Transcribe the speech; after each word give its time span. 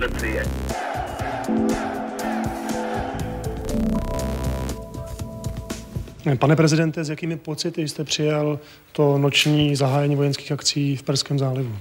it. 0.00 0.48
Pane 6.38 6.56
prezidente, 6.56 7.04
s 7.04 7.10
jakými 7.10 7.36
pocity 7.36 7.88
jste 7.88 8.04
přijal 8.04 8.58
to 8.92 9.18
noční 9.18 9.76
zahájení 9.76 10.16
vojenských 10.16 10.52
akcí 10.52 10.96
v 10.96 11.02
Perském 11.02 11.38
zálivu? 11.38 11.76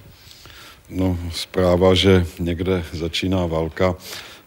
No, 0.90 1.18
zpráva, 1.32 1.94
že 1.94 2.26
někde 2.40 2.84
začíná 2.94 3.46
válka, 3.46 3.96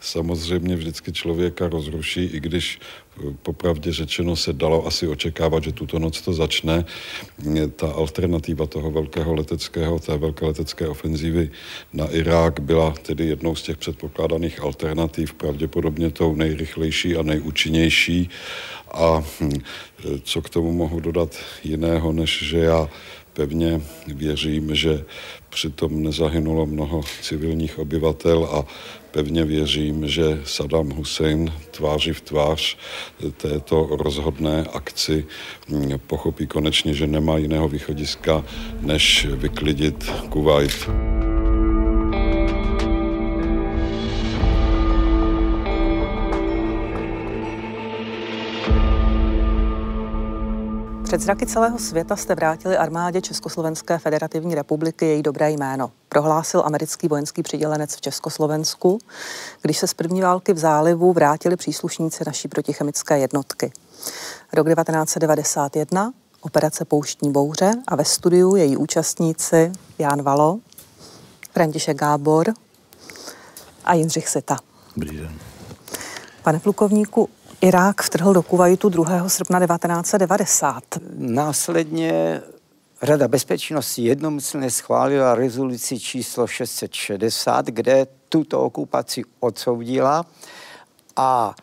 samozřejmě 0.04 0.76
vždycky 0.76 1.12
člověka 1.12 1.68
rozruší, 1.68 2.24
i 2.24 2.40
když 2.40 2.78
eh, 2.78 3.22
popravdě 3.42 3.92
řečeno 3.92 4.36
se 4.36 4.52
dalo 4.52 4.86
asi 4.86 5.08
očekávat, 5.08 5.64
že 5.64 5.72
tuto 5.72 5.98
noc 5.98 6.20
to 6.20 6.32
začne. 6.32 6.84
Ta 7.76 7.92
alternativa 7.92 8.66
toho 8.66 8.90
velkého 8.90 9.34
leteckého, 9.34 9.98
té 9.98 10.16
velké 10.16 10.46
letecké 10.46 10.88
ofenzívy 10.88 11.50
na 11.92 12.06
Irák 12.10 12.60
byla 12.60 12.90
tedy 12.90 13.26
jednou 13.26 13.54
z 13.54 13.62
těch 13.62 13.76
předpokládaných 13.76 14.60
alternativ, 14.60 15.34
pravděpodobně 15.34 16.10
tou 16.10 16.34
nejrychlejší 16.34 17.16
a 17.16 17.22
nejúčinnější. 17.22 18.28
A 18.92 19.24
hm, 19.40 19.52
co 20.22 20.42
k 20.42 20.50
tomu 20.50 20.72
mohu 20.72 21.00
dodat 21.00 21.36
jiného, 21.64 22.12
než 22.12 22.42
že 22.42 22.58
já 22.58 22.88
pevně 23.32 23.80
věřím, 24.06 24.74
že 24.74 25.04
přitom 25.48 26.02
nezahynulo 26.02 26.66
mnoho 26.66 27.00
civilních 27.22 27.78
obyvatel 27.78 28.44
a 28.44 28.66
pevně 29.14 29.44
věřím, 29.44 30.08
že 30.08 30.40
Saddam 30.44 30.90
Hussein 30.90 31.52
tváří 31.70 32.12
v 32.12 32.20
tvář 32.20 32.76
této 33.36 33.88
rozhodné 33.90 34.66
akci 34.72 35.26
hm, 35.68 35.92
pochopí 36.06 36.46
konečně, 36.46 36.94
že 36.94 37.06
nemá 37.06 37.38
jiného 37.38 37.68
východiska, 37.68 38.44
než 38.80 39.26
vyklidit 39.30 40.10
Kuwait. 40.28 40.88
Před 51.14 51.22
zraky 51.22 51.46
celého 51.46 51.78
světa 51.78 52.16
jste 52.16 52.34
vrátili 52.34 52.76
armádě 52.76 53.20
Československé 53.20 53.98
federativní 53.98 54.54
republiky 54.54 55.06
její 55.06 55.22
dobré 55.22 55.50
jméno. 55.50 55.90
Prohlásil 56.08 56.62
americký 56.66 57.08
vojenský 57.08 57.42
přidělenec 57.42 57.96
v 57.96 58.00
Československu, 58.00 58.98
když 59.62 59.78
se 59.78 59.86
z 59.86 59.94
první 59.94 60.20
války 60.20 60.52
v 60.52 60.58
zálivu 60.58 61.12
vrátili 61.12 61.56
příslušníci 61.56 62.24
naší 62.26 62.48
protichemické 62.48 63.18
jednotky. 63.18 63.72
Rok 64.52 64.66
1991, 64.66 66.12
operace 66.40 66.84
Pouštní 66.84 67.32
bouře 67.32 67.72
a 67.88 67.96
ve 67.96 68.04
studiu 68.04 68.56
její 68.56 68.76
účastníci 68.76 69.72
Jan 69.98 70.22
Valo, 70.22 70.58
František 71.52 71.96
Gábor 71.96 72.54
a 73.84 73.94
Jindřich 73.94 74.28
Sita. 74.28 74.56
Dobrý 74.96 75.16
den. 75.16 75.38
Pane 76.42 76.60
plukovníku, 76.60 77.28
Irák 77.64 78.02
vtrhl 78.02 78.32
do 78.32 78.42
Kuwaitu 78.42 78.88
2. 78.88 79.28
srpna 79.28 79.66
1990. 79.66 80.84
Následně 81.16 82.40
Rada 83.02 83.28
bezpečnosti 83.28 84.02
jednomyslně 84.02 84.70
schválila 84.70 85.34
rezoluci 85.34 86.00
číslo 86.00 86.46
660, 86.46 87.66
kde 87.66 88.06
tuto 88.28 88.60
okupaci 88.60 89.22
odsoudila 89.40 90.24
a 91.16 91.54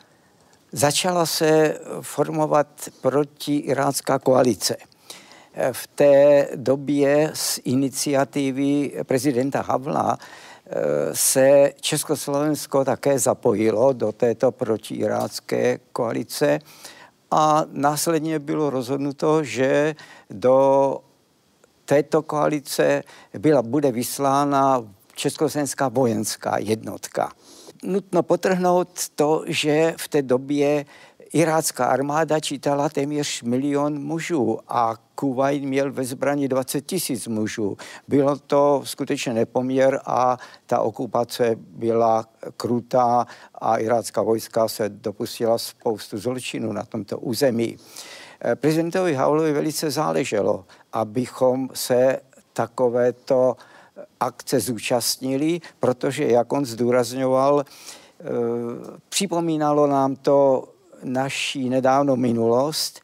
začala 0.72 1.26
se 1.26 1.80
formovat 2.02 2.68
protiirácká 3.02 4.20
koalice. 4.20 4.78
V 5.72 5.88
té 5.88 6.48
době 6.56 7.32
z 7.34 7.60
iniciativy 7.64 8.94
prezidenta 9.04 9.62
Havla 9.62 10.18
se 11.14 11.74
Československo 11.82 12.86
také 12.86 13.20
zapojilo 13.20 13.94
do 13.94 14.12
této 14.12 14.52
protiirácké 14.52 15.80
koalice 15.92 16.59
a 17.32 17.66
následně 17.72 18.40
bylo 18.40 18.70
rozhodnuto, 18.70 19.44
že 19.44 19.96
do 20.30 20.98
této 21.86 22.22
koalice 22.22 23.04
byla, 23.40 23.62
bude 23.62 23.92
vyslána 23.92 24.84
československá 25.16 25.88
vojenská 25.88 26.58
jednotka. 26.58 27.31
Nutno 27.84 28.24
potrhnout 28.24 28.90
to, 29.16 29.44
že 29.48 29.94
v 29.98 30.08
té 30.08 30.22
době 30.22 30.86
irácká 31.34 31.86
armáda 31.86 32.40
čítala 32.40 32.90
téměř 32.90 33.44
milion 33.44 34.03
mužů 34.03 34.59
a 34.68 34.96
Kuwait 35.16 35.64
měl 35.64 35.92
ve 35.92 36.03
zbraní 36.03 36.47
20 36.47 36.81
tisíc 36.81 37.28
mužů. 37.28 37.78
Bylo 38.08 38.40
to 38.40 38.81
skutečně 38.86 39.34
nepoměr 39.34 40.00
a 40.06 40.38
ta 40.66 40.80
okupace 40.80 41.56
byla 41.58 42.25
krutá 42.58 43.25
a 43.56 43.78
irácká 43.78 44.22
vojska 44.22 44.68
se 44.68 44.90
dopustila 44.90 45.58
spoustu 45.58 46.18
zločinů 46.18 46.74
na 46.74 46.84
tomto 46.84 47.19
území. 47.19 47.78
Eh, 48.46 48.56
prezidentovi 48.56 49.13
Haulovi 49.13 49.53
velice 49.53 49.92
záleželo, 49.92 50.66
abychom 50.94 51.69
se 51.74 52.19
takovéto 52.53 53.56
akce 54.19 54.59
zúčastnili, 54.59 55.62
protože, 55.80 56.28
jak 56.28 56.53
on 56.53 56.66
zdůrazňoval, 56.66 57.66
eh, 57.66 58.24
připomínalo 59.09 59.88
nám 59.88 60.16
to 60.16 60.68
naší 61.03 61.69
nedávnou 61.69 62.16
minulost 62.16 63.01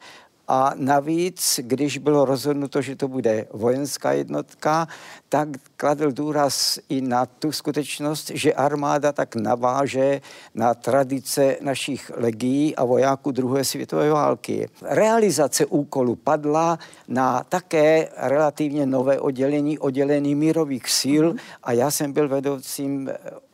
a 0.48 0.72
navíc, 0.74 1.60
když 1.62 1.98
bylo 1.98 2.24
rozhodnuto, 2.24 2.82
že 2.82 2.96
to 2.96 3.08
bude 3.08 3.46
vojenská 3.52 4.12
jednotka, 4.12 4.88
tak 5.28 5.48
kladl 5.76 6.12
důraz 6.12 6.78
i 6.88 7.00
na 7.00 7.26
tu 7.26 7.52
skutečnost, 7.52 8.30
že 8.34 8.54
armáda 8.54 9.12
tak 9.12 9.36
naváže 9.36 10.20
na 10.54 10.74
tradice 10.74 11.56
našich 11.60 12.10
legií 12.16 12.76
a 12.76 12.84
vojáků 12.84 13.30
druhé 13.30 13.64
světové 13.64 14.10
války. 14.10 14.68
Realizace 14.82 15.66
úkolu 15.66 16.16
padla 16.16 16.78
na 17.08 17.44
také 17.48 18.08
relativně 18.16 18.86
nové 18.86 19.20
oddělení, 19.20 19.78
oddělení 19.78 20.34
mírových 20.34 20.88
sil 21.00 21.24
a 21.62 21.72
já 21.72 21.90
jsem 21.90 22.12
byl 22.12 22.28
vedoucím 22.28 23.10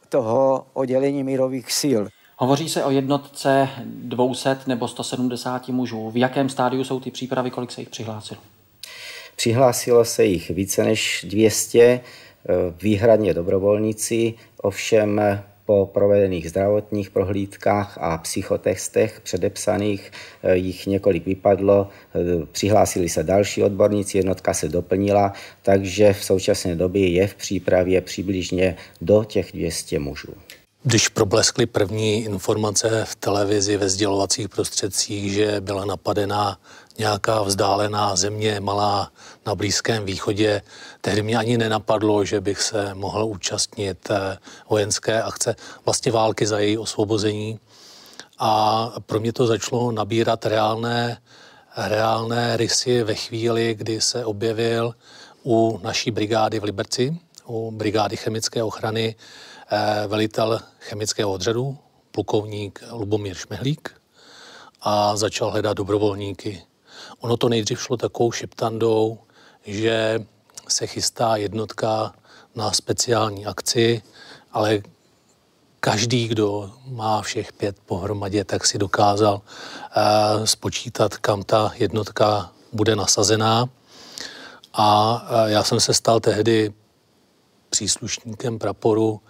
toho 0.08 0.66
oddělení 0.72 1.24
mírových 1.24 1.72
sil. 1.80 2.02
Hovoří 2.36 2.68
se 2.68 2.84
o 2.84 2.90
jednotce 2.90 3.68
200 3.84 4.56
nebo 4.66 4.88
170 4.88 5.68
mužů. 5.68 6.10
V 6.10 6.16
jakém 6.16 6.48
stádiu 6.48 6.84
jsou 6.84 7.00
ty 7.00 7.10
přípravy, 7.10 7.50
kolik 7.50 7.72
se 7.72 7.80
jich 7.80 7.88
přihlásilo? 7.88 8.40
Přihlásilo 9.36 10.04
se 10.04 10.24
jich 10.24 10.50
více 10.50 10.84
než 10.84 11.26
200, 11.28 11.80
eh, 11.80 12.00
výhradně 12.82 13.34
dobrovolníci, 13.34 14.34
ovšem 14.62 15.20
po 15.66 15.90
provedených 15.94 16.50
zdravotních 16.50 17.10
prohlídkách 17.10 17.98
a 18.00 18.18
psychotestech 18.18 19.20
předepsaných 19.20 20.12
eh, 20.42 20.56
jich 20.56 20.86
několik 20.86 21.26
vypadlo, 21.26 21.88
eh, 22.14 22.46
přihlásili 22.52 23.08
se 23.08 23.22
další 23.22 23.62
odborníci, 23.62 24.18
jednotka 24.18 24.54
se 24.54 24.68
doplnila, 24.68 25.32
takže 25.62 26.12
v 26.12 26.24
současné 26.24 26.76
době 26.76 27.08
je 27.08 27.26
v 27.26 27.34
přípravě 27.34 28.00
přibližně 28.00 28.76
do 29.00 29.24
těch 29.24 29.52
200 29.52 29.98
mužů. 29.98 30.34
Když 30.86 31.08
probleskly 31.08 31.66
první 31.66 32.24
informace 32.24 33.04
v 33.04 33.14
televizi, 33.14 33.76
ve 33.76 33.88
sdělovacích 33.88 34.48
prostředcích, 34.48 35.32
že 35.32 35.60
byla 35.60 35.84
napadená 35.84 36.58
nějaká 36.98 37.42
vzdálená 37.42 38.16
země, 38.16 38.60
malá 38.60 39.10
na 39.46 39.54
Blízkém 39.54 40.04
východě, 40.04 40.62
tehdy 41.00 41.22
mě 41.22 41.36
ani 41.36 41.58
nenapadlo, 41.58 42.24
že 42.24 42.40
bych 42.40 42.62
se 42.62 42.94
mohl 42.94 43.24
účastnit 43.24 44.10
eh, 44.10 44.38
vojenské 44.70 45.22
akce, 45.22 45.56
vlastně 45.84 46.12
války 46.12 46.46
za 46.46 46.58
její 46.58 46.78
osvobození. 46.78 47.60
A 48.38 48.92
pro 49.06 49.20
mě 49.20 49.32
to 49.32 49.46
začalo 49.46 49.92
nabírat 49.92 50.46
reálné, 50.46 51.18
reálné 51.76 52.56
rysy 52.56 53.02
ve 53.02 53.14
chvíli, 53.14 53.74
kdy 53.74 54.00
se 54.00 54.24
objevil 54.24 54.94
u 55.44 55.80
naší 55.82 56.10
brigády 56.10 56.60
v 56.60 56.64
Liberci, 56.64 57.18
u 57.46 57.70
brigády 57.70 58.16
chemické 58.16 58.62
ochrany, 58.62 59.14
velitel 60.06 60.60
chemického 60.80 61.32
odřadu, 61.32 61.78
plukovník 62.10 62.82
Lubomír 62.90 63.36
Šmehlík 63.36 64.00
a 64.80 65.16
začal 65.16 65.50
hledat 65.50 65.76
dobrovolníky. 65.76 66.62
Ono 67.20 67.36
to 67.36 67.48
nejdřív 67.48 67.82
šlo 67.82 67.96
takovou 67.96 68.32
šeptandou, 68.32 69.18
že 69.66 70.24
se 70.68 70.86
chystá 70.86 71.36
jednotka 71.36 72.14
na 72.54 72.72
speciální 72.72 73.46
akci, 73.46 74.02
ale 74.52 74.82
každý, 75.80 76.28
kdo 76.28 76.72
má 76.86 77.22
všech 77.22 77.52
pět 77.52 77.76
pohromadě, 77.86 78.44
tak 78.44 78.66
si 78.66 78.78
dokázal 78.78 79.34
uh, 79.34 80.44
spočítat, 80.44 81.16
kam 81.16 81.42
ta 81.42 81.72
jednotka 81.74 82.52
bude 82.72 82.96
nasazená. 82.96 83.68
A 84.72 85.12
uh, 85.12 85.50
já 85.50 85.62
jsem 85.64 85.80
se 85.80 85.94
stal 85.94 86.20
tehdy 86.20 86.72
příslušníkem 87.70 88.58
praporu 88.58 89.20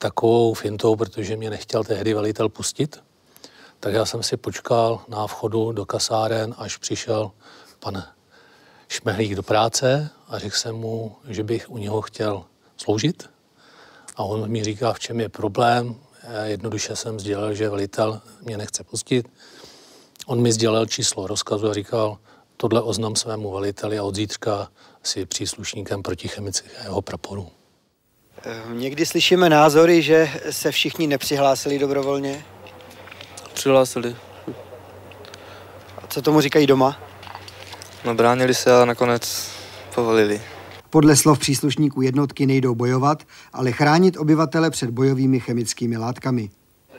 takovou 0.00 0.54
fintou, 0.54 0.96
protože 0.96 1.36
mě 1.36 1.50
nechtěl 1.50 1.84
tehdy 1.84 2.14
velitel 2.14 2.48
pustit, 2.48 3.02
tak 3.80 3.94
já 3.94 4.04
jsem 4.04 4.22
si 4.22 4.36
počkal 4.36 5.00
na 5.08 5.26
vchodu 5.26 5.72
do 5.72 5.86
kasáren, 5.86 6.54
až 6.58 6.76
přišel 6.76 7.30
pan 7.80 8.04
Šmehlík 8.88 9.34
do 9.34 9.42
práce 9.42 10.10
a 10.28 10.38
řekl 10.38 10.56
jsem 10.56 10.74
mu, 10.74 11.16
že 11.28 11.44
bych 11.44 11.70
u 11.70 11.78
něho 11.78 12.02
chtěl 12.02 12.44
sloužit. 12.76 13.30
A 14.16 14.22
on 14.22 14.50
mi 14.50 14.64
říká, 14.64 14.92
v 14.92 14.98
čem 14.98 15.20
je 15.20 15.28
problém. 15.28 15.94
Jednoduše 16.44 16.96
jsem 16.96 17.20
sdělil, 17.20 17.54
že 17.54 17.68
velitel 17.68 18.20
mě 18.42 18.56
nechce 18.56 18.84
pustit. 18.84 19.30
On 20.26 20.40
mi 20.40 20.52
sdělil 20.52 20.86
číslo 20.86 21.26
rozkazu 21.26 21.70
a 21.70 21.74
říkal, 21.74 22.18
tohle 22.56 22.82
oznam 22.82 23.16
svému 23.16 23.50
veliteli 23.50 23.98
a 23.98 24.04
od 24.04 24.14
zítřka 24.14 24.68
si 25.02 25.26
příslušníkem 25.26 26.02
protichemického 26.02 27.02
praporu. 27.02 27.59
Někdy 28.72 29.06
slyšíme 29.06 29.48
názory, 29.48 30.02
že 30.02 30.30
se 30.50 30.70
všichni 30.70 31.06
nepřihlásili 31.06 31.78
dobrovolně. 31.78 32.44
Přihlásili. 33.54 34.16
A 35.98 36.06
co 36.08 36.22
tomu 36.22 36.40
říkají 36.40 36.66
doma? 36.66 37.00
No 38.04 38.14
bránili 38.14 38.54
se 38.54 38.82
a 38.82 38.84
nakonec 38.84 39.50
povolili. 39.94 40.42
Podle 40.90 41.16
slov 41.16 41.38
příslušníků 41.38 42.02
jednotky 42.02 42.46
nejdou 42.46 42.74
bojovat, 42.74 43.22
ale 43.52 43.72
chránit 43.72 44.16
obyvatele 44.16 44.70
před 44.70 44.90
bojovými 44.90 45.40
chemickými 45.40 45.96
látkami. 45.96 46.50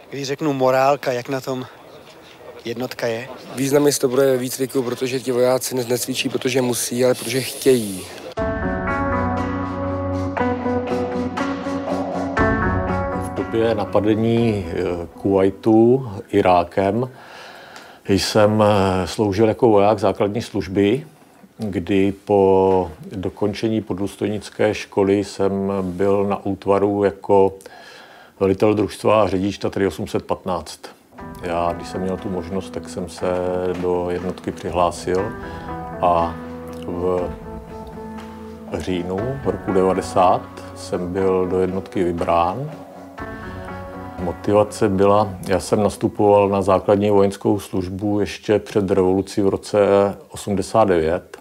Když 0.09 0.27
řeknu 0.27 0.53
morálka, 0.53 1.11
jak 1.11 1.29
na 1.29 1.41
tom 1.41 1.65
jednotka 2.65 3.07
je? 3.07 3.29
Význam 3.55 3.88
je 3.88 3.93
to 3.93 4.07
bude 4.07 4.38
výcviku, 4.38 4.83
protože 4.83 5.19
ti 5.19 5.31
vojáci 5.31 5.75
necvičí, 5.75 6.29
protože 6.29 6.61
musí, 6.61 7.05
ale 7.05 7.15
protože 7.15 7.41
chtějí. 7.41 8.01
Době 13.51 13.75
napadení 13.75 14.65
eh, 14.68 15.07
Kuwaitu 15.21 16.09
Irákem 16.30 17.09
jsem 18.07 18.63
eh, 18.63 19.07
sloužil 19.07 19.48
jako 19.48 19.69
voják 19.69 20.00
základní 20.00 20.42
služby, 20.42 21.07
kdy 21.57 22.13
po 22.25 22.92
dokončení 23.15 23.81
podůstojnické 23.81 24.74
školy 24.74 25.24
jsem 25.24 25.71
byl 25.81 26.24
na 26.24 26.45
útvaru 26.45 27.03
jako 27.03 27.53
velitel 28.39 28.74
družstva 28.74 29.24
a 29.24 29.27
řidič 29.27 29.57
Tatry 29.57 29.88
815. 29.88 30.80
Já, 31.44 31.74
když 31.74 31.88
jsem 31.88 32.01
měl 32.01 32.18
tu 32.18 32.30
možnost, 32.30 32.69
tak 32.69 32.89
jsem 32.89 33.09
se 33.09 33.25
do 33.81 34.09
jednotky 34.09 34.51
přihlásil 34.51 35.31
a 36.01 36.36
v 36.88 37.30
říjnu 38.74 39.19
roku 39.45 39.74
90 39.74 40.42
jsem 40.75 41.13
byl 41.13 41.48
do 41.48 41.59
jednotky 41.59 42.03
vybrán. 42.03 42.71
Motivace 44.21 44.89
byla, 44.89 45.35
já 45.47 45.59
jsem 45.59 45.83
nastupoval 45.83 46.50
na 46.50 46.62
základní 46.62 47.09
vojenskou 47.09 47.59
službu 47.59 48.19
ještě 48.19 48.59
před 48.59 48.91
revolucí 48.91 49.41
v 49.41 49.50
roce 49.50 49.77
89. 50.29 51.38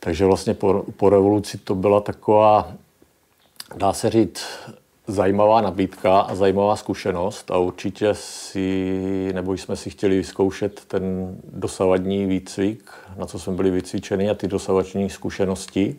Takže 0.00 0.24
vlastně 0.24 0.54
po, 0.54 0.84
po 0.96 1.10
revoluci 1.10 1.58
to 1.58 1.74
byla 1.74 2.00
taková, 2.00 2.72
dá 3.76 3.92
se 3.92 4.10
říct, 4.10 4.46
zajímavá 5.06 5.60
nabídka 5.60 6.20
a 6.20 6.34
zajímavá 6.34 6.76
zkušenost 6.76 7.50
a 7.50 7.58
určitě 7.58 8.14
si, 8.14 9.30
nebo 9.34 9.52
jsme 9.52 9.76
si 9.76 9.90
chtěli 9.90 10.16
vyzkoušet 10.16 10.84
ten 10.84 11.36
dosavadní 11.52 12.26
výcvik, 12.26 12.90
na 13.16 13.26
co 13.26 13.38
jsme 13.38 13.52
byli 13.52 13.70
vycvičeni 13.70 14.30
a 14.30 14.34
ty 14.34 14.48
dosavační 14.48 15.10
zkušenosti 15.10 15.96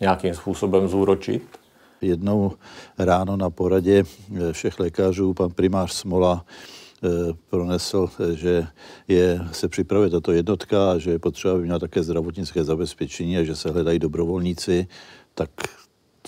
nějakým 0.00 0.34
způsobem 0.34 0.88
zúročit. 0.88 1.63
Jednou 2.04 2.52
ráno 2.98 3.36
na 3.36 3.50
poradě 3.50 4.04
všech 4.52 4.80
lékařů 4.80 5.34
pan 5.34 5.50
primář 5.50 5.92
Smola 5.92 6.44
eh, 7.04 7.08
pronesl, 7.50 8.10
že 8.34 8.66
je, 9.08 9.40
se 9.52 9.68
připravuje 9.68 10.10
tato 10.10 10.32
jednotka 10.32 10.92
a 10.92 10.98
že 10.98 11.10
je 11.10 11.18
potřeba, 11.18 11.54
aby 11.54 11.62
měla 11.62 11.78
také 11.78 12.02
zdravotnické 12.02 12.64
zabezpečení 12.64 13.38
a 13.38 13.44
že 13.44 13.56
se 13.56 13.70
hledají 13.70 13.98
dobrovolníci, 13.98 14.86
tak 15.34 15.50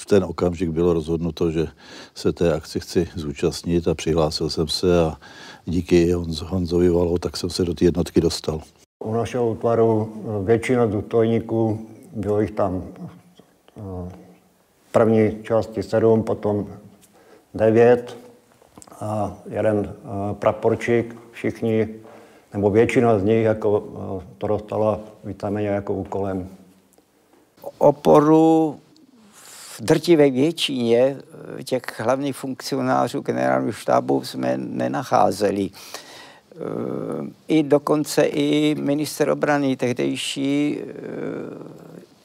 v 0.00 0.06
ten 0.06 0.24
okamžik 0.24 0.70
bylo 0.70 0.92
rozhodnuto, 0.92 1.50
že 1.50 1.68
se 2.14 2.32
té 2.32 2.54
akci 2.54 2.80
chci 2.80 3.08
zúčastnit 3.14 3.88
a 3.88 3.94
přihlásil 3.94 4.50
jsem 4.50 4.68
se 4.68 5.00
a 5.00 5.16
díky 5.64 6.12
Honz, 6.12 6.40
Honzovi 6.40 6.88
Valo, 6.88 7.18
tak 7.18 7.36
jsem 7.36 7.50
se 7.50 7.64
do 7.64 7.74
té 7.74 7.84
jednotky 7.84 8.20
dostal. 8.20 8.60
U 9.04 9.12
našeho 9.12 9.50
útvaru 9.50 10.12
většina 10.44 10.86
důstojníků, 10.86 11.86
bylo 12.12 12.40
jich 12.40 12.50
tam 12.50 12.82
první 14.96 15.42
části 15.42 15.82
sedm, 15.82 16.22
potom 16.22 16.66
devět 17.54 18.16
a 19.00 19.36
jeden 19.46 19.94
praporčík, 20.32 21.16
všichni, 21.32 21.88
nebo 22.52 22.70
většina 22.70 23.18
z 23.18 23.24
nich 23.24 23.44
jako 23.44 23.84
to 24.38 24.46
dostala 24.46 25.00
víceméně 25.24 25.68
jako 25.68 25.94
úkolem. 25.94 26.48
Oporu 27.78 28.76
v 29.32 29.80
drtivé 29.80 30.30
většině 30.30 31.16
eh, 31.58 31.64
těch 31.64 31.82
hlavních 32.00 32.36
funkcionářů 32.36 33.20
generálního 33.20 33.72
štábu 33.72 34.24
jsme 34.24 34.56
nenacházeli. 34.56 35.70
Eh, 35.70 36.56
I 37.48 37.62
dokonce 37.62 38.24
i 38.24 38.74
minister 38.74 39.30
obrany 39.30 39.76
tehdejší 39.76 40.78
eh, 40.80 41.76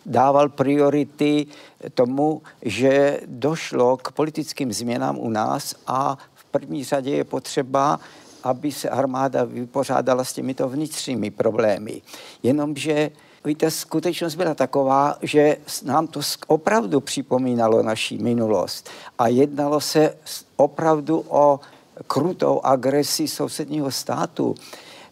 dával 0.05 0.49
priority 0.49 1.45
tomu, 1.93 2.41
že 2.61 3.19
došlo 3.25 3.97
k 3.97 4.11
politickým 4.11 4.73
změnám 4.73 5.19
u 5.19 5.29
nás 5.29 5.75
a 5.87 6.17
v 6.33 6.43
první 6.45 6.83
řadě 6.83 7.11
je 7.11 7.23
potřeba, 7.23 7.99
aby 8.43 8.71
se 8.71 8.89
armáda 8.89 9.43
vypořádala 9.43 10.23
s 10.23 10.33
těmito 10.33 10.69
vnitřními 10.69 11.31
problémy. 11.31 12.01
Jenomže 12.43 13.11
Víte, 13.45 13.71
skutečnost 13.71 14.35
byla 14.35 14.53
taková, 14.53 15.17
že 15.21 15.57
nám 15.85 16.07
to 16.07 16.19
opravdu 16.47 16.99
připomínalo 17.01 17.83
naší 17.83 18.17
minulost 18.17 18.89
a 19.19 19.27
jednalo 19.27 19.81
se 19.81 20.17
opravdu 20.55 21.25
o 21.27 21.59
krutou 22.07 22.61
agresi 22.63 23.27
sousedního 23.27 23.91
státu. 23.91 24.55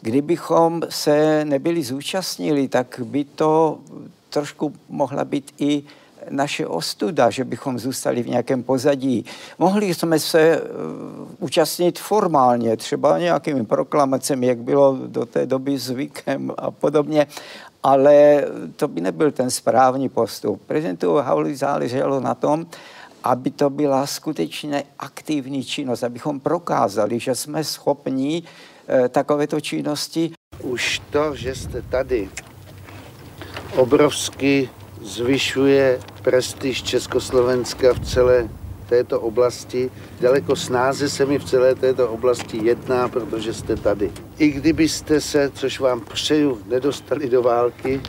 Kdybychom 0.01 0.81
se 0.89 1.45
nebyli 1.45 1.83
zúčastnili, 1.83 2.67
tak 2.67 3.01
by 3.03 3.23
to 3.23 3.79
trošku 4.29 4.73
mohla 4.89 5.25
být 5.25 5.53
i 5.57 5.83
naše 6.29 6.67
ostuda, 6.67 7.29
že 7.29 7.43
bychom 7.43 7.79
zůstali 7.79 8.23
v 8.23 8.29
nějakém 8.29 8.63
pozadí. 8.63 9.25
Mohli 9.59 9.93
jsme 9.93 10.19
se 10.19 10.61
uh, 10.61 10.67
účastnit 11.39 11.99
formálně, 11.99 12.77
třeba 12.77 13.19
nějakými 13.19 13.65
proklamacemi, 13.65 14.47
jak 14.47 14.57
bylo 14.57 14.97
do 15.07 15.25
té 15.25 15.45
doby 15.45 15.77
zvykem 15.77 16.51
a 16.57 16.71
podobně, 16.71 17.27
ale 17.83 18.45
to 18.75 18.87
by 18.87 19.01
nebyl 19.01 19.31
ten 19.31 19.51
správný 19.51 20.09
postup. 20.09 20.61
Prezidentu 20.67 21.15
Havli 21.15 21.55
záleželo 21.55 22.19
na 22.19 22.35
tom, 22.35 22.65
aby 23.23 23.51
to 23.51 23.69
byla 23.69 24.07
skutečně 24.07 24.83
aktivní 24.99 25.63
činnost, 25.63 26.03
abychom 26.03 26.39
prokázali, 26.39 27.19
že 27.19 27.35
jsme 27.35 27.63
schopni 27.63 28.43
e, 28.87 29.09
takovéto 29.09 29.61
činnosti. 29.61 30.31
Už 30.63 31.01
to, 31.09 31.35
že 31.35 31.55
jste 31.55 31.81
tady, 31.81 32.29
obrovsky 33.75 34.69
zvyšuje 35.01 35.99
prestiž 36.21 36.83
Československa 36.83 37.93
v 37.93 37.99
celé 37.99 38.49
této 38.89 39.21
oblasti. 39.21 39.91
Daleko 40.21 40.55
snáze 40.55 41.09
se 41.09 41.25
mi 41.25 41.39
v 41.39 41.43
celé 41.43 41.75
této 41.75 42.09
oblasti 42.09 42.59
jedná, 42.63 43.09
protože 43.09 43.53
jste 43.53 43.75
tady. 43.75 44.11
I 44.37 44.49
kdybyste 44.49 45.21
se, 45.21 45.51
což 45.53 45.79
vám 45.79 46.01
přeju, 46.01 46.61
nedostali 46.67 47.29
do 47.29 47.41
války, 47.41 48.01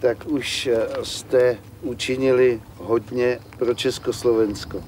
tak 0.00 0.26
už 0.26 0.66
eh, 0.66 0.86
jste 1.02 1.56
učinili 1.82 2.60
hodně 2.78 3.38
pro 3.58 3.74
Československo. 3.74 4.82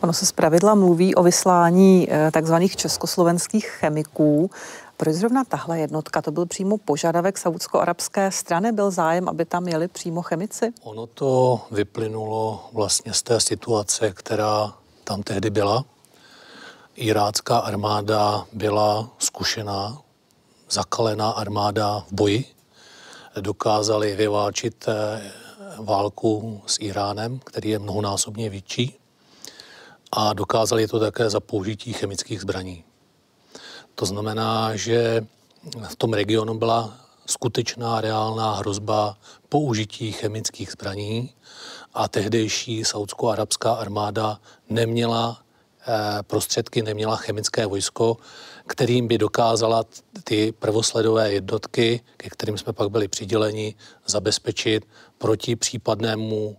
Ono 0.00 0.12
se 0.12 0.26
zpravidla 0.26 0.74
mluví 0.74 1.14
o 1.14 1.22
vyslání 1.22 2.08
eh, 2.10 2.30
takzvaných 2.30 2.76
československých 2.76 3.66
chemiků. 3.66 4.50
Proč 4.96 5.14
zrovna 5.14 5.44
tahle 5.44 5.78
jednotka? 5.78 6.22
To 6.22 6.30
byl 6.30 6.46
přímo 6.46 6.78
požadavek 6.78 7.38
saudsko-arabské 7.38 8.30
strany? 8.30 8.72
Byl 8.72 8.90
zájem, 8.90 9.28
aby 9.28 9.44
tam 9.44 9.68
jeli 9.68 9.88
přímo 9.88 10.22
chemici? 10.22 10.72
Ono 10.82 11.06
to 11.06 11.60
vyplynulo 11.70 12.68
vlastně 12.72 13.12
z 13.12 13.22
té 13.22 13.40
situace, 13.40 14.12
která 14.12 14.74
tam 15.04 15.22
tehdy 15.22 15.50
byla. 15.50 15.84
Irácká 16.94 17.58
armáda 17.58 18.46
byla 18.52 19.10
zkušená, 19.18 19.98
zakalená 20.70 21.30
armáda 21.30 22.04
v 22.08 22.12
boji. 22.12 22.44
Dokázali 23.40 24.16
vyváčit 24.16 24.84
eh, 24.88 25.22
válku 25.78 26.62
s 26.66 26.76
Iránem, 26.80 27.40
který 27.44 27.68
je 27.68 27.78
mnohonásobně 27.78 28.50
větší. 28.50 28.98
A 30.12 30.32
dokázali 30.32 30.86
to 30.86 31.00
také 31.00 31.30
za 31.30 31.40
použití 31.40 31.92
chemických 31.92 32.40
zbraní. 32.40 32.83
To 33.94 34.06
znamená, 34.06 34.76
že 34.76 35.26
v 35.88 35.96
tom 35.96 36.12
regionu 36.12 36.54
byla 36.54 36.94
skutečná 37.26 38.00
reálná 38.00 38.54
hrozba 38.54 39.16
použití 39.48 40.12
chemických 40.12 40.72
zbraní 40.72 41.30
a 41.94 42.08
tehdejší 42.08 42.84
saudsko-arabská 42.84 43.72
armáda 43.72 44.40
neměla 44.68 45.42
eh, 45.88 46.22
prostředky, 46.22 46.82
neměla 46.82 47.16
chemické 47.16 47.66
vojsko, 47.66 48.16
kterým 48.66 49.08
by 49.08 49.18
dokázala 49.18 49.84
ty 50.24 50.52
prvosledové 50.52 51.32
jednotky, 51.32 52.00
ke 52.16 52.30
kterým 52.30 52.58
jsme 52.58 52.72
pak 52.72 52.90
byli 52.90 53.08
přiděleni, 53.08 53.74
zabezpečit 54.06 54.86
proti 55.18 55.56
případnému 55.56 56.56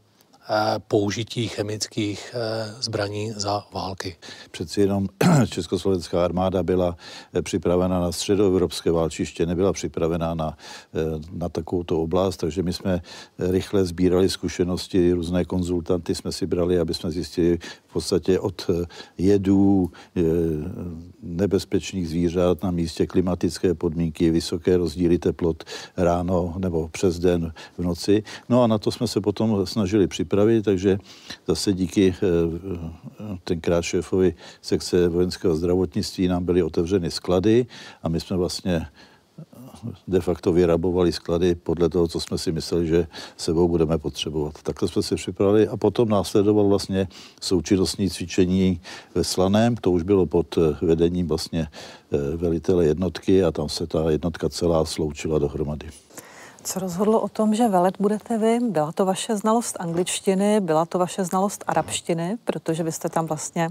použití 0.88 1.48
chemických 1.48 2.36
zbraní 2.80 3.32
za 3.36 3.64
války. 3.74 4.16
Přeci 4.52 4.82
jenom 4.82 5.08
československá 5.50 6.26
armáda 6.26 6.64
byla 6.64 6.98
připravena 7.42 8.00
na 8.00 8.12
středoevropské 8.12 8.92
válčiště, 8.92 9.46
nebyla 9.46 9.74
připravena 9.74 10.34
na, 10.34 10.58
na 11.32 11.50
takovouto 11.50 12.02
oblast, 12.02 12.38
takže 12.38 12.64
my 12.64 12.74
jsme 12.74 13.02
rychle 13.40 13.86
sbírali 13.86 14.30
zkušenosti, 14.30 15.14
různé 15.14 15.46
konzultanty 15.46 16.16
jsme 16.16 16.32
si 16.32 16.46
brali, 16.48 16.80
aby 16.80 16.94
jsme 16.94 17.12
zjistili 17.12 17.60
podstatě 17.96 18.40
od 18.40 18.70
jedů, 19.18 19.92
nebezpečných 21.24 22.10
zvířat 22.10 22.64
na 22.64 22.72
místě 22.72 23.08
klimatické 23.08 23.74
podmínky, 23.74 24.32
vysoké 24.32 24.78
rozdíly 24.78 25.18
teplot 25.18 25.64
ráno 25.98 26.56
nebo 26.58 26.88
přes 26.92 27.20
den 27.20 27.54
v 27.78 27.84
noci. 27.84 28.24
No 28.50 28.64
a 28.64 28.68
na 28.68 28.78
to 28.78 28.92
jsme 28.92 29.08
se 29.08 29.22
potom 29.22 29.66
snažili 29.66 30.08
připravit, 30.08 30.66
takže 30.66 30.98
zase 31.48 31.74
díky 31.74 32.12
eh, 32.12 32.20
tenkrát 33.44 33.82
šéfovi 33.82 34.36
sekce 34.62 35.08
vojenského 35.08 35.56
zdravotnictví 35.56 36.28
nám 36.28 36.46
byly 36.46 36.64
otevřeny 36.64 37.12
sklady 37.12 37.66
a 38.04 38.10
my 38.10 38.20
jsme 38.20 38.38
vlastně 38.38 38.86
de 40.08 40.22
facto 40.22 40.54
vyrabovali 40.54 41.12
sklady 41.12 41.56
podle 41.56 41.90
toho, 41.90 42.08
co 42.08 42.20
jsme 42.20 42.38
si 42.38 42.52
mysleli, 42.52 42.88
že 42.88 43.08
sebou 43.38 43.68
budeme 43.68 43.98
potřebovat. 43.98 44.62
Takhle 44.64 44.88
jsme 44.88 45.02
se 45.04 45.16
připravili 45.16 45.68
a 45.68 45.78
potom 45.78 46.10
následoval 46.10 46.68
vlastně 46.68 47.08
součinnostní 47.42 48.10
cvičení 48.10 48.82
ve 49.16 49.24
Slaném, 49.24 49.76
to 49.76 49.92
už 49.92 50.04
bylo 50.04 50.26
pod 50.26 50.58
vedením 50.82 51.28
vlastně 51.28 51.68
eh, 51.68 52.38
velitele 52.38 52.86
jednotky 52.86 53.44
a 53.44 53.52
tam 53.52 53.70
se 53.70 53.88
ta 53.88 54.12
jednotka 54.12 54.50
celá 54.50 54.86
sloučila 54.86 55.40
dohromady. 55.40 55.88
Co 56.66 56.80
rozhodlo 56.80 57.22
o 57.22 57.28
tom, 57.28 57.56
že 57.56 57.68
velet 57.68 57.96
budete 58.00 58.38
vy? 58.38 58.60
Byla 58.60 58.92
to 58.92 59.06
vaše 59.06 59.36
znalost 59.36 59.78
angličtiny, 59.80 60.60
byla 60.60 60.86
to 60.86 61.00
vaše 61.00 61.24
znalost 61.24 61.64
arabštiny, 61.68 62.38
protože 62.44 62.84
vy 62.84 62.92
jste 62.92 63.10
tam 63.10 63.26
vlastně 63.26 63.70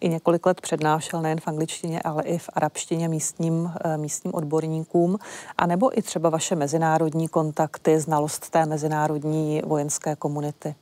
i 0.00 0.08
několik 0.08 0.46
let 0.46 0.60
přednášel 0.60 1.22
nejen 1.22 1.40
v 1.40 1.48
angličtině, 1.48 2.02
ale 2.02 2.22
i 2.22 2.38
v 2.38 2.50
arabštině 2.52 3.08
místním, 3.08 3.72
eh, 3.84 3.96
místním 3.96 4.34
odborníkům, 4.34 5.18
a 5.58 5.66
nebo 5.66 5.98
i 5.98 6.02
třeba 6.02 6.30
vaše 6.30 6.56
mezinárodní 6.56 7.28
kontakty, 7.28 8.00
znalost 8.00 8.50
té 8.50 8.66
mezinárodní 8.66 9.62
vojenské 9.64 10.16
komunity? 10.16 10.74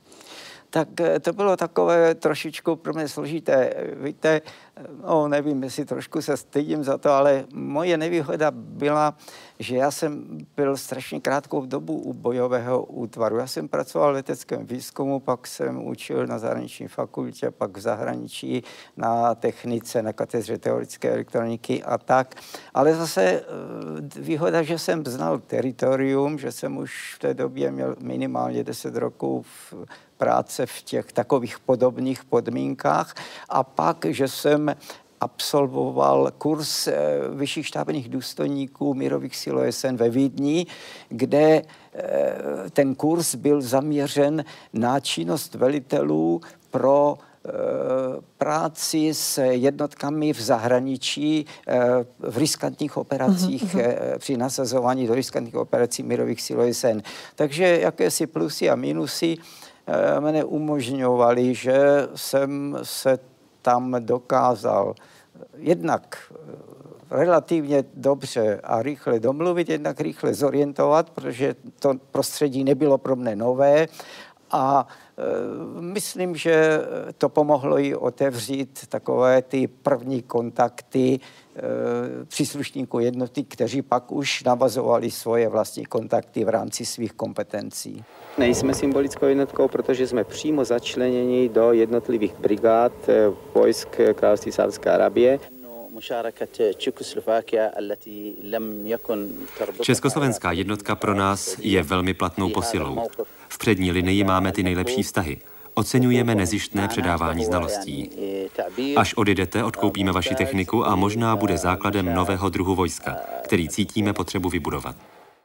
Tak 0.71 1.01
eh, 1.01 1.19
to 1.19 1.33
bylo 1.33 1.57
takové 1.57 2.15
trošičku 2.15 2.75
pro 2.75 2.93
mě 2.93 3.07
složité. 3.07 3.73
Víte, 4.03 4.41
no 5.07 5.27
nevím, 5.27 5.63
jestli 5.63 5.85
trošku 5.85 6.21
se 6.21 6.37
stydím 6.37 6.83
za 6.83 6.97
to, 6.97 7.11
ale 7.11 7.45
moje 7.53 7.97
nevýhoda 7.97 8.51
byla, 8.51 9.17
že 9.59 9.75
já 9.75 9.91
jsem 9.91 10.37
byl 10.55 10.77
strašně 10.77 11.19
krátkou 11.19 11.65
dobu 11.65 11.99
u 11.99 12.13
bojového 12.13 12.83
útvaru. 12.83 13.37
Já 13.37 13.47
jsem 13.47 13.67
pracoval 13.67 14.11
v 14.11 14.15
leteckém 14.15 14.65
výzkumu, 14.65 15.19
pak 15.19 15.47
jsem 15.47 15.85
učil 15.85 16.27
na 16.27 16.39
zahraniční 16.39 16.87
fakultě, 16.87 17.51
pak 17.51 17.77
v 17.77 17.81
zahraničí 17.81 18.63
na 18.97 19.35
technice, 19.35 20.01
na 20.01 20.13
katedře 20.13 20.57
teoretické 20.57 21.09
elektroniky 21.09 21.83
a 21.83 21.97
tak. 21.97 22.35
Ale 22.73 22.95
zase 22.95 23.23
eh, 23.23 23.43
výhoda, 24.21 24.63
že 24.63 24.79
jsem 24.79 25.05
znal 25.05 25.39
teritorium, 25.39 26.39
že 26.39 26.51
jsem 26.51 26.77
už 26.77 27.15
v 27.15 27.19
té 27.19 27.33
době 27.33 27.71
měl 27.71 27.95
minimálně 27.99 28.63
10 28.63 28.95
roků 28.95 29.41
v 29.41 29.73
práce 30.21 30.65
v 30.65 30.81
těch 30.81 31.11
takových 31.11 31.59
podobných 31.59 32.23
podmínkách 32.23 33.15
a 33.49 33.63
pak, 33.63 34.05
že 34.09 34.27
jsem 34.27 34.75
absolvoval 35.21 36.31
kurz 36.37 36.87
eh, 36.87 36.93
vyšších 37.29 37.67
štábních 37.67 38.09
důstojníků 38.09 38.93
mírových 38.93 39.35
sil 39.41 39.55
OSN 39.57 39.95
ve 39.95 40.09
Vídni, 40.09 40.65
kde 41.09 41.61
eh, 41.61 42.35
ten 42.69 42.95
kurz 42.95 43.35
byl 43.35 43.61
zaměřen 43.61 44.45
na 44.73 44.99
činnost 44.99 45.55
velitelů 45.55 46.41
pro 46.71 47.17
eh, 47.17 47.49
práci 48.37 49.13
s 49.13 49.41
jednotkami 49.41 50.33
v 50.33 50.41
zahraničí 50.41 51.45
v 52.19 52.37
riskantních 52.37 52.97
operacích, 52.97 53.75
mm-hmm. 53.75 54.17
při 54.17 54.37
nasazování 54.37 55.07
do 55.07 55.15
riskantních 55.15 55.55
operací 55.55 56.03
mírových 56.03 56.41
sil 56.45 56.57
OSN. 56.61 57.01
Takže 57.35 57.79
jakési 57.81 58.27
plusy 58.27 58.69
a 58.69 58.75
minusy 58.75 59.37
mne 60.19 60.43
umožňovaly, 60.43 61.55
že 61.55 62.07
jsem 62.15 62.77
se 62.83 63.19
tam 63.61 63.95
dokázal 63.99 64.95
jednak 65.57 66.17
eh, 66.31 66.71
relativně 67.11 67.83
dobře 67.93 68.59
a 68.63 68.81
rychle 68.81 69.19
domluvit, 69.19 69.69
jednak 69.69 70.01
rychle 70.01 70.33
zorientovat, 70.33 71.09
protože 71.09 71.55
to 71.79 71.93
prostředí 72.11 72.63
nebylo 72.63 72.97
pro 72.97 73.15
mne 73.15 73.35
nové 73.35 73.87
a 74.51 74.87
e, 75.17 75.81
myslím, 75.81 76.35
že 76.35 76.81
to 77.17 77.29
pomohlo 77.29 77.79
i 77.79 77.95
otevřít 77.95 78.87
takové 78.89 79.41
ty 79.41 79.67
první 79.67 80.21
kontakty 80.21 81.19
e, 81.19 82.25
příslušníků 82.25 82.99
jednoty, 82.99 83.43
kteří 83.43 83.81
pak 83.81 84.11
už 84.11 84.43
navazovali 84.43 85.11
svoje 85.11 85.49
vlastní 85.49 85.85
kontakty 85.85 86.43
v 86.43 86.49
rámci 86.49 86.85
svých 86.85 87.13
kompetencí. 87.13 88.03
Nejsme 88.37 88.73
symbolickou 88.73 89.25
jednotkou, 89.25 89.67
protože 89.67 90.07
jsme 90.07 90.23
přímo 90.23 90.65
začleněni 90.65 91.49
do 91.49 91.71
jednotlivých 91.71 92.33
brigád 92.39 92.91
eh, 93.09 93.31
vojsk 93.53 93.89
království 94.13 94.51
Sávské 94.51 94.91
Arabie. 94.91 95.39
Československá 99.81 100.51
jednotka 100.51 100.95
pro 100.95 101.13
nás 101.15 101.57
je 101.59 101.83
velmi 101.83 102.13
platnou 102.13 102.49
posilou. 102.49 103.09
V 103.49 103.57
přední 103.57 103.91
linii 103.91 104.23
máme 104.23 104.51
ty 104.51 104.63
nejlepší 104.63 105.03
vztahy. 105.03 105.39
Oceňujeme 105.73 106.35
nezištné 106.35 106.87
předávání 106.87 107.45
znalostí. 107.45 108.09
Až 108.95 109.13
odjedete, 109.13 109.63
odkoupíme 109.63 110.11
vaši 110.11 110.35
techniku 110.35 110.85
a 110.85 110.95
možná 110.95 111.35
bude 111.35 111.57
základem 111.57 112.13
nového 112.13 112.49
druhu 112.49 112.75
vojska, 112.75 113.15
který 113.43 113.69
cítíme 113.69 114.13
potřebu 114.13 114.49
vybudovat. 114.49 114.95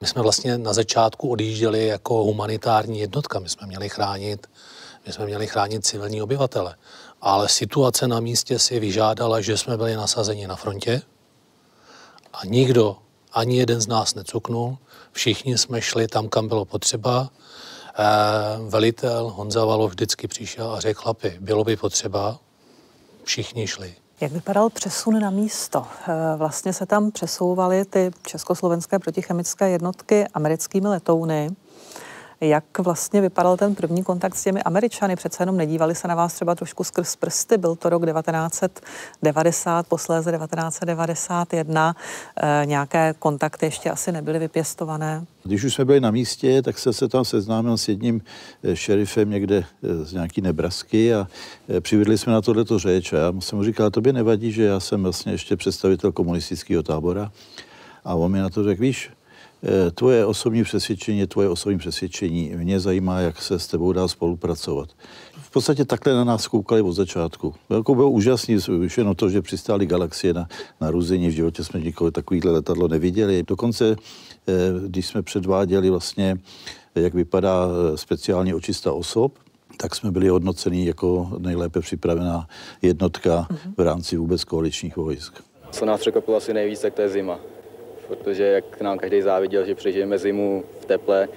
My 0.00 0.06
jsme 0.06 0.22
vlastně 0.22 0.58
na 0.58 0.72
začátku 0.72 1.30
odjížděli 1.30 1.86
jako 1.86 2.14
humanitární 2.14 3.00
jednotka. 3.00 3.38
My 3.38 3.48
jsme 3.48 3.66
měli 3.66 3.88
chránit, 3.88 4.46
my 5.06 5.12
jsme 5.12 5.26
měli 5.26 5.46
chránit 5.46 5.86
civilní 5.86 6.22
obyvatele. 6.22 6.76
Ale 7.20 7.48
situace 7.48 8.08
na 8.08 8.20
místě 8.20 8.58
si 8.58 8.80
vyžádala, 8.80 9.40
že 9.40 9.58
jsme 9.58 9.76
byli 9.76 9.96
nasazeni 9.96 10.46
na 10.46 10.56
frontě 10.56 11.02
a 12.32 12.46
nikdo, 12.46 12.98
ani 13.32 13.58
jeden 13.58 13.80
z 13.80 13.86
nás 13.86 14.14
necuknul. 14.14 14.78
Všichni 15.12 15.58
jsme 15.58 15.82
šli 15.82 16.08
tam, 16.08 16.28
kam 16.28 16.48
bylo 16.48 16.64
potřeba. 16.64 17.30
Eh, 17.98 18.04
velitel 18.68 19.30
Honza 19.30 19.64
Valov 19.64 19.90
vždycky 19.90 20.28
přišel 20.28 20.70
a 20.70 20.80
řekl, 20.80 21.02
chlapi, 21.02 21.36
bylo 21.40 21.64
by 21.64 21.76
potřeba, 21.76 22.38
všichni 23.24 23.66
šli. 23.66 23.94
Jak 24.20 24.32
vypadal 24.32 24.70
přesun 24.70 25.20
na 25.20 25.30
místo? 25.30 25.86
Eh, 26.08 26.36
vlastně 26.36 26.72
se 26.72 26.86
tam 26.86 27.10
přesouvaly 27.10 27.84
ty 27.84 28.10
československé 28.26 28.98
protichemické 28.98 29.70
jednotky 29.70 30.26
americkými 30.34 30.88
letouny. 30.88 31.50
Jak 32.40 32.78
vlastně 32.78 33.20
vypadal 33.20 33.56
ten 33.56 33.74
první 33.74 34.04
kontakt 34.04 34.34
s 34.36 34.42
těmi 34.42 34.62
Američany? 34.62 35.16
Přece 35.16 35.42
jenom 35.42 35.56
nedívali 35.56 35.94
se 35.94 36.08
na 36.08 36.14
vás 36.14 36.34
třeba 36.34 36.54
trošku 36.54 36.84
skrz 36.84 37.16
prsty. 37.16 37.58
Byl 37.58 37.76
to 37.76 37.88
rok 37.88 38.06
1990, 38.06 39.86
posléze 39.86 40.32
1991. 40.32 41.96
E, 42.36 42.66
nějaké 42.66 43.14
kontakty 43.18 43.66
ještě 43.66 43.90
asi 43.90 44.12
nebyly 44.12 44.38
vypěstované. 44.38 45.26
Když 45.42 45.64
už 45.64 45.74
jsme 45.74 45.84
byli 45.84 46.00
na 46.00 46.10
místě, 46.10 46.62
tak 46.62 46.78
se, 46.78 46.92
se 46.92 47.08
tam 47.08 47.24
seznámil 47.24 47.78
s 47.78 47.88
jedním 47.88 48.22
eh, 48.62 48.76
šerifem 48.76 49.30
někde 49.30 49.56
eh, 49.82 50.04
z 50.04 50.12
nějaký 50.12 50.40
Nebrasky 50.40 51.14
a 51.14 51.28
přivedli 51.80 52.18
jsme 52.18 52.32
na 52.32 52.42
tohleto 52.42 52.78
řeč 52.78 53.12
a 53.12 53.16
já 53.16 53.32
jsem 53.40 53.58
mu 53.58 53.64
říkal, 53.64 53.90
tobě 53.90 54.12
nevadí, 54.12 54.52
že 54.52 54.64
já 54.64 54.80
jsem 54.80 55.02
vlastně 55.02 55.32
ještě 55.32 55.56
představitel 55.56 56.12
komunistického 56.12 56.82
tábora. 56.82 57.32
A 58.04 58.14
on 58.14 58.32
mi 58.32 58.38
na 58.38 58.50
to 58.50 58.64
řekl, 58.64 58.82
víš, 58.82 59.10
Eh, 59.10 59.25
tvoje 59.94 60.26
osobní 60.26 60.64
přesvědčení 60.64 61.26
tvoje 61.26 61.48
osobní 61.48 61.78
přesvědčení. 61.78 62.52
Mě 62.56 62.80
zajímá, 62.80 63.20
jak 63.20 63.42
se 63.42 63.58
s 63.58 63.66
tebou 63.66 63.92
dá 63.92 64.08
spolupracovat. 64.08 64.88
V 65.32 65.50
podstatě 65.50 65.84
takhle 65.84 66.14
na 66.14 66.24
nás 66.24 66.48
koukali 66.48 66.82
od 66.82 66.92
začátku. 66.92 67.54
Velkou 67.68 67.94
bylo 67.94 68.10
úžasný, 68.10 68.56
už 68.56 68.98
jenom 68.98 69.14
to, 69.14 69.30
že 69.30 69.42
přistály 69.42 69.86
galaxie 69.86 70.34
na, 70.34 70.48
na 70.80 70.90
Ruzini. 70.90 71.28
V 71.28 71.32
životě 71.32 71.64
jsme 71.64 71.80
nikoho 71.80 72.10
takovýhle 72.10 72.52
letadlo 72.52 72.88
neviděli. 72.88 73.42
Dokonce, 73.42 73.96
eh, 74.48 74.52
když 74.86 75.06
jsme 75.06 75.22
předváděli 75.22 75.90
vlastně, 75.90 76.36
jak 76.94 77.14
vypadá 77.14 77.66
eh, 77.68 77.96
speciální 77.96 78.54
očista 78.54 78.92
osob, 78.92 79.32
tak 79.76 79.94
jsme 79.94 80.10
byli 80.10 80.28
hodnoceni 80.28 80.86
jako 80.86 81.30
nejlépe 81.38 81.80
připravená 81.80 82.48
jednotka 82.82 83.48
v 83.76 83.80
rámci 83.80 84.16
vůbec 84.16 84.44
koaličních 84.44 84.96
vojsk. 84.96 85.42
Co 85.70 85.84
nás 85.84 86.00
překvapilo 86.00 86.36
asi 86.36 86.54
nejvíc, 86.54 86.80
tak 86.80 86.94
to 86.94 87.02
je 87.02 87.08
zima 87.08 87.38
protože 88.08 88.44
jak 88.44 88.80
nám 88.80 88.98
každý 88.98 89.22
záviděl, 89.22 89.64
že 89.64 89.74
přežijeme 89.74 90.18
zimu 90.18 90.64
v 90.80 90.84
teple, 90.84 91.28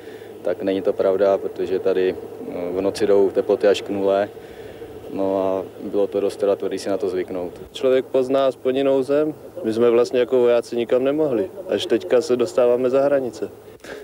tak 0.42 0.64
není 0.64 0.82
to 0.82 0.94
pravda, 0.94 1.38
protože 1.38 1.80
tady 1.80 2.16
no, 2.54 2.74
v 2.74 2.82
noci 2.82 3.08
jdou 3.08 3.30
teploty 3.30 3.68
až 3.68 3.82
k 3.82 3.90
nule. 3.90 4.30
No 5.14 5.44
a 5.44 5.66
bylo 5.84 6.08
to 6.08 6.20
dost 6.20 6.36
teda 6.36 6.56
tvrdý 6.56 6.80
si 6.80 6.90
na 6.90 6.98
to 6.98 7.10
zvyknout. 7.10 7.62
Člověk 7.72 8.06
pozná 8.06 8.48
aspoň 8.48 8.78
jinou 8.78 9.04
zem. 9.04 9.34
My 9.64 9.74
jsme 9.74 9.90
vlastně 9.90 10.20
jako 10.20 10.40
vojáci 10.40 10.78
nikam 10.78 11.04
nemohli. 11.04 11.52
Až 11.68 11.86
teďka 11.86 12.22
se 12.22 12.36
dostáváme 12.36 12.90
za 12.90 13.02
hranice. 13.02 13.50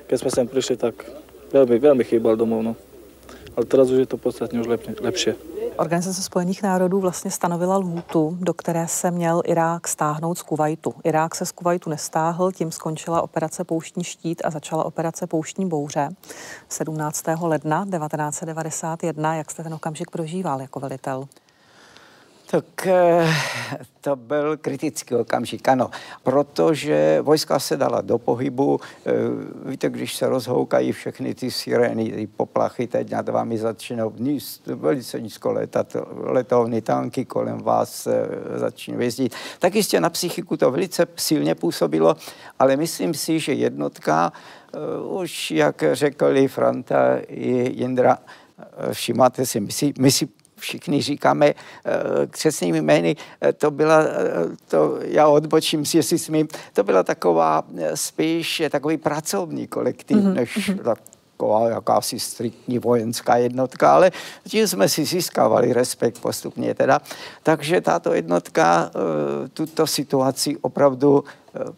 Když 0.07 0.19
jsme 0.19 0.31
sem 0.31 0.47
přišli, 0.47 0.77
tak 0.77 1.11
velmi, 1.53 1.79
velmi 1.79 2.03
chýbal 2.03 2.35
domov. 2.35 2.63
No. 2.63 2.75
ale 3.55 3.65
teraz 3.65 3.91
už 3.91 3.99
je 3.99 4.05
to 4.05 4.17
podstatně 4.17 4.59
už 4.59 4.67
lepší. 5.01 5.31
Organizace 5.77 6.23
spojených 6.23 6.63
národů 6.63 6.99
vlastně 6.99 7.31
stanovila 7.31 7.77
lhůtu, 7.77 8.37
do 8.41 8.53
které 8.53 8.87
se 8.87 9.11
měl 9.11 9.41
Irák 9.45 9.87
stáhnout 9.87 10.37
z 10.37 10.41
Kuwaitu. 10.41 10.93
Irák 11.03 11.35
se 11.35 11.45
z 11.45 11.51
Kuwaitu 11.51 11.89
nestáhl, 11.89 12.51
tím 12.51 12.71
skončila 12.71 13.21
operace 13.21 13.63
Pouštní 13.63 14.03
štít 14.03 14.41
a 14.45 14.49
začala 14.49 14.83
operace 14.83 15.27
Pouštní 15.27 15.69
bouře 15.69 16.09
17. 16.69 17.23
ledna 17.41 17.85
1991. 17.85 19.35
Jak 19.35 19.51
jste 19.51 19.63
ten 19.63 19.73
okamžik 19.73 20.11
prožíval 20.11 20.61
jako 20.61 20.79
velitel? 20.79 21.27
Tak 22.47 22.87
eh, 22.87 23.27
to 24.01 24.15
byl 24.15 24.57
kritický 24.57 25.15
okamžik, 25.15 25.67
ano, 25.67 25.89
protože 26.23 27.21
vojska 27.21 27.59
se 27.59 27.77
dala 27.77 28.01
do 28.01 28.17
pohybu. 28.17 28.79
Eh, 29.05 29.11
víte, 29.69 29.89
když 29.89 30.15
se 30.15 30.29
rozhoukají 30.29 30.91
všechny 30.91 31.35
ty 31.35 31.51
sirény, 31.51 32.11
ty 32.11 32.27
poplachy, 32.27 32.87
teď 32.87 33.11
nad 33.11 33.29
vámi 33.29 33.57
začínají 33.57 34.11
níz, 34.17 34.61
velice 34.65 35.21
nízko 35.21 35.51
letat, 35.51 35.95
letovny, 36.11 36.81
tanky 36.81 37.25
kolem 37.25 37.57
vás 37.57 38.07
eh, 38.07 38.27
začínají 38.59 39.03
jezdit. 39.05 39.35
Tak 39.59 39.75
jistě 39.75 39.99
na 39.99 40.09
psychiku 40.09 40.57
to 40.57 40.71
velice 40.71 41.07
silně 41.15 41.55
působilo, 41.55 42.15
ale 42.59 42.77
myslím 42.77 43.13
si, 43.13 43.39
že 43.39 43.53
jednotka, 43.53 44.33
už 45.09 45.51
jak 45.51 45.83
řekli 45.91 46.47
Franta 46.47 47.17
i 47.27 47.81
Jindra, 47.81 48.17
všimáte 48.91 49.45
si, 49.45 49.59
my 49.59 49.71
si, 49.71 49.93
my 49.99 50.11
si 50.11 50.27
všichni 50.65 51.01
říkáme 51.01 51.53
uh, 51.53 51.61
křesnými 52.29 52.81
jmény, 52.81 53.15
uh, 53.15 53.51
to 53.51 53.71
byla, 53.71 53.99
uh, 53.99 54.07
to, 54.67 54.97
já 55.01 55.27
odbočím 55.27 55.85
si, 55.85 55.97
jestli 55.97 56.19
smím, 56.19 56.47
to 56.73 56.83
byla 56.83 57.03
taková 57.03 57.63
spíš 57.93 58.61
takový 58.69 58.97
pracovní 58.97 59.67
kolektiv, 59.67 60.17
mm-hmm. 60.17 60.33
než 60.33 60.69
mhm. 60.69 60.79
taková 60.79 61.69
jakási 61.69 62.19
striktní 62.19 62.79
vojenská 62.79 63.37
jednotka, 63.37 63.93
ale 63.93 64.11
tím 64.47 64.67
jsme 64.67 64.89
si 64.89 65.05
získávali 65.05 65.73
respekt 65.73 66.19
postupně 66.19 66.73
teda. 66.73 66.99
Takže 67.43 67.81
tato 67.81 68.13
jednotka 68.13 68.91
tuto 69.53 69.87
situaci 69.87 70.57
opravdu 70.61 71.23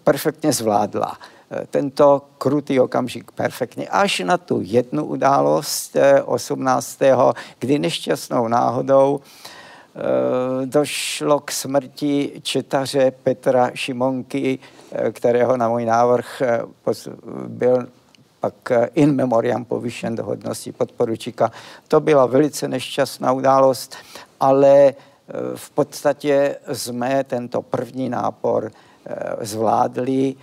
perfektně 0.04 0.54
zvládla. 0.54 1.18
Eh, 1.52 1.68
tento 1.72 2.22
krutý 2.38 2.80
okamžik 2.80 3.32
perfektně. 3.32 3.88
Až 3.88 4.20
na 4.20 4.38
tu 4.38 4.60
jednu 4.64 5.06
událost 5.06 5.98
18. 6.26 7.30
Eh, 7.30 7.34
kdy 7.60 7.80
nešťastnou 7.80 8.48
náhodou 8.48 9.20
eh, 9.20 10.66
došlo 10.66 11.40
k 11.40 11.52
smrti 11.52 12.42
četaře 12.44 13.12
Petra 13.12 13.72
Šimonky, 13.74 14.60
kterého 15.12 15.58
na 15.58 15.70
můj 15.70 15.86
návrh 15.86 16.42
byl 17.48 17.88
pak 18.40 18.72
in 18.96 19.16
memoriam 19.16 19.66
povyšen 19.66 20.16
do 20.16 20.24
hodnosti 20.24 20.72
podporučíka. 20.72 21.52
To 21.88 22.00
byla 22.00 22.26
velice 22.26 22.68
nešťastná 22.68 23.32
událost, 23.32 23.96
ale 24.40 24.94
v 25.56 25.70
podstatě 25.70 26.56
jsme 26.74 27.24
tento 27.24 27.62
první 27.62 28.10
nápor 28.10 28.72
zvládli 29.42 30.36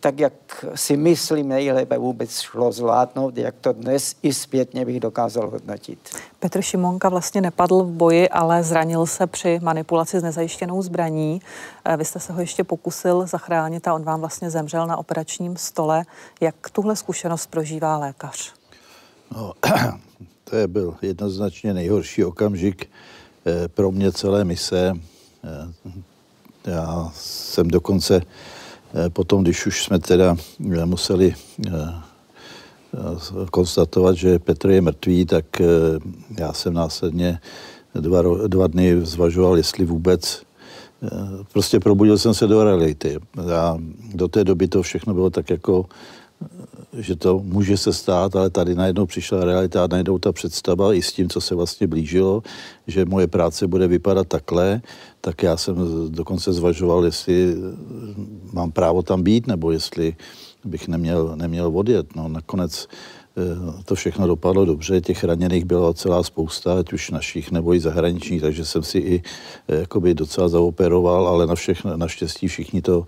tak, 0.00 0.20
jak 0.20 0.32
si 0.74 0.96
myslím 0.96 1.48
nejlépe 1.48 1.98
vůbec 1.98 2.40
šlo 2.40 2.72
zvládnout, 2.72 3.38
jak 3.38 3.54
to 3.60 3.72
dnes 3.72 4.16
i 4.22 4.34
zpětně 4.34 4.84
bych 4.84 5.00
dokázal 5.00 5.50
hodnotit. 5.50 5.98
Petr 6.38 6.62
Šimonka 6.62 7.08
vlastně 7.08 7.40
nepadl 7.40 7.84
v 7.84 7.90
boji, 7.90 8.28
ale 8.28 8.62
zranil 8.62 9.06
se 9.06 9.26
při 9.26 9.60
manipulaci 9.62 10.20
s 10.20 10.22
nezajištěnou 10.22 10.82
zbraní. 10.82 11.42
Eh, 11.84 11.96
vy 11.96 12.04
jste 12.04 12.20
se 12.20 12.32
ho 12.32 12.40
ještě 12.40 12.64
pokusil 12.64 13.26
zachránit 13.26 13.88
a 13.88 13.94
on 13.94 14.02
vám 14.02 14.20
vlastně 14.20 14.50
zemřel 14.50 14.86
na 14.86 14.96
operačním 14.96 15.56
stole. 15.56 16.04
Jak 16.40 16.70
tuhle 16.70 16.96
zkušenost 16.96 17.46
prožívá 17.46 17.98
lékař? 17.98 18.52
No, 19.36 19.52
to 20.44 20.56
je 20.56 20.68
byl 20.68 20.96
jednoznačně 21.02 21.74
nejhorší 21.74 22.24
okamžik 22.24 22.90
eh, 23.46 23.68
pro 23.68 23.90
mě 23.90 24.12
celé 24.12 24.44
mise. 24.44 24.92
Eh, 25.44 25.72
já 26.64 27.12
jsem 27.14 27.68
dokonce 27.68 28.22
potom, 29.08 29.42
když 29.42 29.66
už 29.66 29.84
jsme 29.84 29.98
teda 29.98 30.36
eh, 30.74 30.86
museli 30.86 31.34
eh, 31.66 31.72
konstatovat, 33.50 34.16
že 34.16 34.38
Petr 34.38 34.70
je 34.70 34.80
mrtvý, 34.80 35.24
tak 35.24 35.44
já 36.38 36.52
jsem 36.52 36.74
následně 36.74 37.40
dva, 37.94 38.22
dva 38.46 38.66
dny 38.66 39.06
zvažoval, 39.06 39.56
jestli 39.56 39.84
vůbec 39.84 40.42
prostě 41.52 41.80
probudil 41.80 42.18
jsem 42.18 42.34
se 42.34 42.46
do 42.46 42.64
reality. 42.64 43.18
A 43.56 43.78
do 44.14 44.28
té 44.28 44.44
doby 44.44 44.68
to 44.68 44.82
všechno 44.82 45.14
bylo 45.14 45.30
tak 45.30 45.50
jako 45.50 45.86
že 46.98 47.16
to 47.16 47.40
může 47.44 47.76
se 47.76 47.92
stát, 47.92 48.36
ale 48.36 48.50
tady 48.50 48.74
najednou 48.74 49.06
přišla 49.06 49.44
realita 49.44 49.84
a 49.84 49.86
najednou 49.86 50.18
ta 50.18 50.32
představa 50.32 50.94
i 50.94 51.02
s 51.02 51.12
tím, 51.12 51.28
co 51.28 51.40
se 51.40 51.54
vlastně 51.54 51.86
blížilo, 51.86 52.42
že 52.86 53.04
moje 53.04 53.26
práce 53.26 53.66
bude 53.66 53.86
vypadat 53.86 54.28
takhle, 54.28 54.80
tak 55.24 55.42
já 55.42 55.56
jsem 55.56 55.76
dokonce 56.10 56.52
zvažoval, 56.52 57.04
jestli 57.04 57.56
mám 58.52 58.72
právo 58.72 59.02
tam 59.02 59.22
být, 59.22 59.46
nebo 59.46 59.70
jestli 59.70 60.16
bych 60.64 60.88
neměl, 60.88 61.32
neměl 61.36 61.78
odjet. 61.78 62.16
No, 62.16 62.28
nakonec 62.28 62.88
eh, 63.36 63.82
to 63.84 63.94
všechno 63.94 64.26
dopadlo 64.26 64.64
dobře, 64.64 65.00
těch 65.00 65.24
raněných 65.24 65.64
bylo 65.64 65.94
celá 65.94 66.22
spousta, 66.22 66.78
ať 66.78 66.92
už 66.92 67.10
našich 67.10 67.50
nebo 67.50 67.74
i 67.74 67.80
zahraničních, 67.80 68.42
takže 68.42 68.64
jsem 68.64 68.82
si 68.82 68.98
i 68.98 69.22
eh, 69.68 69.76
jakoby 69.76 70.14
docela 70.14 70.48
zaoperoval, 70.48 71.28
ale 71.28 71.46
na 71.46 71.54
všechno, 71.54 71.96
naštěstí 71.96 72.48
všichni 72.48 72.82
to 72.82 73.06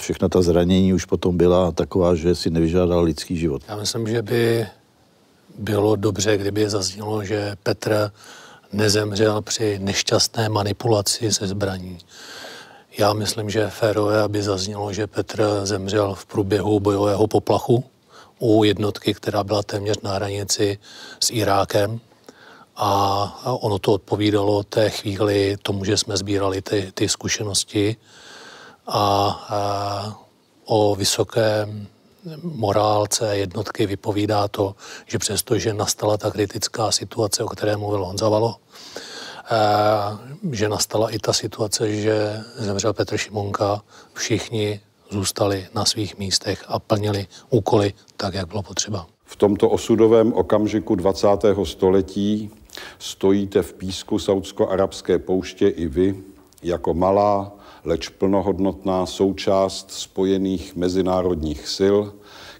všechna 0.00 0.28
ta 0.28 0.42
zranění 0.42 0.94
už 0.94 1.04
potom 1.04 1.36
byla 1.36 1.72
taková, 1.72 2.14
že 2.14 2.34
si 2.34 2.50
nevyžádal 2.50 3.02
lidský 3.02 3.36
život. 3.36 3.62
Já 3.68 3.76
myslím, 3.76 4.08
že 4.08 4.22
by 4.22 4.66
bylo 5.58 5.96
dobře, 5.96 6.38
kdyby 6.38 6.70
zaznělo, 6.70 7.24
že 7.24 7.56
Petr 7.62 8.10
nezemřel 8.72 9.42
při 9.42 9.78
nešťastné 9.78 10.48
manipulaci 10.48 11.32
se 11.32 11.46
zbraní. 11.46 11.98
Já 12.98 13.12
myslím, 13.12 13.50
že 13.50 13.70
férové, 13.70 14.22
aby 14.22 14.42
zaznělo, 14.42 14.92
že 14.92 15.06
Petr 15.06 15.60
zemřel 15.64 16.14
v 16.14 16.26
průběhu 16.26 16.80
bojového 16.80 17.26
poplachu 17.26 17.84
u 18.38 18.64
jednotky, 18.64 19.14
která 19.14 19.44
byla 19.44 19.62
téměř 19.62 19.96
na 20.02 20.14
hranici 20.14 20.78
s 21.20 21.30
Irákem. 21.30 22.00
A 22.76 23.54
ono 23.60 23.78
to 23.78 23.92
odpovídalo 23.92 24.62
té 24.62 24.90
chvíli 24.90 25.56
tomu, 25.62 25.84
že 25.84 25.96
jsme 25.96 26.16
sbírali 26.16 26.62
ty, 26.62 26.92
ty 26.94 27.08
zkušenosti 27.08 27.96
a, 28.86 29.00
a 29.48 30.18
o 30.64 30.94
vysoké 30.94 31.68
morálce 32.42 33.36
jednotky 33.36 33.86
vypovídá 33.86 34.48
to, 34.48 34.74
že 35.06 35.18
přestože 35.18 35.74
nastala 35.74 36.16
ta 36.16 36.30
kritická 36.30 36.90
situace, 36.90 37.44
o 37.44 37.48
které 37.48 37.76
mluvil 37.76 38.04
Honza 38.04 38.28
Valo, 38.28 38.56
že 40.52 40.68
nastala 40.68 41.10
i 41.10 41.18
ta 41.18 41.32
situace, 41.32 41.92
že 41.92 42.40
zemřel 42.56 42.92
Petr 42.92 43.16
Šimonka, 43.16 43.82
všichni 44.14 44.80
zůstali 45.10 45.66
na 45.74 45.84
svých 45.84 46.18
místech 46.18 46.64
a 46.68 46.78
plnili 46.78 47.26
úkoly 47.50 47.92
tak, 48.16 48.34
jak 48.34 48.48
bylo 48.48 48.62
potřeba. 48.62 49.06
V 49.24 49.36
tomto 49.36 49.68
osudovém 49.68 50.32
okamžiku 50.32 50.94
20. 50.94 51.28
století 51.64 52.50
stojíte 52.98 53.62
v 53.62 53.72
písku 53.72 54.18
saudsko-arabské 54.18 55.18
pouště 55.18 55.68
i 55.68 55.86
vy, 55.86 56.22
jako 56.62 56.94
malá, 56.94 57.52
leč 57.84 58.08
plnohodnotná 58.08 59.06
součást 59.06 59.90
spojených 59.90 60.76
mezinárodních 60.76 61.68
sil, 61.76 61.98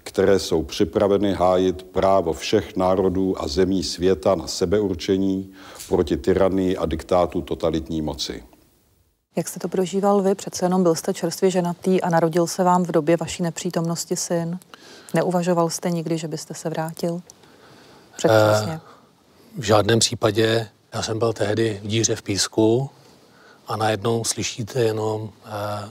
které 0.03 0.39
jsou 0.39 0.63
připraveny 0.63 1.33
hájit 1.33 1.83
právo 1.83 2.33
všech 2.33 2.75
národů 2.75 3.43
a 3.43 3.47
zemí 3.47 3.83
světa 3.83 4.35
na 4.35 4.47
sebeurčení 4.47 5.51
proti 5.87 6.17
tyranii 6.17 6.77
a 6.77 6.85
diktátu 6.85 7.41
totalitní 7.41 8.01
moci. 8.01 8.43
Jak 9.35 9.47
jste 9.47 9.59
to 9.59 9.67
prožíval 9.67 10.21
vy? 10.21 10.35
Přece 10.35 10.65
jenom 10.65 10.83
byl 10.83 10.95
jste 10.95 11.13
čerstvě 11.13 11.51
ženatý 11.51 12.01
a 12.01 12.09
narodil 12.09 12.47
se 12.47 12.63
vám 12.63 12.83
v 12.83 12.91
době 12.91 13.17
vaší 13.17 13.43
nepřítomnosti 13.43 14.15
syn. 14.15 14.59
Neuvažoval 15.13 15.69
jste 15.69 15.89
nikdy, 15.89 16.17
že 16.17 16.27
byste 16.27 16.53
se 16.53 16.69
vrátil? 16.69 17.21
Předčasně. 18.17 18.73
Eh, 18.73 18.79
v 19.57 19.63
žádném 19.63 19.99
případě. 19.99 20.67
Já 20.93 21.01
jsem 21.01 21.19
byl 21.19 21.33
tehdy 21.33 21.81
v 21.83 21.87
díře 21.87 22.15
v 22.15 22.21
písku 22.21 22.89
a 23.67 23.75
najednou 23.75 24.23
slyšíte 24.23 24.79
jenom 24.79 25.29
eh, 25.45 25.89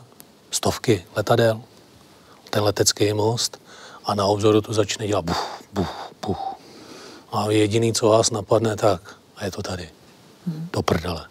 stovky 0.50 1.04
letadel, 1.16 1.62
ten 2.50 2.62
letecký 2.62 3.12
most 3.12 3.60
a 4.04 4.14
na 4.14 4.24
obzoru 4.24 4.60
to 4.60 4.72
začne 4.72 5.06
dělat 5.06 5.24
buch, 5.24 5.62
buch, 5.72 6.12
buch. 6.26 6.54
A 7.32 7.50
jediný, 7.50 7.92
co 7.92 8.08
vás 8.08 8.30
napadne, 8.30 8.76
tak 8.76 9.16
a 9.36 9.44
je 9.44 9.50
to 9.50 9.62
tady. 9.62 9.90
Hmm. 10.46 10.68
Do 10.72 10.82
prdele. 10.82 11.26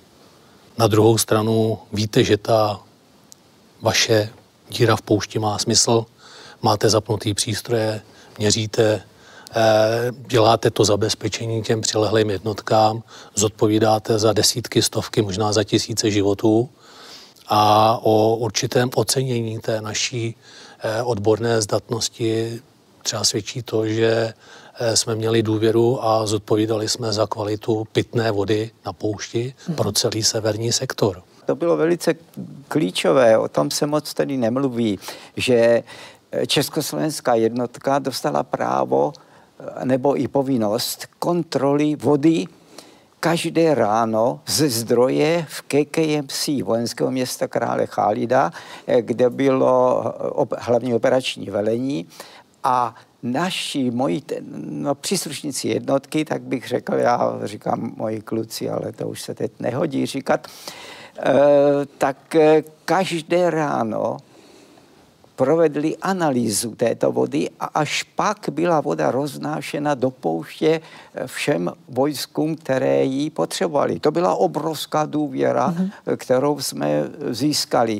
Na 0.77 0.87
druhou 0.87 1.17
stranu 1.17 1.79
víte, 1.93 2.23
že 2.23 2.37
ta 2.37 2.79
vaše 3.81 4.29
díra 4.69 4.95
v 4.95 5.01
poušti 5.01 5.39
má 5.39 5.57
smysl, 5.57 6.05
máte 6.61 6.89
zapnutý 6.89 7.33
přístroje, 7.33 8.01
měříte, 8.37 9.03
děláte 10.27 10.71
to 10.71 10.85
zabezpečení 10.85 11.63
těm 11.63 11.81
přilehlým 11.81 12.29
jednotkám, 12.29 13.03
zodpovídáte 13.35 14.19
za 14.19 14.33
desítky, 14.33 14.81
stovky, 14.81 15.21
možná 15.21 15.53
za 15.53 15.63
tisíce 15.63 16.11
životů 16.11 16.69
a 17.47 17.97
o 18.03 18.35
určitém 18.35 18.89
ocenění 18.95 19.59
té 19.59 19.81
naší 19.81 20.35
eh, 20.79 21.03
odborné 21.03 21.61
zdatnosti 21.61 22.61
třeba 23.03 23.23
svědčí 23.23 23.63
to, 23.63 23.87
že 23.87 24.33
eh, 24.79 24.97
jsme 24.97 25.15
měli 25.15 25.43
důvěru 25.43 26.05
a 26.05 26.25
zodpovídali 26.25 26.89
jsme 26.89 27.13
za 27.13 27.27
kvalitu 27.27 27.87
pitné 27.91 28.31
vody 28.31 28.71
na 28.85 28.93
poušti 28.93 29.53
hmm. 29.67 29.75
pro 29.75 29.91
celý 29.91 30.23
severní 30.23 30.71
sektor. 30.71 31.23
To 31.45 31.55
bylo 31.55 31.77
velice 31.77 32.15
klíčové, 32.67 33.37
o 33.37 33.47
tom 33.47 33.71
se 33.71 33.87
moc 33.87 34.13
tady 34.13 34.37
nemluví, 34.37 34.99
že 35.37 35.83
československá 36.47 37.35
jednotka 37.35 37.99
dostala 37.99 38.43
právo 38.43 39.13
nebo 39.83 40.21
i 40.21 40.27
povinnost 40.27 41.05
kontroly 41.19 41.95
vody 41.95 42.45
každé 43.19 43.75
ráno 43.75 44.41
ze 44.47 44.69
zdroje 44.69 45.45
v 45.49 45.61
KKMC 45.61 46.49
vojenského 46.63 47.11
města 47.11 47.47
krále 47.47 47.85
Chálida, 47.85 48.51
kde 49.01 49.29
bylo 49.29 50.03
hlavní 50.57 50.93
operační 50.93 51.49
velení. 51.49 52.07
A 52.63 52.95
naši, 53.23 53.91
moji 53.91 54.21
no, 54.69 54.95
příslušníci 54.95 55.67
jednotky, 55.67 56.25
tak 56.25 56.41
bych 56.41 56.67
řekl, 56.67 56.93
já 56.93 57.39
říkám 57.43 57.93
moji 57.97 58.21
kluci, 58.21 58.69
ale 58.69 58.91
to 58.91 59.07
už 59.07 59.21
se 59.21 59.33
teď 59.33 59.51
nehodí 59.59 60.05
říkat, 60.05 60.47
e, 60.47 61.31
tak 61.97 62.35
eh, 62.35 62.63
každé 62.85 63.49
ráno 63.49 64.17
provedli 65.41 65.97
analýzu 65.97 66.77
této 66.77 67.11
vody 67.11 67.49
a 67.59 67.65
až 67.65 68.03
pak 68.03 68.53
byla 68.53 68.81
voda 68.81 69.11
roznášena 69.11 69.97
do 69.97 70.13
pouště 70.13 70.81
všem 71.25 71.71
vojskům, 71.89 72.55
které 72.55 73.03
ji 73.03 73.29
potřebovali. 73.29 73.99
To 73.99 74.11
byla 74.11 74.35
obrovská 74.35 75.05
důvěra, 75.05 75.73
mm-hmm. 75.73 76.17
kterou 76.17 76.59
jsme 76.59 77.03
získali. 77.29 77.99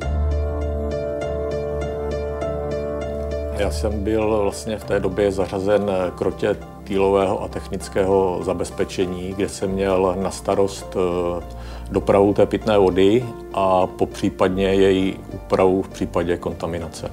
Já 3.58 3.70
jsem 3.70 4.04
byl 4.04 4.42
vlastně 4.42 4.78
v 4.78 4.84
té 4.84 5.00
době 5.00 5.32
zařazen 5.32 5.90
k 6.14 6.20
rotě 6.20 6.56
týlového 6.84 7.42
a 7.42 7.48
technického 7.48 8.40
zabezpečení, 8.44 9.34
kde 9.34 9.48
jsem 9.48 9.70
měl 9.70 10.14
na 10.22 10.30
starost 10.30 10.96
eh, 10.96 11.44
dopravu 11.92 12.34
té 12.34 12.46
pitné 12.46 12.78
vody 12.78 13.24
a 13.54 13.86
po 13.86 14.06
případně 14.06 14.66
její 14.66 15.18
úpravu 15.34 15.82
v 15.82 15.88
případě 15.88 16.36
kontaminace. 16.36 17.10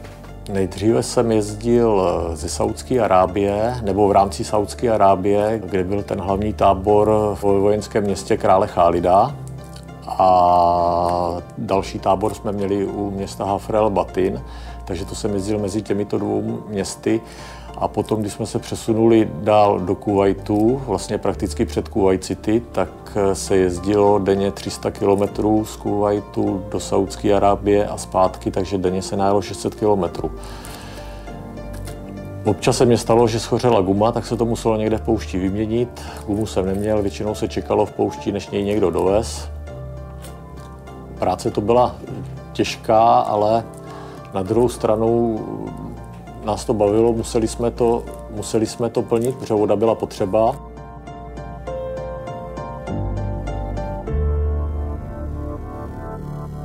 Nejdříve 0.54 1.04
jsem 1.04 1.32
jezdil 1.32 2.02
eh, 2.02 2.36
ze 2.36 2.50
Saudské 2.50 3.00
Arábie, 3.00 3.76
nebo 3.82 4.08
v 4.08 4.12
rámci 4.12 4.44
Saudské 4.44 4.92
Arábie, 4.92 5.62
kde 5.66 5.84
byl 5.84 6.04
ten 6.04 6.22
hlavní 6.22 6.54
tábor 6.54 7.36
v 7.36 7.44
vojenském 7.44 8.04
městě 8.04 8.38
Krále 8.38 8.68
Chálida. 8.68 9.36
A 10.08 11.42
další 11.58 12.00
tábor 12.00 12.34
jsme 12.34 12.52
měli 12.52 12.86
u 12.86 13.12
města 13.12 13.46
Hafrel 13.46 13.90
Batin, 13.90 14.42
takže 14.86 15.06
to 15.06 15.16
jsem 15.16 15.34
jezdil 15.34 15.60
mezi 15.60 15.82
těmito 15.82 16.18
dvou 16.18 16.64
městy. 16.68 17.22
A 17.78 17.88
potom, 17.88 18.22
když 18.22 18.34
jsme 18.34 18.46
se 18.46 18.60
přesunuli 18.60 19.30
dál 19.34 19.80
do 19.80 19.96
Kuwaitu, 19.96 20.82
vlastně 20.86 21.18
prakticky 21.18 21.66
před 21.66 21.88
Kuwait 21.88 22.24
City, 22.24 22.62
tak 22.72 22.90
eh, 23.16 23.36
se 23.36 23.58
jezdilo 23.58 24.20
denně 24.20 24.52
300 24.52 24.92
km 24.92 25.24
z 25.64 25.76
Kuwaitu 25.76 26.64
do 26.72 26.80
Saudské 26.80 27.34
Arábie 27.34 27.88
a 27.88 27.98
zpátky, 27.98 28.52
takže 28.52 28.78
denně 28.78 29.02
se 29.02 29.18
najelo 29.18 29.42
600 29.42 29.76
km. 29.76 30.30
Občas 32.46 32.78
se 32.78 32.86
mě 32.86 32.98
stalo, 32.98 33.28
že 33.28 33.40
schořela 33.40 33.82
guma, 33.82 34.12
tak 34.12 34.26
se 34.26 34.38
to 34.38 34.46
muselo 34.46 34.78
někde 34.78 34.98
v 34.98 35.02
poušti 35.02 35.38
vyměnit. 35.38 36.02
Gumu 36.28 36.46
jsem 36.46 36.66
neměl, 36.66 37.02
většinou 37.02 37.36
se 37.36 37.48
čekalo 37.48 37.86
v 37.86 37.92
poušti, 37.92 38.32
než 38.32 38.50
něj 38.50 38.64
někdo 38.64 38.92
dovez. 38.92 39.50
Práce 41.20 41.52
to 41.52 41.62
byla 41.62 41.96
těžká, 42.54 43.20
ale 43.20 43.64
na 44.34 44.44
druhou 44.44 44.70
stranu 44.70 45.40
nás 46.50 46.66
to 46.66 46.74
bavilo, 46.74 47.14
museli 47.14 47.48
jsme 47.48 47.72
to, 47.72 48.04
museli 48.30 48.66
jsme 48.66 48.90
to 48.90 49.02
plnit, 49.02 49.36
protože 49.36 49.54
voda 49.54 49.76
byla 49.76 49.96
potřeba. 49.96 50.69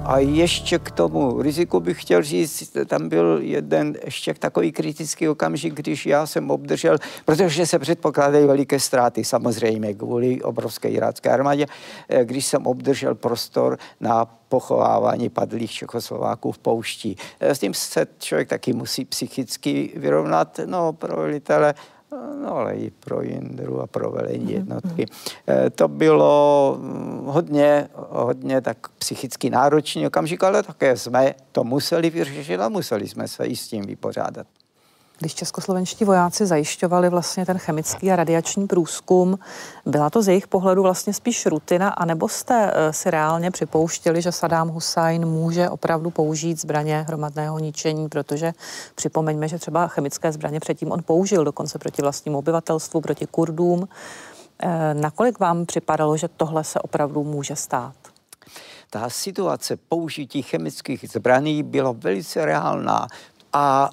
A 0.04 0.18
ještě 0.18 0.78
k 0.78 0.90
tomu 0.90 1.42
riziku 1.42 1.80
bych 1.80 2.02
chtěl 2.02 2.22
říct, 2.22 2.76
tam 2.86 3.08
byl 3.08 3.38
jeden 3.42 3.94
ještě 4.04 4.34
takový 4.34 4.72
kritický 4.72 5.28
okamžik, 5.28 5.74
když 5.74 6.06
já 6.06 6.26
jsem 6.26 6.50
obdržel, 6.50 6.98
protože 7.24 7.66
se 7.66 7.78
předpokládají 7.78 8.46
veliké 8.46 8.80
ztráty 8.80 9.24
samozřejmě 9.24 9.94
kvůli 9.94 10.42
obrovské 10.42 10.88
irácké 10.88 11.30
armádě, 11.30 11.66
eh, 12.08 12.24
když 12.24 12.46
jsem 12.46 12.66
obdržel 12.66 13.14
prostor 13.14 13.78
na 14.00 14.24
pochovávání 14.48 15.28
padlých 15.28 15.70
Čechoslováků 15.70 16.52
v 16.52 16.58
poušti. 16.58 17.16
Eh, 17.40 17.54
s 17.54 17.58
tím 17.58 17.74
se 17.74 18.06
člověk 18.18 18.48
taky 18.48 18.72
musí 18.72 19.04
psychicky 19.04 19.92
vyrovnat. 19.96 20.60
No, 20.66 20.92
pro 20.92 21.16
velitele 21.16 21.74
no 22.42 22.56
ale 22.56 22.74
i 22.74 22.90
pro 22.90 23.22
Jindru 23.22 23.80
a 23.80 23.86
pro 23.86 24.10
velení 24.10 24.44
mhm, 24.44 24.54
jednotky. 24.54 25.04
Mm-hmm. 25.06 25.70
To 25.74 25.88
bylo 25.88 26.76
mm, 26.80 27.20
hodně, 27.24 27.88
hodně 27.94 28.60
tak 28.60 28.88
psychicky 28.88 29.50
náročný 29.50 30.06
okamžik, 30.06 30.44
ale 30.44 30.62
také 30.62 30.96
jsme 30.96 31.34
to 31.52 31.64
museli 31.64 32.10
vyřešit 32.10 32.60
a 32.60 32.68
museli 32.68 33.08
jsme 33.08 33.28
se 33.28 33.46
i 33.46 33.56
s 33.56 33.68
tím 33.68 33.84
vypořádat. 33.84 34.46
Když 35.18 35.34
českoslovenští 35.34 36.04
vojáci 36.04 36.46
zajišťovali 36.46 37.08
vlastně 37.08 37.46
ten 37.46 37.58
chemický 37.58 38.12
a 38.12 38.16
radiační 38.16 38.66
průzkum, 38.66 39.38
byla 39.86 40.10
to 40.10 40.22
z 40.22 40.28
jejich 40.28 40.46
pohledu 40.46 40.82
vlastně 40.82 41.12
spíš 41.12 41.46
rutina, 41.46 41.88
anebo 41.88 42.28
jste 42.28 42.72
eh, 42.74 42.92
si 42.92 43.10
reálně 43.10 43.50
připouštěli, 43.50 44.22
že 44.22 44.32
Saddam 44.32 44.68
Hussein 44.68 45.26
může 45.26 45.68
opravdu 45.68 46.10
použít 46.10 46.60
zbraně 46.60 47.04
hromadného 47.08 47.58
ničení, 47.58 48.08
protože 48.08 48.52
připomeňme, 48.94 49.48
že 49.48 49.58
třeba 49.58 49.86
chemické 49.88 50.32
zbraně 50.32 50.60
předtím 50.60 50.92
on 50.92 51.02
použil 51.02 51.44
dokonce 51.44 51.78
proti 51.78 52.02
vlastnímu 52.02 52.38
obyvatelstvu, 52.38 53.00
proti 53.00 53.26
Kurdům. 53.26 53.88
Eh, 54.58 54.94
nakolik 54.94 55.38
vám 55.38 55.66
připadalo, 55.66 56.16
že 56.16 56.28
tohle 56.28 56.64
se 56.64 56.80
opravdu 56.80 57.24
může 57.24 57.56
stát? 57.56 57.94
Ta 58.90 59.10
situace 59.10 59.76
použití 59.76 60.42
chemických 60.42 61.04
zbraní 61.12 61.62
byla 61.62 61.92
velice 61.92 62.44
reálná 62.44 63.06
a 63.52 63.90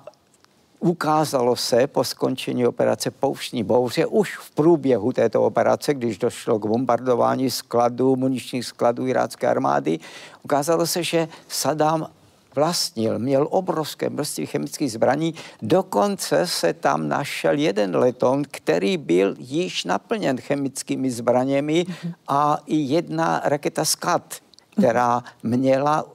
Ukázalo 0.84 1.56
se 1.56 1.88
po 1.88 2.04
skončení 2.04 2.68
operace 2.68 3.12
Pouštní 3.12 3.64
bouře 3.64 4.06
už 4.06 4.38
v 4.38 4.52
průběhu 4.52 5.14
této 5.14 5.44
operace, 5.44 5.94
když 5.94 6.18
došlo 6.18 6.60
k 6.60 6.66
bombardování 6.66 7.52
skladů, 7.52 8.16
muničních 8.16 8.66
skladů 8.66 9.08
irácké 9.08 9.48
armády, 9.48 10.00
ukázalo 10.44 10.88
se, 10.88 11.04
že 11.04 11.28
Saddam 11.48 12.08
vlastnil, 12.56 13.20
měl 13.20 13.48
obrovské 13.50 14.10
množství 14.10 14.46
chemických 14.46 14.92
zbraní, 14.92 15.34
dokonce 15.62 16.48
se 16.48 16.74
tam 16.74 17.08
našel 17.08 17.58
jeden 17.58 17.96
leton, 17.96 18.44
který 18.52 18.98
byl 18.98 19.36
již 19.38 19.86
naplněn 19.86 20.42
chemickými 20.42 21.12
zbraněmi 21.12 21.86
a 22.28 22.58
i 22.66 22.76
jedna 22.76 23.42
raketa 23.44 23.86
Skat, 23.86 24.36
která 24.78 25.24
měla 25.44 26.06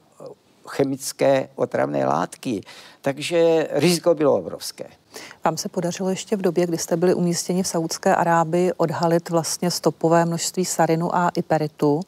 chemické 0.67 1.49
otravné 1.55 2.07
látky. 2.07 2.61
Takže 3.01 3.69
riziko 3.71 4.15
bylo 4.15 4.35
obrovské. 4.35 4.85
Vám 5.45 5.57
se 5.57 5.69
podařilo 5.69 6.11
ještě 6.11 6.37
v 6.37 6.43
době, 6.43 6.67
kdy 6.67 6.79
jste 6.79 6.97
byli 6.97 7.15
umístěni 7.15 7.63
v 7.63 7.69
Saudské 7.69 8.15
Arábii, 8.15 8.73
odhalit 8.73 9.31
vlastně 9.31 9.71
stopové 9.71 10.25
množství 10.25 10.65
sarinu 10.65 11.17
a 11.17 11.31
iperitu. 11.35 12.01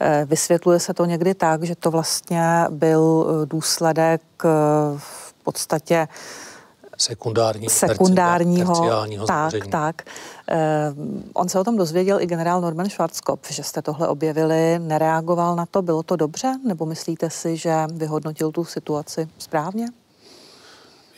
Eh, 0.00 0.24
vysvětluje 0.28 0.80
se 0.80 0.94
to 0.94 1.04
někdy 1.04 1.34
tak, 1.34 1.62
že 1.62 1.74
to 1.74 1.90
vlastně 1.90 2.42
byl 2.70 3.26
eh, 3.28 3.46
důsledek 3.46 4.22
eh, 4.44 4.48
v 4.96 5.34
podstatě 5.44 6.08
sekundárního, 6.96 7.70
sekundárního 7.70 9.26
tak, 9.26 9.66
tak. 9.70 10.02
Eh, 10.50 10.94
on 11.34 11.48
se 11.48 11.60
o 11.60 11.64
tom 11.64 11.76
dozvěděl 11.76 12.20
i 12.20 12.26
generál 12.26 12.60
Norman 12.60 12.88
Schwarzkopf, 12.88 13.50
že 13.50 13.62
jste 13.62 13.82
tohle 13.82 14.08
objevili, 14.08 14.78
nereagoval 14.78 15.56
na 15.56 15.66
to, 15.66 15.82
bylo 15.82 16.02
to 16.02 16.16
dobře, 16.16 16.58
nebo 16.66 16.86
myslíte 16.86 17.30
si, 17.30 17.56
že 17.56 17.74
vyhodnotil 17.92 18.52
tu 18.52 18.64
situaci 18.64 19.28
správně? 19.38 19.86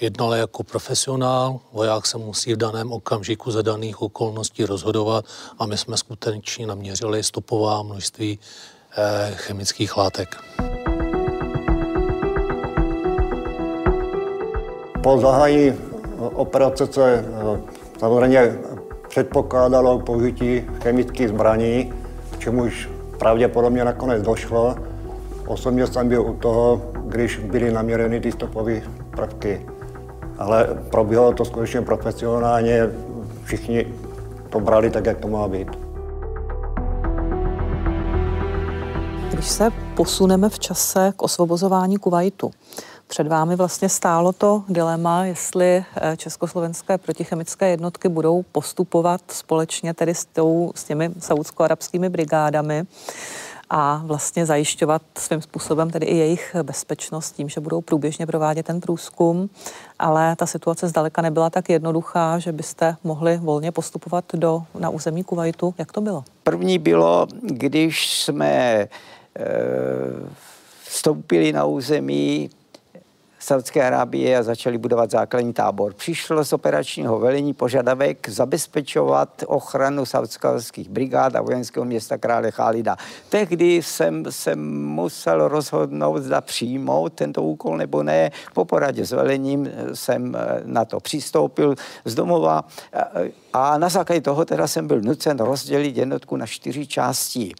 Jednal 0.01 0.35
jako 0.35 0.63
profesionál, 0.63 1.61
voják 1.73 2.07
se 2.07 2.19
musí 2.19 2.55
v 2.55 2.57
daném 2.57 2.93
okamžiku 2.93 3.51
za 3.51 3.63
daných 3.63 4.03
okolností 4.03 4.65
rozhodovat 4.65 5.25
a 5.59 5.67
my 5.67 5.79
jsme 5.79 5.97
skutečně 5.97 6.67
naměřili 6.67 7.23
stopová 7.23 7.83
množství 7.83 8.39
eh, 8.97 9.33
chemických 9.35 9.97
látek. 9.97 10.37
Po 15.03 15.19
zahájení 15.19 15.73
operace 16.19 16.87
se 16.87 17.15
eh, 17.15 17.61
samozřejmě 17.99 18.59
předpokládalo 19.09 19.99
použití 19.99 20.65
chemických 20.83 21.29
zbraní, 21.29 21.93
k 22.31 22.39
čemuž 22.39 22.91
pravděpodobně 23.19 23.85
nakonec 23.85 24.23
došlo. 24.23 24.75
Osobně 25.47 25.87
jsem 25.87 26.09
byl 26.09 26.23
u 26.23 26.35
toho, 26.35 26.83
když 27.05 27.39
byly 27.39 27.73
naměřeny 27.73 28.21
ty 28.21 28.33
stopové 28.33 28.81
prvky. 29.11 29.67
Ale 30.39 30.69
proběhlo 30.91 31.33
to 31.33 31.45
skutečně 31.45 31.83
profesionálně, 31.83 32.91
všichni 33.45 33.87
to 34.51 34.61
brali 34.61 34.91
tak, 34.91 35.07
jak 35.07 35.19
to 35.19 35.29
má 35.29 35.49
být. 35.49 35.69
Když 39.33 39.49
se 39.49 39.71
posuneme 39.95 40.49
v 40.49 40.59
čase 40.59 41.13
k 41.17 41.23
osvobozování 41.23 41.97
Kuwaitu, 41.97 42.51
Před 43.09 43.27
vámi 43.27 43.57
vlastně 43.57 43.89
stálo 43.89 44.33
to 44.33 44.65
dilema, 44.69 45.25
jestli 45.25 45.85
eh, 45.97 46.17
československé 46.17 46.99
protichemické 46.99 47.69
jednotky 47.69 48.09
budou 48.09 48.43
postupovat 48.43 49.21
společně 49.29 49.95
tedy 49.95 50.15
s, 50.15 50.25
tou, 50.25 50.73
s 50.75 50.85
těmi 50.85 51.11
saudsko-arabskými 51.19 52.09
brigádami 52.09 52.85
a 53.71 54.03
vlastně 54.05 54.47
zajišťovat 54.47 55.03
svým 55.19 55.43
způsobem 55.43 55.91
tedy 55.91 56.07
i 56.07 56.17
jejich 56.17 56.57
bezpečnost 56.63 57.33
tím, 57.33 57.49
že 57.49 57.61
budou 57.61 57.81
průběžně 57.81 58.27
provádět 58.27 58.67
ten 58.67 58.81
průzkum, 58.81 59.51
ale 59.99 60.37
ta 60.37 60.47
situace 60.47 60.89
zdaleka 60.89 61.23
nebyla 61.23 61.51
tak 61.51 61.69
jednoduchá, 61.69 62.39
že 62.39 62.53
byste 62.53 62.97
mohli 63.05 63.37
volně 63.37 63.73
postupovat 63.73 64.25
do, 64.35 64.63
na 64.79 64.91
území 64.91 65.25
Kuwaitu. 65.25 65.75
Jak 65.79 65.93
to 65.93 66.01
bylo? 66.01 66.25
První 66.43 66.79
bylo, 66.79 67.27
když 67.43 68.23
jsme 68.23 68.49
e, 68.53 68.89
vstoupili 70.85 71.53
na 71.53 71.65
území 71.65 72.51
Saudské 73.39 73.87
Arábie 73.87 74.39
a 74.39 74.43
začali 74.43 74.79
budovat 74.79 75.11
základní 75.11 75.53
tábor. 75.53 75.95
Přišlo 75.95 76.45
z 76.45 76.53
operačního 76.53 77.19
velení 77.19 77.55
požadavek 77.55 78.29
zabezpečovat 78.29 79.45
ochranu 79.47 80.05
saudských 80.07 80.89
brigád 80.89 81.37
a 81.37 81.43
vojenského 81.43 81.85
města 81.85 82.19
krále 82.19 82.51
Chálida. 82.51 82.97
Tehdy 83.29 83.75
jsem, 83.75 84.25
jsem 84.31 84.85
musel 84.85 85.49
rozhodnout, 85.49 86.23
zda 86.23 86.41
přijmout 86.41 87.13
tento 87.13 87.43
úkol 87.43 87.77
nebo 87.77 88.03
ne. 88.03 88.31
Po 88.55 88.65
poradě 88.65 89.07
s 89.07 89.13
velením 89.13 89.71
jsem 89.95 90.37
eh, 90.37 90.63
na 90.65 90.85
to 90.85 91.01
přistoupil 91.01 91.75
z 92.05 92.15
domova 92.15 92.65
a 93.53 93.79
na 93.79 93.89
základě 93.89 94.21
toho 94.21 94.45
teda 94.45 94.67
jsem 94.67 94.87
byl 94.87 95.01
nucen 95.01 95.39
rozdělit 95.39 95.97
jednotku 95.97 96.37
na 96.37 96.47
čtyři 96.47 96.87
části. 96.87 97.55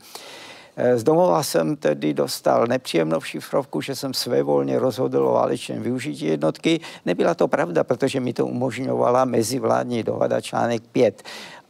Eh, 0.81 0.99
z 0.99 1.03
domova 1.03 1.43
jsem 1.43 1.77
tedy 1.77 2.15
dostal 2.15 2.67
nepříjemnou 2.67 3.21
šifrovku, 3.21 3.81
že 3.81 3.97
jsem 3.97 4.15
svévolně 4.15 4.79
rozhodl 4.79 5.29
o 5.29 5.33
válečném 5.33 5.83
využití 5.83 6.27
jednotky. 6.27 6.81
Nebyla 7.07 7.35
to 7.35 7.49
pravda, 7.49 7.85
protože 7.85 8.21
mi 8.21 8.33
to 8.33 8.47
umožňovala 8.47 9.25
mezivládní 9.25 10.03
dohoda 10.03 10.41
článek 10.41 10.83
5. 10.93 11.23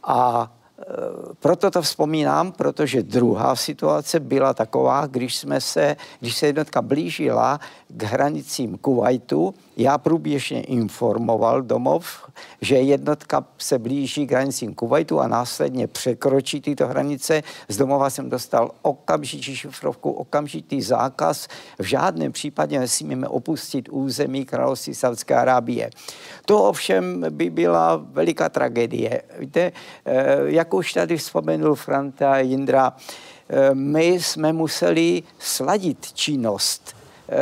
A 0.03 0.51
proto 1.39 1.71
to 1.71 1.81
vzpomínám, 1.81 2.51
protože 2.51 3.03
druhá 3.03 3.55
situace 3.55 4.19
byla 4.19 4.53
taková, 4.53 5.07
když 5.07 5.35
jsme 5.35 5.61
se, 5.61 5.95
když 6.19 6.37
se 6.37 6.45
jednotka 6.45 6.81
blížila 6.81 7.59
k 7.87 8.03
hranicím 8.03 8.77
Kuwaitu, 8.77 9.53
já 9.77 9.97
průběžně 9.97 10.61
informoval 10.61 11.61
domov, 11.61 12.05
že 12.61 12.75
jednotka 12.75 13.45
se 13.57 13.79
blíží 13.79 14.27
k 14.27 14.31
hranicím 14.31 14.73
Kuwaitu 14.73 15.19
a 15.19 15.27
následně 15.27 15.87
překročí 15.87 16.61
tyto 16.61 16.87
hranice. 16.87 17.43
Z 17.69 17.77
domova 17.77 18.09
jsem 18.09 18.29
dostal 18.29 18.71
okamžitý 18.81 19.55
šifrovku, 19.55 20.11
okamžitý 20.11 20.81
zákaz. 20.81 21.47
V 21.79 21.83
žádném 21.83 22.31
případě 22.31 22.79
nesmíme 22.79 23.27
opustit 23.27 23.89
území 23.91 24.45
království 24.45 24.95
Saudské 24.95 25.35
Arábie. 25.35 25.89
To 26.45 26.63
ovšem 26.63 27.25
by 27.29 27.49
byla 27.49 27.95
veliká 27.95 28.49
tragédie. 28.49 29.21
Víte, 29.39 29.71
eh, 30.05 30.37
jak 30.69 30.73
už 30.73 30.93
tady 30.93 31.17
vzpomenul 31.17 31.75
Franta 31.75 32.37
Jindra, 32.39 32.93
eh, 33.49 33.73
my 33.73 34.05
jsme 34.05 34.53
museli 34.53 35.23
sladit 35.39 36.13
činnost 36.13 36.95
eh, 37.29 37.35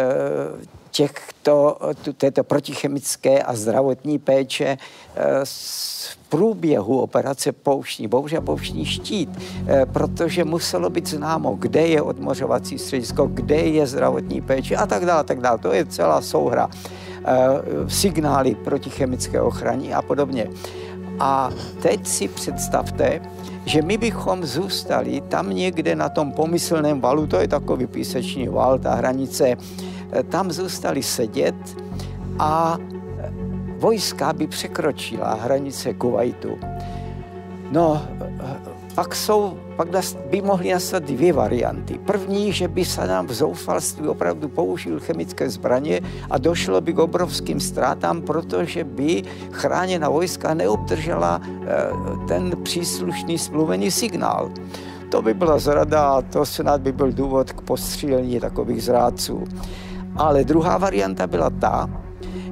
těchto, 0.91 1.77
této 2.17 2.43
protichemické 2.43 3.43
a 3.43 3.55
zdravotní 3.55 4.19
péče 4.19 4.77
eh, 5.15 5.43
průběhu 6.29 7.01
operace 7.01 7.51
Pouštní, 7.51 8.07
bohužel 8.07 8.41
Pouštní 8.41 8.85
štít, 8.85 9.29
protože 9.93 10.43
muselo 10.43 10.89
být 10.89 11.07
známo, 11.07 11.55
kde 11.59 11.87
je 11.87 12.01
odmořovací 12.01 12.79
středisko, 12.79 13.27
kde 13.27 13.55
je 13.55 13.87
zdravotní 13.87 14.41
péče 14.41 14.75
a 14.75 14.85
tak 14.87 15.05
dále, 15.05 15.23
tak 15.23 15.39
dále. 15.39 15.57
To 15.57 15.73
je 15.73 15.85
celá 15.85 16.21
souhra. 16.21 16.69
Signály 17.87 18.55
protichemické 18.55 19.41
ochrany 19.41 19.93
a 19.93 20.01
podobně. 20.01 20.47
A 21.19 21.49
teď 21.81 22.07
si 22.07 22.27
představte, 22.27 23.21
že 23.65 23.81
my 23.81 23.97
bychom 23.97 24.45
zůstali 24.45 25.21
tam 25.21 25.49
někde 25.49 25.95
na 25.95 26.09
tom 26.09 26.31
pomyslném 26.31 27.01
valu, 27.01 27.27
to 27.27 27.37
je 27.37 27.47
takový 27.47 27.87
písečný 27.87 28.47
val, 28.47 28.79
ta 28.79 28.95
hranice, 28.95 29.57
Eh, 30.11 30.23
tam 30.23 30.51
zůstali 30.51 31.03
sedět 31.03 31.55
a 32.39 32.77
eh, 32.79 33.31
vojska 33.77 34.33
by 34.33 34.47
překročila 34.47 35.33
hranice 35.33 35.93
Kuwaitu. 35.93 36.57
No, 37.71 38.01
eh, 38.21 38.66
pak 38.97 39.15
jsou, 39.15 39.57
pak 39.75 39.87
by 40.29 40.41
mohly 40.41 40.73
nastat 40.73 41.03
dvě 41.03 41.33
varianty. 41.33 41.99
První, 42.05 42.53
že 42.53 42.67
by 42.67 42.85
se 42.85 43.07
nám 43.07 43.27
v 43.27 43.33
zoufalství 43.33 44.07
opravdu 44.07 44.49
použil 44.49 44.99
chemické 44.99 45.49
zbraně 45.49 46.01
a 46.29 46.37
došlo 46.37 46.81
by 46.81 46.93
k 46.93 46.99
obrovským 46.99 47.59
ztrátám, 47.59 48.21
protože 48.21 48.83
by 48.83 49.23
chráněna 49.51 50.09
vojska 50.09 50.53
neobdržela 50.53 51.41
ten 52.27 52.51
příslušný 52.63 53.37
smluvený 53.37 53.91
signál. 53.91 54.49
To 55.11 55.21
by 55.21 55.33
byla 55.33 55.59
zrada 55.59 56.09
a 56.09 56.21
to 56.21 56.45
snad 56.45 56.81
by 56.81 56.91
byl 56.91 57.11
důvod 57.11 57.51
k 57.51 57.61
postřílení 57.61 58.39
takových 58.39 58.83
zrádců. 58.83 59.43
Ale 60.15 60.43
druhá 60.43 60.77
varianta 60.77 61.27
byla 61.27 61.49
ta, 61.49 61.89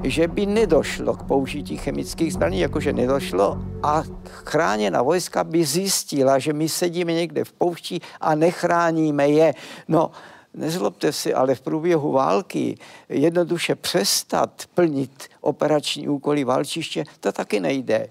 že 0.05 0.27
by 0.27 0.45
nedošlo 0.45 1.13
k 1.13 1.23
použití 1.23 1.77
chemických 1.77 2.33
zbraní, 2.33 2.59
jakože 2.59 2.93
nedošlo 2.93 3.57
a 3.83 4.03
chráněna 4.25 5.01
vojska 5.01 5.43
by 5.43 5.65
zjistila, 5.65 6.39
že 6.39 6.53
my 6.53 6.69
sedíme 6.69 7.13
někde 7.13 7.43
v 7.43 7.53
poušti 7.53 8.01
a 8.21 8.35
nechráníme 8.35 9.29
je. 9.29 9.53
No, 9.87 10.11
nezlobte 10.53 11.11
si, 11.11 11.33
ale 11.33 11.55
v 11.55 11.61
průběhu 11.61 12.11
války 12.11 12.77
jednoduše 13.09 13.75
přestat 13.75 14.63
plnit 14.73 15.27
operační 15.41 16.07
úkoly 16.07 16.43
válčiště, 16.43 17.03
to 17.19 17.31
taky 17.31 17.59
nejde. 17.59 18.07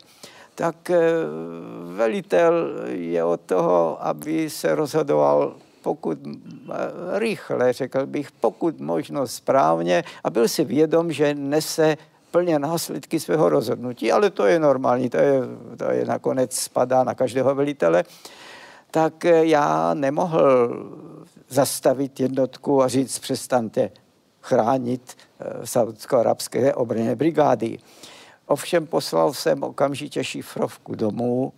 Tak 0.55 0.91
eh, 0.91 1.01
velitel 1.95 2.71
je 2.87 3.25
od 3.25 3.41
toho, 3.41 4.07
aby 4.07 4.51
se 4.51 4.75
rozhodoval 4.75 5.55
pokud 5.85 6.19
rychle, 7.13 7.73
řekl 7.73 8.07
bych, 8.07 8.33
pokud 8.33 8.81
možno 8.81 9.27
správně 9.27 10.05
a 10.25 10.31
byl 10.31 10.49
si 10.49 10.65
vědom, 10.65 11.13
že 11.13 11.35
nese 11.35 11.97
plně 12.31 12.59
následky 12.59 13.21
svého 13.21 13.49
rozhodnutí, 13.49 14.13
ale 14.13 14.31
to 14.31 14.47
je 14.47 14.59
normální, 14.59 15.11
to 15.11 15.17
je, 15.17 15.41
to 15.77 15.85
je 15.91 16.05
nakonec 16.05 16.57
spadá 16.57 17.05
na 17.05 17.15
každého 17.15 17.55
velitele, 17.55 18.05
tak 18.91 19.25
eh, 19.25 19.45
já 19.45 19.95
nemohl 19.95 20.43
zastavit 21.49 22.21
jednotku 22.21 22.83
a 22.83 22.89
říct, 22.89 23.19
přestaňte 23.19 23.91
chránit 24.41 25.17
eh, 25.41 25.67
saudsko-arabské 25.67 26.75
obrněné 26.75 27.17
brigády. 27.17 27.79
Ovšem 28.47 28.87
poslal 28.87 29.33
jsem 29.33 29.63
okamžitě 29.63 30.25
šifrovku 30.25 30.95
domů 30.95 31.53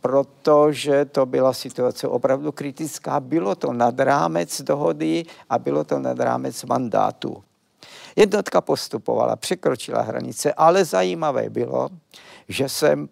protože 0.00 1.04
to 1.04 1.26
byla 1.26 1.52
situace 1.52 2.08
opravdu 2.08 2.52
kritická. 2.52 3.20
Bylo 3.20 3.54
to 3.54 3.72
nad 3.72 4.00
rámec 4.00 4.62
dohody 4.62 5.24
a 5.50 5.58
bylo 5.58 5.84
to 5.84 5.98
nad 5.98 6.20
rámec 6.20 6.64
mandátu. 6.64 7.42
Jednotka 8.16 8.60
postupovala, 8.60 9.36
překročila 9.36 10.02
hranice, 10.02 10.52
ale 10.52 10.84
zajímavé 10.84 11.50
bylo, 11.50 11.88
že 12.48 12.68
jsem 12.68 13.08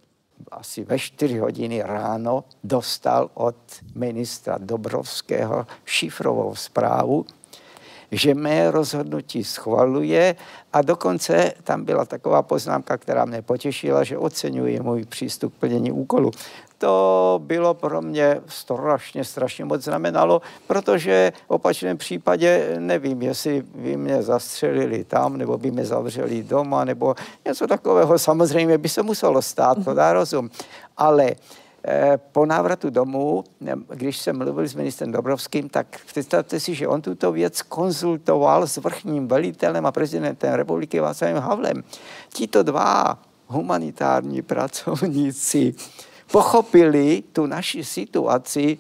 asi 0.51 0.85
ve 0.85 0.99
4 0.99 1.39
hodiny 1.39 1.83
ráno 1.83 2.45
dostal 2.65 3.31
od 3.35 3.57
ministra 3.95 4.59
Dobrovského 4.59 5.67
šifrovou 5.85 6.55
zprávu, 6.55 7.27
že 8.13 8.35
mé 8.35 8.71
rozhodnutí 8.71 9.45
schvaluje 9.45 10.37
a 10.73 10.83
dokonce 10.83 11.53
tam 11.65 11.85
byla 11.85 12.05
taková 12.05 12.43
poznámka, 12.43 12.97
která 12.97 13.25
mě 13.25 13.43
potěšila, 13.43 14.05
že 14.05 14.19
oceňuje 14.19 14.83
můj 14.83 15.05
přístup 15.05 15.55
k 15.55 15.61
plnění 15.61 15.93
úkolu. 15.93 16.31
To 16.79 17.41
bylo 17.45 17.75
pro 17.75 18.03
mě 18.03 18.41
strašně, 18.47 19.25
strašně 19.25 19.65
moc 19.65 19.85
znamenalo, 19.85 20.43
protože 20.67 21.33
v 21.47 21.51
opačném 21.51 21.97
případě 21.97 22.77
nevím, 22.79 23.23
jestli 23.23 23.63
by 23.75 23.97
mě 23.97 24.23
zastřelili 24.23 25.05
tam, 25.05 25.37
nebo 25.37 25.59
by 25.59 25.71
mě 25.71 25.85
zavřeli 25.85 26.43
doma, 26.43 26.85
nebo 26.85 27.15
něco 27.47 27.67
takového. 27.67 28.19
Samozřejmě 28.19 28.79
by 28.79 28.89
se 28.89 29.03
muselo 29.03 29.43
stát, 29.43 29.85
to 29.85 29.95
dá 29.95 30.13
rozum. 30.13 30.51
Ale 30.97 31.35
po 32.17 32.47
návratu 32.47 32.91
domů, 32.91 33.45
když 33.89 34.19
jsem 34.19 34.39
mluvil 34.39 34.69
s 34.69 34.75
ministrem 34.75 35.13
Dobrovským, 35.13 35.69
tak 35.69 36.01
představte 36.07 36.61
si, 36.61 36.75
že 36.75 36.89
on 36.89 37.03
tuto 37.03 37.33
věc 37.33 37.63
konzultoval 37.63 38.67
s 38.67 38.77
vrchním 38.77 39.29
velitelem 39.29 39.87
a 39.87 39.93
prezidentem 39.93 40.53
republiky 40.53 41.01
Václavem 41.01 41.37
Havlem. 41.37 41.85
Tito 42.33 42.63
dva 42.63 43.19
humanitární 43.47 44.43
pracovníci 44.43 45.75
pochopili 46.33 47.23
tu 47.33 47.47
naši 47.47 47.85
situaci 47.85 48.79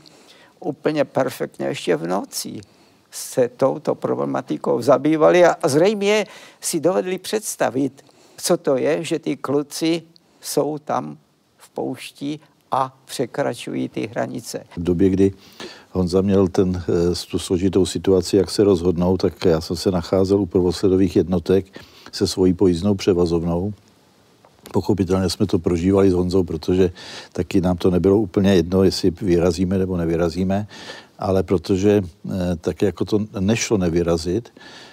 úplně 0.60 1.04
perfektně 1.04 1.66
ještě 1.66 1.96
v 1.96 2.06
noci 2.06 2.60
se 3.10 3.48
touto 3.48 3.94
problematikou 3.94 4.82
zabývali 4.82 5.44
a 5.44 5.56
zřejmě 5.68 6.26
si 6.60 6.80
dovedli 6.80 7.18
představit, 7.18 8.04
co 8.36 8.56
to 8.56 8.76
je, 8.76 9.04
že 9.04 9.18
ty 9.18 9.36
kluci 9.36 10.02
jsou 10.40 10.78
tam 10.78 11.18
v 11.56 11.70
poušti 11.70 12.40
a 12.70 12.96
překračují 13.04 13.88
ty 13.88 14.06
hranice. 14.06 14.64
V 14.76 14.82
době, 14.82 15.08
kdy 15.08 15.32
Honza 15.92 16.20
měl 16.20 16.48
ten, 16.48 16.82
tu 17.30 17.38
složitou 17.38 17.86
situaci, 17.86 18.36
jak 18.36 18.50
se 18.50 18.64
rozhodnou, 18.64 19.16
tak 19.16 19.44
já 19.44 19.60
jsem 19.60 19.76
se 19.76 19.90
nacházel 19.90 20.40
u 20.40 20.46
prvosledových 20.46 21.16
jednotek 21.16 21.80
se 22.12 22.26
svojí 22.26 22.52
pojízdnou 22.52 22.94
převazovnou. 22.94 23.72
Pochopitelně 24.72 25.30
jsme 25.30 25.46
to 25.46 25.58
prožívali 25.58 26.10
s 26.10 26.14
Honzou, 26.14 26.44
protože 26.44 26.92
taky 27.32 27.60
nám 27.60 27.76
to 27.76 27.90
nebylo 27.90 28.18
úplně 28.18 28.54
jedno, 28.54 28.84
jestli 28.84 29.10
vyrazíme 29.10 29.78
nebo 29.78 29.96
nevyrazíme, 29.96 30.66
ale 31.18 31.42
protože 31.42 32.02
tak 32.60 32.82
jako 32.82 33.04
to 33.04 33.26
nešlo 33.40 33.78
nevyrazit, 33.78 34.52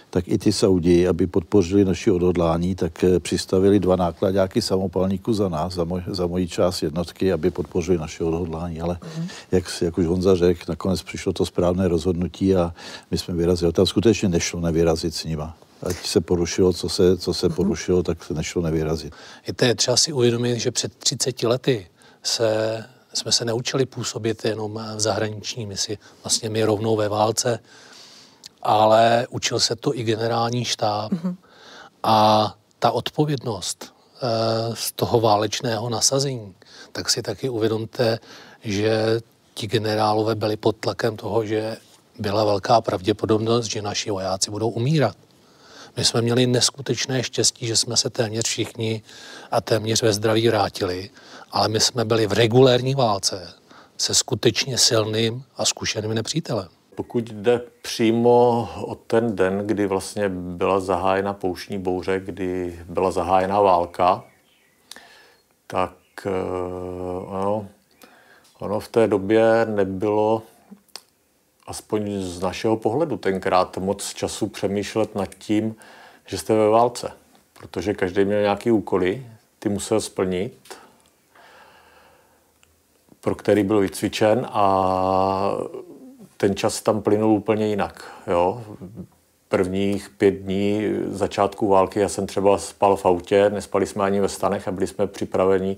tak 0.09 0.27
i 0.27 0.37
ty 0.37 0.53
Saudi, 0.53 1.07
aby 1.07 1.27
podpořili 1.27 1.85
naši 1.85 2.11
odhodlání, 2.11 2.75
tak 2.75 3.03
eh, 3.03 3.19
přistavili 3.19 3.79
dva 3.79 3.95
nákladňáky 3.95 4.61
samopalníků 4.61 5.33
za 5.33 5.49
nás, 5.49 5.73
za, 5.73 5.83
moj, 5.83 6.01
za 6.07 6.27
moji 6.27 6.47
část 6.47 6.81
jednotky, 6.81 7.33
aby 7.33 7.51
podpořili 7.51 7.97
naše 7.97 8.23
odhodlání. 8.23 8.81
Ale 8.81 8.97
mm. 9.17 9.27
jak, 9.51 9.63
jak 9.81 9.97
už 9.97 10.05
Honza 10.05 10.35
řekl, 10.35 10.61
nakonec 10.69 11.03
přišlo 11.03 11.33
to 11.33 11.45
správné 11.45 11.87
rozhodnutí 11.87 12.55
a 12.55 12.73
my 13.11 13.17
jsme 13.17 13.33
vyrazili. 13.33 13.73
Tam 13.73 13.85
skutečně 13.85 14.29
nešlo 14.29 14.59
nevyrazit 14.59 15.15
s 15.15 15.23
nima. 15.23 15.57
Ať 15.83 15.95
se 15.95 16.21
porušilo, 16.21 16.73
co 16.73 16.89
se, 16.89 17.17
co 17.17 17.33
se 17.33 17.49
mm. 17.49 17.55
porušilo, 17.55 18.03
tak 18.03 18.23
se 18.23 18.33
nešlo 18.33 18.61
nevyrazit. 18.61 19.13
Je 19.47 19.53
to 19.53 19.65
třeba 19.75 19.97
si 19.97 20.13
uvědomit, 20.13 20.59
že 20.59 20.71
před 20.71 20.95
30 20.95 21.43
lety 21.43 21.87
se, 22.23 22.83
jsme 23.13 23.31
se 23.31 23.45
neučili 23.45 23.85
působit 23.85 24.45
jenom 24.45 24.81
v 24.95 24.99
zahraniční 24.99 25.65
misi. 25.65 25.97
Vlastně 26.23 26.49
my 26.49 26.63
rovnou 26.63 26.95
ve 26.95 27.09
válce 27.09 27.59
ale 28.61 29.27
učil 29.29 29.59
se 29.59 29.75
to 29.75 29.95
i 29.95 30.03
generální 30.03 30.65
štáb. 30.65 31.11
Mm-hmm. 31.11 31.35
A 32.03 32.55
ta 32.79 32.91
odpovědnost 32.91 33.85
e, 33.85 34.75
z 34.75 34.91
toho 34.91 35.19
válečného 35.19 35.89
nasazení, 35.89 36.55
tak 36.91 37.09
si 37.09 37.21
taky 37.21 37.49
uvědomte, 37.49 38.19
že 38.63 39.19
ti 39.53 39.67
generálové 39.67 40.35
byli 40.35 40.57
pod 40.57 40.75
tlakem 40.75 41.17
toho, 41.17 41.45
že 41.45 41.77
byla 42.19 42.45
velká 42.45 42.81
pravděpodobnost, 42.81 43.65
že 43.65 43.81
naši 43.81 44.11
vojáci 44.11 44.51
budou 44.51 44.69
umírat. 44.69 45.15
My 45.97 46.05
jsme 46.05 46.21
měli 46.21 46.47
neskutečné 46.47 47.23
štěstí, 47.23 47.67
že 47.67 47.77
jsme 47.77 47.97
se 47.97 48.09
téměř 48.09 48.45
všichni 48.45 49.01
a 49.51 49.61
téměř 49.61 50.01
ve 50.01 50.13
zdraví 50.13 50.47
vrátili, 50.47 51.09
ale 51.51 51.67
my 51.67 51.79
jsme 51.79 52.05
byli 52.05 52.27
v 52.27 52.33
regulérní 52.33 52.95
válce 52.95 53.53
se 53.97 54.13
skutečně 54.13 54.77
silným 54.77 55.43
a 55.57 55.65
zkušeným 55.65 56.13
nepřítelem. 56.13 56.76
Pokud 56.97 57.29
jde 57.29 57.61
přímo 57.81 58.69
o 58.81 58.95
ten 58.95 59.35
den, 59.35 59.67
kdy 59.67 59.87
vlastně 59.87 60.29
byla 60.29 60.79
zahájena 60.79 61.33
pouštní 61.33 61.77
bouře, 61.77 62.19
kdy 62.19 62.79
byla 62.89 63.11
zahájena 63.11 63.61
válka, 63.61 64.23
tak 65.67 65.93
eh, 66.25 66.31
ano, 67.29 67.67
ono 68.59 68.79
v 68.79 68.87
té 68.87 69.07
době 69.07 69.65
nebylo, 69.65 70.43
aspoň 71.67 72.21
z 72.21 72.41
našeho 72.41 72.77
pohledu 72.77 73.17
tenkrát, 73.17 73.77
moc 73.77 74.13
času 74.13 74.47
přemýšlet 74.47 75.15
nad 75.15 75.35
tím, 75.35 75.75
že 76.25 76.37
jste 76.37 76.53
ve 76.53 76.69
válce. 76.69 77.11
Protože 77.53 77.93
každý 77.93 78.25
měl 78.25 78.41
nějaký 78.41 78.71
úkoly, 78.71 79.27
ty 79.59 79.69
musel 79.69 80.01
splnit, 80.01 80.75
pro 83.21 83.35
který 83.35 83.63
byl 83.63 83.79
vycvičen 83.79 84.47
a 84.49 85.57
ten 86.37 86.55
čas 86.55 86.81
tam 86.81 87.01
plynul 87.01 87.31
úplně 87.31 87.67
jinak. 87.67 88.11
Jo? 88.27 88.63
Prvních 89.49 90.09
pět 90.09 90.31
dní 90.31 90.81
začátku 91.09 91.67
války 91.67 91.99
já 91.99 92.09
jsem 92.09 92.27
třeba 92.27 92.57
spal 92.57 92.95
v 92.95 93.05
autě, 93.05 93.49
nespali 93.49 93.85
jsme 93.85 94.03
ani 94.03 94.21
ve 94.21 94.29
stanech 94.29 94.67
a 94.67 94.71
byli 94.71 94.87
jsme 94.87 95.07
připraveni 95.07 95.77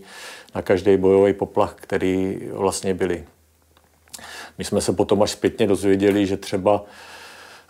na 0.55 0.61
každý 0.61 0.97
bojový 0.97 1.33
poplach, 1.33 1.75
který 1.75 2.39
vlastně 2.53 2.93
byli. 2.93 3.25
My 4.57 4.63
jsme 4.63 4.81
se 4.81 4.93
potom 4.93 5.21
až 5.21 5.31
zpětně 5.31 5.67
dozvěděli, 5.67 6.25
že 6.25 6.37
třeba 6.37 6.83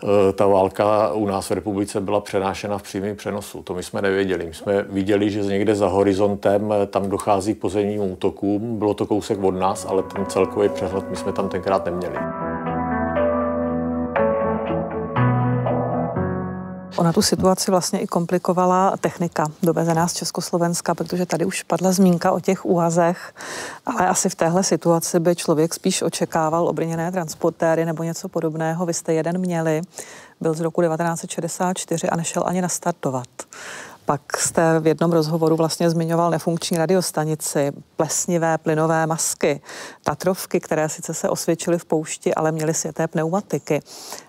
e, 0.04 0.32
ta 0.32 0.46
válka 0.46 1.12
u 1.12 1.26
nás 1.26 1.50
v 1.50 1.54
republice 1.54 2.00
byla 2.00 2.20
přenášena 2.20 2.78
v 2.78 2.82
přímém 2.82 3.16
přenosu. 3.16 3.62
To 3.62 3.74
my 3.74 3.82
jsme 3.82 4.02
nevěděli. 4.02 4.46
My 4.46 4.54
jsme 4.54 4.82
viděli, 4.82 5.30
že 5.30 5.42
někde 5.42 5.74
za 5.74 5.86
horizontem 5.88 6.72
e, 6.72 6.86
tam 6.86 7.08
dochází 7.08 7.54
k 7.54 7.60
pozemním 7.60 8.12
útokům. 8.12 8.78
Bylo 8.78 8.94
to 8.94 9.06
kousek 9.06 9.42
od 9.42 9.50
nás, 9.50 9.86
ale 9.86 10.02
ten 10.02 10.26
celkový 10.26 10.68
přehled 10.68 11.10
my 11.10 11.16
jsme 11.16 11.32
tam 11.32 11.48
tenkrát 11.48 11.84
neměli. 11.84 12.16
Ona 17.00 17.12
tu 17.12 17.22
situaci 17.22 17.70
vlastně 17.70 18.00
i 18.00 18.06
komplikovala 18.06 18.96
technika 18.96 19.46
dovezená 19.62 20.08
z 20.08 20.14
Československa, 20.14 20.94
protože 20.94 21.26
tady 21.26 21.44
už 21.44 21.62
padla 21.62 21.92
zmínka 21.92 22.32
o 22.32 22.40
těch 22.40 22.64
úvazech, 22.64 23.34
ale 23.86 24.08
asi 24.08 24.28
v 24.28 24.34
téhle 24.34 24.62
situaci 24.62 25.20
by 25.20 25.36
člověk 25.36 25.74
spíš 25.74 26.02
očekával 26.02 26.68
obrněné 26.68 27.12
transportéry 27.12 27.84
nebo 27.84 28.02
něco 28.02 28.28
podobného. 28.28 28.86
Vy 28.86 28.94
jste 28.94 29.12
jeden 29.12 29.38
měli, 29.38 29.82
byl 30.40 30.54
z 30.54 30.60
roku 30.60 30.82
1964 30.82 32.08
a 32.08 32.16
nešel 32.16 32.42
ani 32.46 32.62
nastartovat. 32.62 33.28
Pak 34.04 34.36
jste 34.36 34.80
v 34.80 34.86
jednom 34.86 35.12
rozhovoru 35.12 35.56
vlastně 35.56 35.90
zmiňoval 35.90 36.30
nefunkční 36.30 36.78
radiostanici, 36.78 37.72
plesnivé 37.96 38.58
plynové 38.58 39.06
masky, 39.06 39.60
Tatrovky, 40.02 40.60
které 40.60 40.88
sice 40.88 41.14
se 41.14 41.28
osvědčily 41.28 41.78
v 41.78 41.84
poušti, 41.84 42.34
ale 42.34 42.52
měly 42.52 42.74
světé 42.74 43.08
pneumatiky. 43.08 43.82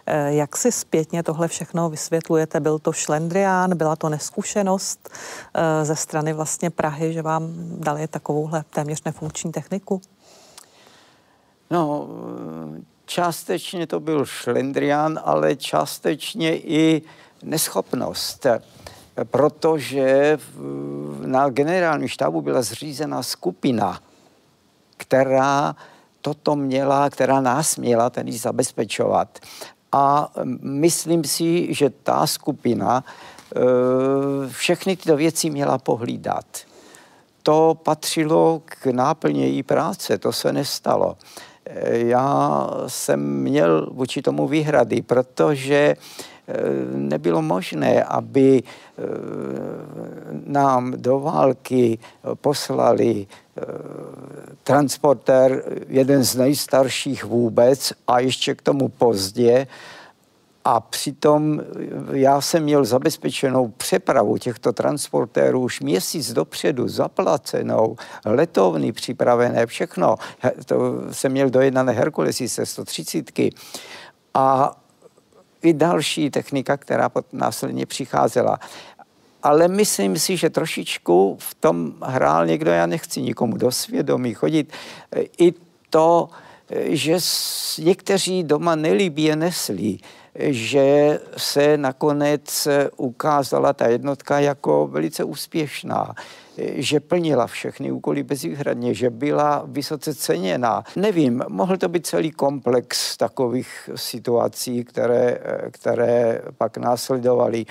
Eh, 0.06 0.34
jak 0.34 0.58
si 0.58 0.72
zpětně 0.72 1.24
tohle 1.24 1.48
všechno 1.48 1.90
vysvětlujete? 1.90 2.60
Byl 2.60 2.80
to 2.80 2.94
šlendrián, 2.94 3.78
byla 3.78 3.96
to 3.96 4.10
neskušenost 4.10 5.10
eh, 5.54 5.86
ze 5.86 5.96
strany 5.96 6.34
vlastně 6.34 6.70
Prahy, 6.70 7.14
že 7.14 7.22
vám 7.22 7.54
dali 7.58 8.08
takovouhle 8.08 8.64
téměř 8.70 9.04
nefunkční 9.04 9.52
techniku? 9.52 10.02
No, 11.72 12.08
částečně 13.06 13.88
to 13.88 14.00
byl 14.00 14.26
šlendrián, 14.26 15.20
ale 15.24 15.56
částečně 15.56 16.58
i 16.58 17.02
neschopnost 17.44 18.46
protože 19.26 20.38
na 21.26 21.50
generálním 21.50 22.08
štábu 22.08 22.42
byla 22.42 22.62
zřízena 22.62 23.24
skupina, 23.24 24.00
která 24.98 25.76
toto 26.22 26.56
měla, 26.56 27.10
která 27.10 27.42
nás 27.42 27.78
měla 27.78 28.10
tedy 28.10 28.32
zabezpečovat. 28.32 29.40
A 29.92 30.32
myslím 30.62 31.24
si, 31.24 31.74
že 31.74 31.90
ta 31.90 32.28
skupina 32.28 33.04
e, 33.04 33.60
všechny 34.50 34.98
tyto 34.98 35.16
věci 35.16 35.50
měla 35.50 35.78
pohlídat. 35.78 36.46
To 37.44 37.78
patřilo 37.84 38.62
k 38.66 38.86
náplně 38.86 39.48
její 39.48 39.64
práce, 39.64 40.18
to 40.18 40.34
se 40.34 40.54
nestalo. 40.54 41.18
E, 41.66 41.98
já 41.98 42.68
jsem 42.88 43.20
měl 43.20 43.88
vůči 43.92 44.22
tomu 44.22 44.48
výhrady, 44.48 45.02
protože 45.02 45.96
nebylo 46.96 47.42
možné, 47.42 48.04
aby 48.04 48.64
eh, 48.64 49.02
nám 50.46 50.94
do 50.96 51.20
války 51.20 52.00
poslali 52.42 53.28
eh, 53.28 53.62
transportér, 54.64 55.64
jeden 55.88 56.24
z 56.24 56.36
nejstarších 56.36 57.24
vůbec 57.24 57.94
a 58.08 58.20
ještě 58.20 58.56
k 58.56 58.62
tomu 58.62 58.88
pozdě, 58.90 59.68
a 60.66 60.80
přitom 60.80 61.62
já 62.12 62.42
jsem 62.42 62.64
měl 62.64 62.86
zabezpečenou 62.86 63.68
přepravu 63.68 64.38
těchto 64.38 64.74
transportérů 64.74 65.60
už 65.60 65.82
měsíc 65.82 66.34
dopředu, 66.34 66.88
zaplacenou, 66.88 67.96
letovny 68.26 68.92
připravené, 68.92 69.66
všechno. 69.66 70.16
To 70.66 70.78
jsem 71.12 71.32
měl 71.32 71.50
dojednané 71.50 71.92
Herkulesy 71.92 72.50
se 72.50 72.66
130. 72.66 73.32
A 74.34 74.76
i 75.62 75.74
další 75.74 76.30
technika, 76.30 76.78
která 76.78 77.12
následně 77.32 77.86
přicházela. 77.86 78.60
Ale 79.44 79.68
myslím 79.68 80.20
si, 80.20 80.38
že 80.38 80.50
trošičku 80.50 81.38
v 81.40 81.54
tom 81.56 81.94
hrál 82.02 82.46
někdo, 82.46 82.72
já 82.72 82.86
nechci 82.86 83.22
nikomu 83.22 83.58
do 83.58 83.72
svědomí 83.72 84.34
chodit, 84.34 84.74
i 85.40 85.54
to, 85.90 86.30
že 86.86 87.18
někteří 87.80 88.44
doma 88.44 88.76
nelíbí 88.76 89.24
je 89.24 89.36
neslí, 89.36 90.02
že 90.40 91.20
se 91.38 91.78
nakonec 91.78 92.68
ukázala 92.98 93.74
ta 93.74 93.88
jednotka 93.88 94.40
jako 94.40 94.88
velice 94.88 95.24
úspěšná 95.24 96.16
že 96.58 97.00
plnila 97.00 97.48
všechny 97.48 97.92
úkoly 97.92 98.24
bezvýhradně, 98.24 98.94
že 98.94 99.10
byla 99.10 99.64
vysoce 99.68 100.16
ceněná. 100.16 100.84
Nevím, 100.96 101.44
mohl 101.48 101.78
to 101.78 101.90
být 101.90 102.08
celý 102.08 102.32
komplex 102.32 103.18
takových 103.18 103.90
situací, 103.96 104.84
které, 104.84 105.40
které 105.72 106.42
pak 106.58 106.78
následovaly. 106.78 107.66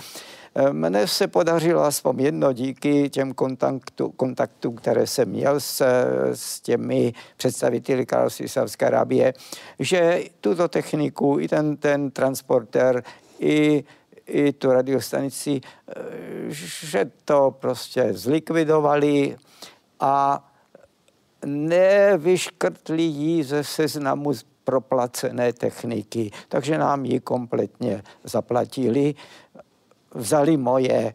Mne 0.72 1.06
se 1.06 1.28
podařilo 1.28 1.82
aspoň 1.82 2.20
jedno 2.20 2.52
díky 2.52 3.10
těm 3.10 3.34
kontaktu, 3.34 4.08
kontaktům, 4.08 4.76
které 4.76 5.06
jsem 5.06 5.28
měl 5.28 5.60
s, 5.60 5.84
s 6.34 6.60
těmi 6.60 7.12
představiteli 7.36 8.06
Království 8.06 8.48
Savské 8.48 8.86
Arábie, 8.86 9.34
že 9.78 10.24
tuto 10.40 10.68
techniku, 10.68 11.40
i 11.40 11.48
ten, 11.48 11.76
ten 11.76 12.10
transporter, 12.10 13.02
i 13.38 13.84
i 14.30 14.52
tu 14.52 14.72
radiostanici, 14.72 15.60
eh, 15.60 15.92
že 16.48 17.10
to 17.24 17.56
prostě 17.60 18.08
zlikvidovali 18.12 19.36
a 20.00 20.46
nevyškrtli 21.46 23.02
ji 23.02 23.44
ze 23.44 23.64
seznamu 23.64 24.32
proplacené 24.64 25.52
techniky, 25.52 26.30
takže 26.48 26.78
nám 26.78 27.04
ji 27.04 27.20
kompletně 27.20 28.02
zaplatili. 28.24 29.14
Vzali 30.14 30.56
moje 30.56 31.14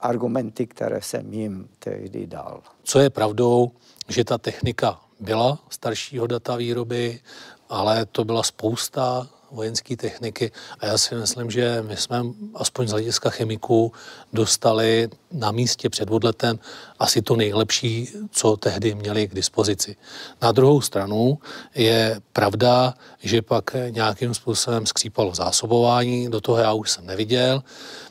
argumenty, 0.00 0.66
které 0.66 1.02
jsem 1.02 1.32
jim 1.32 1.68
tehdy 1.78 2.26
dal. 2.26 2.62
Co 2.82 2.98
je 2.98 3.10
pravdou, 3.10 3.70
že 4.08 4.24
ta 4.24 4.38
technika 4.38 5.00
byla 5.20 5.58
staršího 5.70 6.26
data 6.26 6.56
výroby, 6.56 7.20
ale 7.68 8.06
to 8.06 8.24
byla 8.24 8.42
spousta 8.42 9.28
vojenské 9.50 9.96
techniky 9.96 10.52
a 10.78 10.86
já 10.86 10.98
si 10.98 11.14
myslím, 11.14 11.50
že 11.50 11.84
my 11.88 11.96
jsme 11.96 12.22
aspoň 12.54 12.88
z 12.88 12.90
hlediska 12.90 13.30
chemiků 13.30 13.92
dostali 14.32 15.08
na 15.32 15.50
místě 15.50 15.90
před 15.90 16.10
odletem 16.10 16.58
asi 16.98 17.22
to 17.22 17.36
nejlepší, 17.36 18.08
co 18.30 18.56
tehdy 18.56 18.94
měli 18.94 19.28
k 19.28 19.34
dispozici. 19.34 19.96
Na 20.42 20.52
druhou 20.52 20.80
stranu 20.80 21.38
je 21.74 22.20
pravda, 22.32 22.94
že 23.18 23.42
pak 23.42 23.76
nějakým 23.90 24.34
způsobem 24.34 24.86
skřípalo 24.86 25.34
zásobování, 25.34 26.30
do 26.30 26.40
toho 26.40 26.58
já 26.58 26.72
už 26.72 26.90
jsem 26.90 27.06
neviděl, 27.06 27.62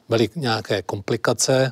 byly 0.10 0.30
nějaké 0.36 0.82
komplikace, 0.82 1.72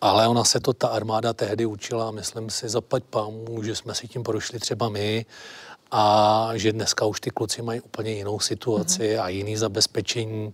ale 0.00 0.28
ona 0.28 0.44
se 0.44 0.60
to 0.60 0.72
ta 0.72 0.88
armáda 0.88 1.32
tehdy 1.32 1.66
učila, 1.66 2.10
myslím 2.10 2.50
si, 2.50 2.68
zaplať 2.68 3.04
pámu, 3.04 3.62
že 3.62 3.74
jsme 3.74 3.94
si 3.94 4.08
tím 4.08 4.22
prošli 4.22 4.58
třeba 4.58 4.88
my 4.88 5.26
a 5.90 6.50
že 6.54 6.72
dneska 6.72 7.04
už 7.04 7.20
ty 7.20 7.30
kluci 7.30 7.62
mají 7.62 7.80
úplně 7.80 8.10
jinou 8.10 8.40
situaci 8.40 9.02
mm-hmm. 9.02 9.22
a 9.22 9.28
jiný 9.28 9.56
zabezpečení 9.56 10.52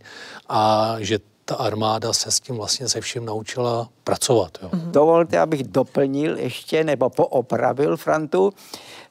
a 0.48 0.96
že 0.98 1.18
ta 1.44 1.54
armáda 1.54 2.12
se 2.12 2.30
s 2.30 2.40
tím 2.40 2.56
vlastně 2.56 2.88
se 2.88 3.00
vším 3.00 3.24
naučila 3.24 3.88
pracovat. 4.04 4.58
Jo. 4.62 4.68
Mm-hmm. 4.68 4.90
Dovolte, 4.90 5.38
abych 5.38 5.62
doplnil 5.62 6.38
ještě 6.38 6.84
nebo 6.84 7.10
poopravil 7.10 7.96
Frantu, 7.96 8.52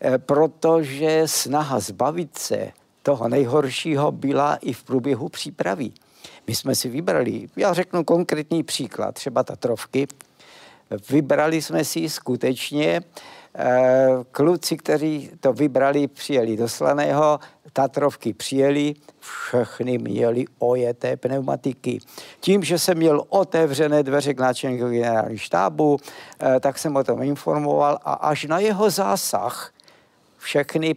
eh, 0.01 0.18
protože 0.18 1.24
snaha 1.26 1.80
zbavit 1.80 2.38
se 2.38 2.72
toho 3.03 3.28
nejhoršího 3.28 4.11
byla 4.11 4.55
i 4.55 4.74
v 4.74 4.84
průběhu 4.84 5.30
přípravy. 5.30 5.91
My 6.47 6.55
jsme 6.55 6.75
si 6.75 6.89
vybrali, 6.89 7.47
já 7.55 7.73
řeknu 7.73 8.03
konkrétní 8.03 8.63
příklad, 8.63 9.15
třeba 9.15 9.43
Tatrovky. 9.43 10.07
Vybrali 11.09 11.61
jsme 11.61 11.85
si 11.85 12.09
skutečně 12.09 13.01
eh, 13.55 14.07
kluci, 14.31 14.77
kteří 14.77 15.31
to 15.39 15.53
vybrali, 15.53 16.07
přijeli 16.07 16.57
do 16.57 16.69
Slaného, 16.69 17.39
Tatrovky 17.73 18.33
přijeli, 18.33 18.93
všechny 19.19 19.97
měli 19.97 20.45
ojeté 20.59 21.17
pneumatiky. 21.17 21.99
Tím, 22.39 22.63
že 22.63 22.79
jsem 22.79 22.97
měl 22.97 23.23
otevřené 23.29 24.03
dveře 24.03 24.33
k 24.33 24.39
náčelníku 24.39 24.89
generální 24.89 25.37
štábu, 25.37 25.97
eh, 26.39 26.59
tak 26.59 26.79
jsem 26.79 26.95
o 26.95 27.03
tom 27.03 27.21
informoval 27.21 27.99
a 28.03 28.13
až 28.13 28.45
na 28.45 28.59
jeho 28.59 28.89
zásah 28.89 29.73
všechny 30.37 30.95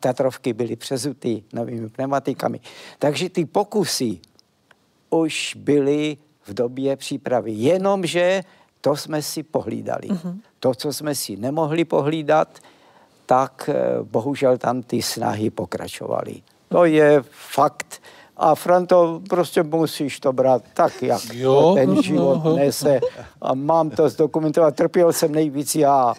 Tatrovky 0.00 0.52
byly 0.52 0.76
přezuty 0.76 1.42
novými 1.52 1.88
pneumatikami. 1.88 2.60
Takže 2.98 3.28
ty 3.28 3.44
pokusy 3.44 4.18
už 5.10 5.56
byly 5.58 6.16
v 6.44 6.54
době 6.54 6.96
přípravy. 6.96 7.52
Jenomže 7.52 8.42
to 8.80 8.96
jsme 8.96 9.22
si 9.22 9.42
pohlídali. 9.42 10.08
Mm-hmm. 10.08 10.38
To, 10.60 10.74
co 10.74 10.92
jsme 10.92 11.14
si 11.14 11.36
nemohli 11.36 11.84
pohlídat, 11.84 12.58
tak 13.26 13.70
eh, 13.72 14.02
bohužel 14.02 14.58
tam 14.58 14.82
ty 14.82 15.02
snahy 15.02 15.50
pokračovaly. 15.50 16.42
To 16.68 16.84
je 16.84 17.22
fakt. 17.30 18.02
A 18.42 18.54
Franto, 18.54 19.20
prostě 19.28 19.62
musíš 19.62 20.20
to 20.20 20.32
brát 20.32 20.62
tak, 20.74 21.02
jak 21.02 21.34
jo, 21.34 21.72
ten 21.74 22.02
život 22.02 22.44
no, 22.44 22.56
nese. 22.56 23.00
A 23.42 23.54
mám 23.54 23.90
to 23.90 24.08
zdokumentovat. 24.08 24.76
Trpěl 24.76 25.12
jsem 25.12 25.32
nejvíc 25.32 25.74
já 25.74 26.14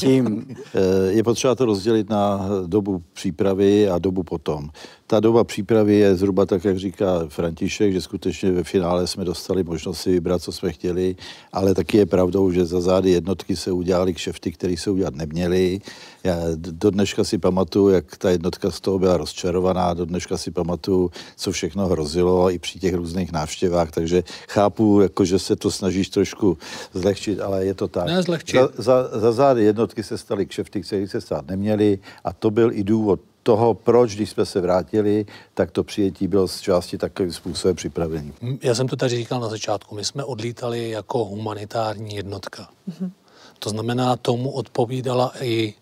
tím. 0.00 0.46
Eh, 0.74 1.12
je 1.12 1.22
potřeba 1.22 1.54
to 1.54 1.64
rozdělit 1.64 2.10
na 2.10 2.48
dobu 2.66 3.02
přípravy 3.12 3.88
a 3.88 3.98
dobu 3.98 4.22
potom. 4.22 4.68
Ta 5.06 5.20
doba 5.20 5.44
přípravy 5.44 5.94
je 5.94 6.16
zhruba 6.16 6.46
tak, 6.46 6.64
jak 6.64 6.78
říká 6.78 7.06
František, 7.28 7.92
že 7.92 8.00
skutečně 8.00 8.52
ve 8.52 8.64
finále 8.64 9.06
jsme 9.06 9.24
dostali 9.24 9.64
možnost 9.64 10.00
si 10.00 10.10
vybrat, 10.10 10.42
co 10.42 10.52
jsme 10.52 10.72
chtěli, 10.72 11.16
ale 11.52 11.74
taky 11.74 11.96
je 11.96 12.06
pravdou, 12.06 12.50
že 12.50 12.64
za 12.64 12.80
zády 12.80 13.10
jednotky 13.10 13.56
se 13.56 13.72
udělali 13.72 14.14
kšefty, 14.14 14.52
které 14.52 14.76
se 14.76 14.90
udělat 14.90 15.14
neměly. 15.14 15.80
Já 16.26 16.36
do 16.56 16.90
dneška 16.90 17.24
si 17.24 17.38
pamatuju, 17.38 17.88
jak 17.88 18.16
ta 18.16 18.30
jednotka 18.30 18.70
z 18.70 18.80
toho 18.80 18.98
byla 18.98 19.16
rozčarovaná, 19.16 19.94
do 19.94 20.04
dneška 20.04 20.36
si 20.36 20.50
pamatuju, 20.50 21.10
co 21.36 21.52
všechno 21.52 21.86
hrozilo 21.86 22.50
i 22.50 22.58
při 22.58 22.78
těch 22.78 22.94
různých 22.94 23.32
návštěvách, 23.32 23.90
takže 23.90 24.24
chápu, 24.48 25.00
jako, 25.00 25.24
že 25.24 25.38
se 25.38 25.56
to 25.56 25.70
snažíš 25.70 26.08
trošku 26.08 26.58
zlehčit, 26.92 27.40
ale 27.40 27.66
je 27.66 27.74
to 27.74 27.88
tak. 27.88 28.06
Ne, 28.06 28.22
zlehčit. 28.22 28.60
Za, 28.60 28.68
za, 28.78 29.20
za 29.20 29.32
zády 29.32 29.64
jednotky 29.64 30.02
se 30.02 30.18
staly 30.18 30.46
kšefty, 30.46 30.82
které 30.82 31.08
se 31.08 31.20
stát 31.20 31.46
neměly 31.46 31.98
a 32.24 32.32
to 32.32 32.50
byl 32.50 32.72
i 32.72 32.84
důvod 32.84 33.20
toho, 33.42 33.74
proč, 33.74 34.14
když 34.14 34.30
jsme 34.30 34.46
se 34.46 34.60
vrátili, 34.60 35.26
tak 35.54 35.70
to 35.70 35.84
přijetí 35.84 36.28
bylo 36.28 36.48
z 36.48 36.60
části 36.60 36.98
takovým 36.98 37.32
způsobem 37.32 37.76
připravený. 37.76 38.32
Já 38.62 38.74
jsem 38.74 38.88
to 38.88 38.96
tady 38.96 39.16
říkal 39.16 39.40
na 39.40 39.48
začátku. 39.48 39.94
My 39.94 40.04
jsme 40.04 40.24
odlítali 40.24 40.90
jako 40.90 41.24
humanitární 41.24 42.14
jednotka. 42.14 42.68
Mm-hmm. 42.90 43.10
To 43.58 43.70
znamená, 43.70 44.16
tomu 44.16 44.50
odpovídala 44.50 45.32
i 45.40 45.74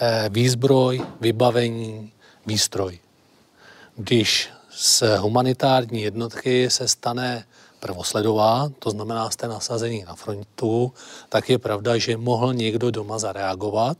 eh, 0.00 0.28
výzbroj, 0.32 1.00
vybavení, 1.20 2.12
výstroj. 2.46 2.98
Když 3.96 4.50
z 4.70 5.02
humanitární 5.18 6.02
jednotky 6.02 6.70
se 6.70 6.88
stane 6.88 7.44
prvosledová, 7.80 8.70
to 8.78 8.90
znamená 8.90 9.30
jste 9.30 9.48
nasazení 9.48 10.04
na 10.06 10.14
frontu, 10.14 10.92
tak 11.28 11.50
je 11.50 11.58
pravda, 11.58 11.98
že 11.98 12.16
mohl 12.16 12.54
někdo 12.54 12.90
doma 12.90 13.18
zareagovat, 13.18 13.96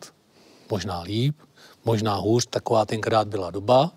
možná 0.70 1.00
líp, 1.00 1.36
možná 1.84 2.14
hůř, 2.14 2.46
taková 2.46 2.84
tenkrát 2.84 3.28
byla 3.28 3.50
doba 3.50 3.90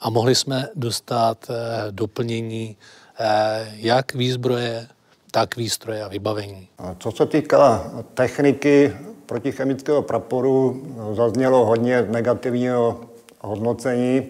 a 0.00 0.10
mohli 0.10 0.34
jsme 0.34 0.68
dostat 0.74 1.46
eh, 1.50 1.54
doplnění 1.90 2.76
eh, 3.18 3.72
jak 3.76 4.14
výzbroje, 4.14 4.88
tak 5.36 5.56
výstroje 5.56 6.04
a 6.04 6.08
vybavení. 6.08 6.68
Co 6.98 7.12
se 7.12 7.26
týká 7.26 7.90
techniky 8.14 8.92
protichemického 9.26 10.02
praporu, 10.02 10.82
zaznělo 11.12 11.64
hodně 11.64 12.02
negativního 12.02 13.00
hodnocení. 13.40 14.22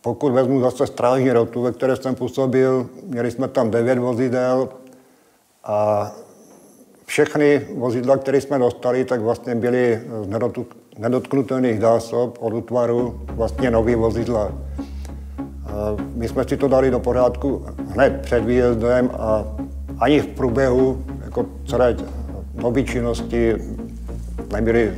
Pokud 0.00 0.32
vezmu 0.32 0.60
zase 0.60 0.86
strážní 0.86 1.32
rotu, 1.32 1.62
ve 1.62 1.72
které 1.72 1.96
jsem 1.96 2.14
působil, 2.14 2.86
měli 3.06 3.30
jsme 3.30 3.48
tam 3.48 3.70
devět 3.70 3.98
vozidel 3.98 4.68
a 5.64 6.10
všechny 7.06 7.66
vozidla, 7.76 8.16
které 8.16 8.40
jsme 8.40 8.58
dostali, 8.58 9.04
tak 9.04 9.20
vlastně 9.20 9.54
byly 9.54 10.00
z 10.22 10.28
nedotknutelných 10.98 11.80
zásob 11.80 12.38
od 12.40 12.52
útvaru 12.52 13.20
vlastně 13.26 13.70
nový 13.70 13.94
vozidla. 13.94 14.52
My 16.14 16.28
jsme 16.28 16.44
si 16.48 16.56
to 16.56 16.68
dali 16.68 16.90
do 16.90 17.00
pořádku 17.00 17.66
hned 17.94 18.20
před 18.22 18.44
výjezdem 18.44 19.10
a 19.18 19.44
ani 19.98 20.20
v 20.20 20.26
průběhu 20.26 21.04
jako 21.24 21.46
celé 21.66 21.96
nové 22.54 22.82
činnosti 22.82 23.56
nebyly 24.52 24.92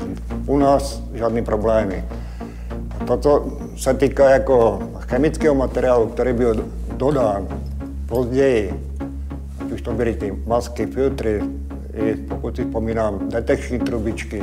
u 0.47 0.59
nás 0.59 1.03
žádné 1.15 1.43
problémy. 1.43 2.05
To, 3.07 3.17
co 3.17 3.59
se 3.77 3.95
týká 3.95 4.31
jako 4.31 4.79
chemického 4.99 5.55
materiálu, 5.55 6.07
který 6.07 6.33
byl 6.33 6.65
dodán 6.97 7.49
později, 8.07 8.81
ať 9.61 9.73
už 9.73 9.83
to 9.83 9.93
byly 9.93 10.15
ty 10.15 10.35
masky, 10.47 10.87
filtry, 10.87 11.43
i 11.95 12.15
pokud 12.15 12.57
si 12.57 12.65
vzpomínám, 12.65 13.29
detekční 13.29 13.79
trubičky, 13.79 14.43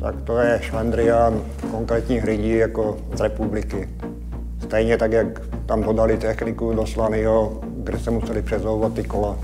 tak 0.00 0.14
to 0.24 0.38
je 0.38 0.58
švendrián 0.62 1.40
konkrétních 1.70 2.24
lidí 2.24 2.56
jako 2.56 2.96
z 3.14 3.20
republiky. 3.20 3.88
Stejně 4.66 4.98
tak, 4.98 5.12
jak 5.12 5.26
tam 5.66 5.82
dodali 5.82 6.18
techniku 6.18 6.72
do 6.72 6.86
Slanyho, 6.86 7.60
kde 7.62 7.98
se 7.98 8.10
museli 8.10 8.42
přezouvat 8.42 8.94
ty 8.94 9.04
kola. 9.04 9.38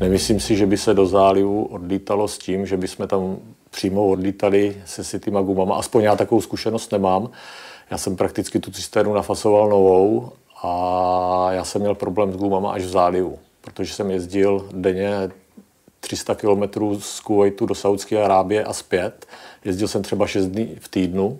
Nemyslím 0.00 0.40
si, 0.40 0.56
že 0.56 0.66
by 0.66 0.76
se 0.76 0.94
do 0.94 1.06
zálivu 1.06 1.64
odlítalo 1.64 2.28
s 2.28 2.38
tím, 2.38 2.66
že 2.66 2.76
by 2.76 2.88
jsme 2.88 3.06
tam 3.06 3.36
přímo 3.70 4.08
odlítali 4.08 4.76
se 4.84 5.04
sitýma 5.04 5.42
gumama. 5.42 5.76
Aspoň 5.76 6.02
já 6.02 6.16
takovou 6.16 6.40
zkušenost 6.40 6.92
nemám. 6.92 7.30
Já 7.90 7.98
jsem 7.98 8.16
prakticky 8.16 8.58
tu 8.58 8.70
cisternu 8.70 9.14
nafasoval 9.14 9.68
novou 9.68 10.32
a 10.62 11.48
já 11.50 11.64
jsem 11.64 11.80
měl 11.80 11.94
problém 11.94 12.32
s 12.32 12.36
gumama 12.36 12.72
až 12.72 12.82
v 12.82 12.88
zálivu, 12.88 13.38
protože 13.60 13.94
jsem 13.94 14.10
jezdil 14.10 14.68
denně 14.72 15.30
300 16.00 16.34
km 16.34 16.62
z 16.98 17.20
Kuwaitu 17.20 17.66
do 17.66 17.74
Saudské 17.74 18.22
Arábie 18.24 18.64
a 18.64 18.72
zpět. 18.72 19.26
Jezdil 19.64 19.88
jsem 19.88 20.02
třeba 20.02 20.26
6 20.26 20.46
dní 20.46 20.76
v 20.80 20.88
týdnu 20.88 21.38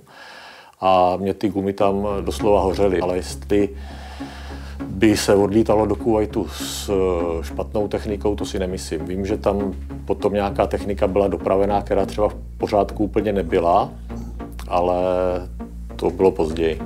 a 0.81 1.16
mě 1.16 1.35
ty 1.35 1.49
gumy 1.49 1.72
tam 1.72 2.07
doslova 2.20 2.61
hořely. 2.61 3.01
Ale 3.01 3.16
jestli 3.16 3.68
by 4.89 5.16
se 5.16 5.35
odlítalo 5.35 5.87
do 5.87 5.97
Kuwaitu 5.97 6.49
s 6.49 6.91
špatnou 7.43 7.89
technikou, 7.89 8.35
to 8.35 8.47
si 8.47 8.59
nemyslím. 8.59 9.05
Vím, 9.05 9.26
že 9.26 9.37
tam 9.37 9.74
potom 10.05 10.33
nějaká 10.33 10.66
technika 10.66 11.07
byla 11.07 11.29
dopravená, 11.29 11.83
která 11.83 12.07
třeba 12.07 12.29
v 12.29 12.37
pořádku 12.59 13.05
úplně 13.05 13.33
nebyla, 13.33 13.91
ale 14.68 14.97
to 15.97 16.11
bylo 16.11 16.31
později. 16.31 16.81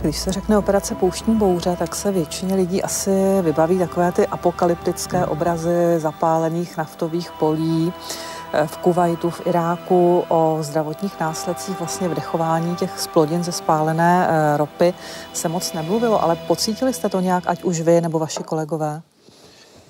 Když 0.00 0.16
se 0.16 0.32
řekne 0.32 0.58
operace 0.58 0.94
Pouštní 0.94 1.34
bouře, 1.34 1.76
tak 1.78 1.94
se 1.94 2.12
většině 2.12 2.54
lidí 2.54 2.82
asi 2.82 3.10
vybaví 3.42 3.78
takové 3.78 4.12
ty 4.12 4.26
apokalyptické 4.26 5.26
obrazy 5.26 5.94
zapálených 5.98 6.76
naftových 6.76 7.32
polí, 7.32 7.92
eh, 7.92 8.37
v 8.66 8.76
Kuwaitu, 8.76 9.30
v 9.30 9.46
Iráku, 9.46 10.24
o 10.28 10.58
zdravotních 10.60 11.20
následcích 11.20 11.78
vlastně 11.78 12.08
vdechování 12.08 12.76
těch 12.76 13.00
splodin 13.00 13.44
ze 13.44 13.52
spálené 13.52 14.28
eh, 14.28 14.56
ropy 14.56 14.94
se 15.32 15.48
moc 15.48 15.72
nemluvilo, 15.72 16.22
ale 16.22 16.36
pocítili 16.36 16.94
jste 16.94 17.08
to 17.08 17.20
nějak, 17.20 17.44
ať 17.46 17.62
už 17.62 17.80
vy 17.80 18.00
nebo 18.00 18.18
vaši 18.18 18.42
kolegové? 18.42 19.02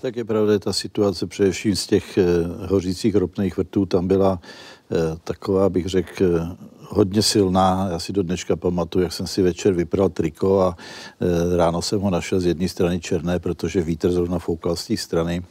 Tak 0.01 0.17
je 0.17 0.25
pravda, 0.25 0.59
ta 0.59 0.73
situace 0.73 1.27
především 1.27 1.77
z 1.77 1.87
těch 1.87 2.19
hořících 2.69 3.15
ropných 3.15 3.57
vrtů 3.57 3.87
tam 3.87 4.09
byla 4.09 4.39
taková, 5.25 5.69
bych 5.69 5.87
řekl, 5.87 6.25
hodně 6.89 7.23
silná. 7.23 7.89
Já 7.91 7.99
si 7.99 8.13
do 8.13 8.23
dneška 8.23 8.57
pamatuju, 8.57 9.03
jak 9.03 9.13
jsem 9.13 9.27
si 9.27 9.43
večer 9.43 9.75
vypral 9.75 10.09
triko 10.09 10.61
a 10.61 10.77
ráno 11.57 11.83
jsem 11.83 12.01
ho 12.01 12.11
našel 12.11 12.41
z 12.41 12.47
jedné 12.47 12.69
strany 12.69 13.01
černé, 13.01 13.39
protože 13.39 13.83
vítr 13.83 14.11
zrovna 14.11 14.39
foukal 14.39 14.77
z 14.77 14.87
té 14.87 14.97
strany. 14.97 15.43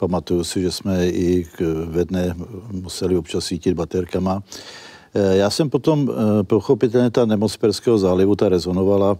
Pamatuju 0.00 0.44
si, 0.44 0.62
že 0.62 0.72
jsme 0.72 1.06
i 1.08 1.46
ve 1.84 2.04
dne 2.04 2.34
museli 2.70 3.16
občas 3.16 3.44
svítit 3.44 3.74
baterkama. 3.74 4.42
E, 5.14 5.36
já 5.36 5.50
jsem 5.50 5.70
potom, 5.70 6.10
e, 6.10 6.42
pochopitelně 6.44 7.10
ta 7.10 7.24
nemoc 7.24 7.56
Perského 7.56 7.98
zálivu, 7.98 8.36
ta 8.36 8.48
rezonovala 8.48 9.18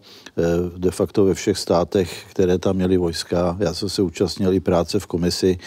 de 0.77 0.91
facto 0.91 1.25
ve 1.25 1.35
všech 1.35 1.59
státech, 1.59 2.25
které 2.31 2.59
tam 2.59 2.77
měly 2.77 2.97
vojska. 2.97 3.57
Já 3.61 3.75
jsem 3.75 3.89
se 3.89 4.03
účastnil 4.03 4.53
i 4.53 4.61
práce 4.61 5.01
v 5.01 5.07
komisi, 5.07 5.59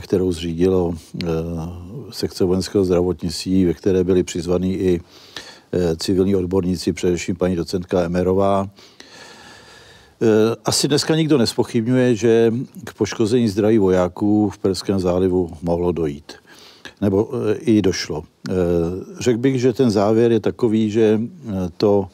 kterou 0.00 0.32
zřídilo 0.32 0.94
sekce 2.10 2.44
vojenského 2.44 2.84
zdravotnictví, 2.84 3.64
ve 3.64 3.74
které 3.74 4.04
byli 4.04 4.22
přizvaní 4.22 4.74
i 4.74 5.00
civilní 5.96 6.36
odborníci, 6.36 6.92
především 6.92 7.36
paní 7.36 7.56
docentka 7.56 8.02
Emerová. 8.02 8.68
Eh, 10.22 10.56
asi 10.64 10.88
dneska 10.88 11.16
nikdo 11.16 11.38
nespochybňuje, 11.38 12.14
že 12.14 12.52
k 12.84 12.94
poškození 12.94 13.48
zdraví 13.48 13.78
vojáků 13.78 14.50
v 14.50 14.58
Perském 14.58 15.00
zálivu 15.00 15.50
mohlo 15.62 15.92
dojít. 15.92 16.32
Nebo 17.00 17.30
eh, 17.32 17.54
i 17.54 17.82
došlo. 17.82 18.24
Řekl 19.20 19.38
bych, 19.38 19.60
že 19.60 19.72
ten 19.72 19.90
závěr 19.90 20.32
je 20.32 20.40
takový, 20.40 20.90
že 20.90 21.20
to 21.76 22.08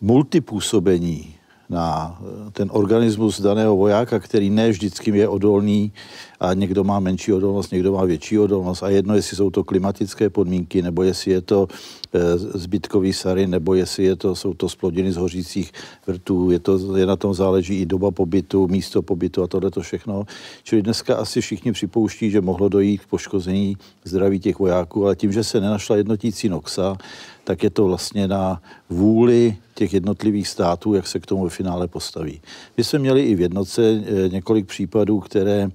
multipůsobení 0.00 1.34
na 1.70 2.18
ten 2.52 2.68
organismus 2.72 3.40
daného 3.40 3.76
vojáka, 3.76 4.18
který 4.18 4.50
ne 4.50 4.70
vždycky 4.70 5.10
je 5.10 5.28
odolný 5.28 5.92
a 6.40 6.54
někdo 6.54 6.84
má 6.84 7.00
menší 7.00 7.32
odolnost, 7.32 7.72
někdo 7.72 7.92
má 7.92 8.04
větší 8.04 8.38
odolnost 8.38 8.82
a 8.82 8.88
jedno, 8.88 9.14
jestli 9.14 9.36
jsou 9.36 9.50
to 9.50 9.64
klimatické 9.64 10.30
podmínky, 10.30 10.82
nebo 10.82 11.02
jestli 11.02 11.30
je 11.30 11.40
to 11.40 11.68
e, 12.14 12.38
zbytkový 12.38 13.12
sary, 13.12 13.46
nebo 13.46 13.74
jestli 13.74 14.04
je 14.04 14.16
to, 14.16 14.34
jsou 14.34 14.54
to 14.54 14.68
splodiny 14.68 15.12
z 15.12 15.16
hořících 15.16 15.72
vrtů, 16.06 16.50
je, 16.50 16.58
to, 16.58 16.96
je 16.96 17.06
na 17.06 17.16
tom 17.16 17.34
záleží 17.34 17.80
i 17.80 17.86
doba 17.86 18.10
pobytu, 18.10 18.68
místo 18.68 19.02
pobytu 19.02 19.42
a 19.42 19.46
tohle 19.46 19.70
to 19.70 19.80
všechno. 19.80 20.24
Čili 20.62 20.82
dneska 20.82 21.16
asi 21.16 21.40
všichni 21.40 21.72
připouští, 21.72 22.30
že 22.30 22.40
mohlo 22.40 22.68
dojít 22.68 23.00
k 23.00 23.06
poškození 23.06 23.76
zdraví 24.04 24.40
těch 24.40 24.58
vojáků, 24.58 25.04
ale 25.04 25.16
tím, 25.16 25.32
že 25.32 25.44
se 25.44 25.60
nenašla 25.60 25.96
jednotící 25.96 26.48
noxa, 26.48 26.96
tak 27.44 27.62
je 27.62 27.70
to 27.70 27.84
vlastně 27.84 28.28
na 28.28 28.62
vůli 28.90 29.56
těch 29.74 29.94
jednotlivých 29.94 30.48
států, 30.48 30.94
jak 30.94 31.06
se 31.06 31.20
k 31.20 31.26
tomu 31.26 31.44
ve 31.44 31.50
finále 31.50 31.88
postaví. 31.88 32.40
My 32.76 32.84
jsme 32.84 32.98
měli 32.98 33.22
i 33.22 33.34
v 33.34 33.40
jednotce 33.40 33.82
e, 33.82 34.28
několik 34.28 34.66
případů, 34.66 35.20
které 35.20 35.70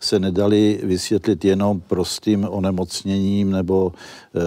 se 0.00 0.18
nedali 0.18 0.80
vysvětlit 0.82 1.44
jenom 1.44 1.80
prostým 1.80 2.46
onemocněním 2.50 3.50
nebo, 3.50 3.92
eh, 4.34 4.40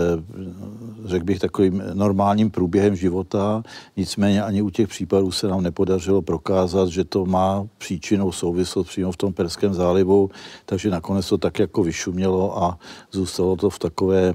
řekl 1.05 1.25
bych, 1.25 1.39
takovým 1.39 1.83
normálním 1.93 2.51
průběhem 2.51 2.95
života. 2.95 3.63
Nicméně 3.97 4.43
ani 4.43 4.61
u 4.61 4.69
těch 4.69 4.87
případů 4.87 5.31
se 5.31 5.47
nám 5.47 5.63
nepodařilo 5.63 6.21
prokázat, 6.21 6.89
že 6.89 7.03
to 7.03 7.25
má 7.25 7.67
příčinou 7.77 8.31
souvislost 8.31 8.87
přímo 8.87 9.11
v 9.11 9.17
tom 9.17 9.33
Perském 9.33 9.73
zálivu, 9.73 10.29
takže 10.65 10.89
nakonec 10.89 11.29
to 11.29 11.37
tak 11.37 11.59
jako 11.59 11.83
vyšumělo 11.83 12.63
a 12.63 12.79
zůstalo 13.11 13.55
to 13.55 13.69
v 13.69 13.79
takové 13.79 14.33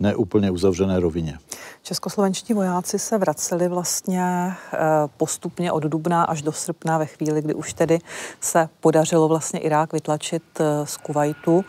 neúplně 0.00 0.50
uzavřené 0.50 1.00
rovině. 1.00 1.38
Českoslovenští 1.82 2.54
vojáci 2.54 2.98
se 2.98 3.18
vraceli 3.18 3.68
vlastně 3.68 4.22
eh, 4.22 4.78
postupně 5.16 5.72
od 5.72 5.82
dubna 5.82 6.24
až 6.24 6.42
do 6.42 6.52
srpna 6.52 6.98
ve 6.98 7.06
chvíli, 7.06 7.42
kdy 7.42 7.54
už 7.54 7.72
tedy 7.74 7.98
se 8.40 8.68
podařilo 8.80 9.28
vlastně 9.28 9.60
Irák 9.60 9.92
vytlačit 9.92 10.42
eh, 10.60 10.86
z 10.86 10.96
Kuwaitu. 10.96 11.64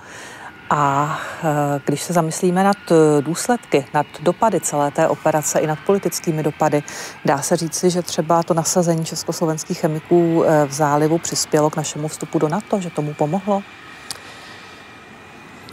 A 0.73 1.19
eh, 1.43 1.81
když 1.85 2.01
se 2.03 2.13
zamyslíme 2.13 2.63
nad 2.63 2.77
důsledky, 3.21 3.85
nad 3.93 4.05
dopady 4.21 4.59
celé 4.59 4.91
té 4.91 5.07
operace 5.07 5.59
i 5.59 5.67
nad 5.67 5.79
politickými 5.85 6.43
dopady, 6.43 6.83
dá 7.25 7.41
se 7.41 7.57
říci, 7.57 7.89
že 7.89 8.01
třeba 8.01 8.43
to 8.43 8.53
nasazení 8.53 9.05
československých 9.05 9.79
chemiků 9.79 10.43
v 10.67 10.73
zálivu 10.73 11.17
přispělo 11.17 11.69
k 11.69 11.75
našemu 11.75 12.07
vstupu 12.07 12.39
do 12.39 12.49
NATO, 12.49 12.79
že 12.79 12.89
tomu 12.89 13.13
pomohlo? 13.13 13.63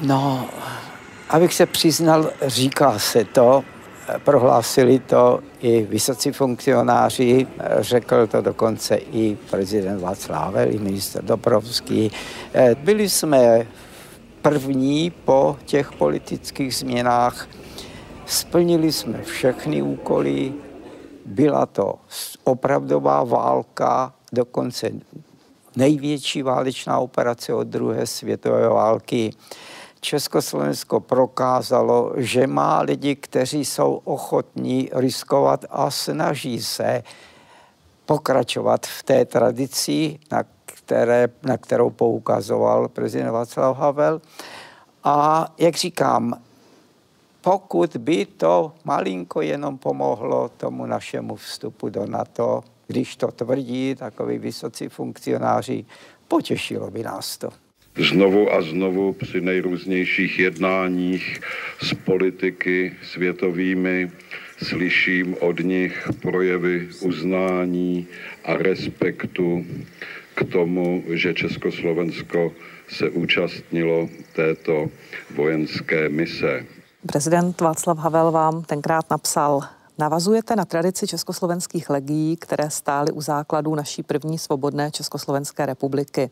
No, 0.01 0.49
abych 1.31 1.55
se 1.55 1.67
přiznal, 1.67 2.31
říká 2.47 2.99
se 2.99 3.25
to, 3.25 3.65
prohlásili 4.25 4.99
to 4.99 5.41
i 5.61 5.83
vysocí 5.83 6.33
funkcionáři, 6.33 7.47
řekl 7.79 8.27
to 8.27 8.41
dokonce 8.41 8.97
i 8.97 9.39
prezident 9.51 10.01
Václav 10.01 10.55
i 10.71 10.79
minister 10.79 11.25
Dobrovský. 11.25 12.11
Byli 12.75 13.09
jsme 13.09 13.67
první 14.43 15.11
po 15.11 15.57
těch 15.65 15.93
politických 15.93 16.75
změnách, 16.75 17.49
splnili 18.27 18.93
jsme 18.93 19.23
všechny 19.23 19.83
úkoly, 19.83 20.53
byla 21.27 21.67
to 21.67 21.95
opravdová 22.45 23.25
válka, 23.25 24.13
dokonce 24.33 24.91
největší 25.77 26.43
válečná 26.43 26.99
operace 26.99 27.55
od 27.55 27.67
druhé 27.67 28.07
světové 28.07 28.69
války. 28.69 29.31
Československo 30.01 31.01
prokázalo, 31.01 32.13
že 32.17 32.47
má 32.47 32.81
lidi, 32.81 33.17
kteří 33.17 33.65
jsou 33.65 34.01
ochotní 34.05 34.91
riskovat 34.93 35.65
a 35.71 35.91
snaží 35.91 36.63
se 36.63 37.03
pokračovat 38.07 38.87
v 38.87 39.03
té 39.03 39.25
tradici, 39.25 40.19
na, 40.33 40.45
které, 40.65 41.29
na 41.43 41.57
kterou 41.57 41.91
poukazoval 41.91 42.89
prezident 42.89 43.31
Václav 43.31 43.77
Havel. 43.77 44.21
A 45.05 45.49
jak 45.59 45.75
říkám, 45.75 46.41
pokud 47.41 47.97
by 47.97 48.27
to 48.27 48.73
malinko 48.85 49.41
jenom 49.41 49.79
pomohlo 49.79 50.49
tomu 50.49 50.87
našemu 50.87 51.37
vstupu 51.37 51.89
do 51.89 52.07
NATO, 52.07 52.65
když 52.87 53.17
to 53.17 53.33
tvrdí 53.33 53.95
takový 53.95 54.39
vysocí 54.39 54.89
funkcionáři, 54.89 55.85
potěšilo 56.29 56.91
by 56.91 57.03
nás 57.03 57.39
to 57.39 57.68
znovu 57.99 58.53
a 58.53 58.63
znovu 58.63 59.13
při 59.13 59.41
nejrůznějších 59.41 60.39
jednáních 60.39 61.41
s 61.83 61.95
politiky 61.95 62.93
světovými 63.03 64.11
slyším 64.63 65.37
od 65.41 65.61
nich 65.61 66.09
projevy 66.23 66.89
uznání 67.01 68.07
a 68.45 68.55
respektu 68.55 69.67
k 70.35 70.45
tomu, 70.53 71.05
že 71.09 71.35
Československo 71.35 72.53
se 72.89 73.11
účastnilo 73.11 74.09
této 74.33 74.89
vojenské 75.35 76.09
mise. 76.09 76.67
Prezident 77.13 77.61
Václav 77.61 77.99
Havel 77.99 78.31
vám 78.31 78.63
tenkrát 78.63 79.11
napsal 79.11 79.61
Navazujete 80.01 80.57
na 80.57 80.65
tradici 80.65 81.07
československých 81.07 81.91
legií, 81.91 82.37
které 82.37 82.71
stály 82.71 83.13
u 83.13 83.21
základů 83.21 83.75
naší 83.75 84.03
první 84.03 84.39
svobodné 84.39 84.91
Československé 84.91 85.67
republiky. 85.67 86.31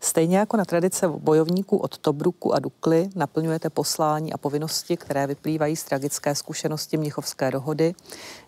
Stejně 0.00 0.38
jako 0.38 0.56
na 0.56 0.64
tradice 0.64 1.08
bojovníků 1.08 1.76
od 1.76 1.98
Tobruku 1.98 2.54
a 2.54 2.58
Dukly 2.58 3.10
naplňujete 3.14 3.70
poslání 3.70 4.32
a 4.32 4.38
povinnosti, 4.38 4.96
které 4.96 5.26
vyplývají 5.26 5.76
z 5.76 5.84
tragické 5.84 6.34
zkušenosti 6.34 6.96
Mnichovské 6.96 7.50
dohody. 7.50 7.94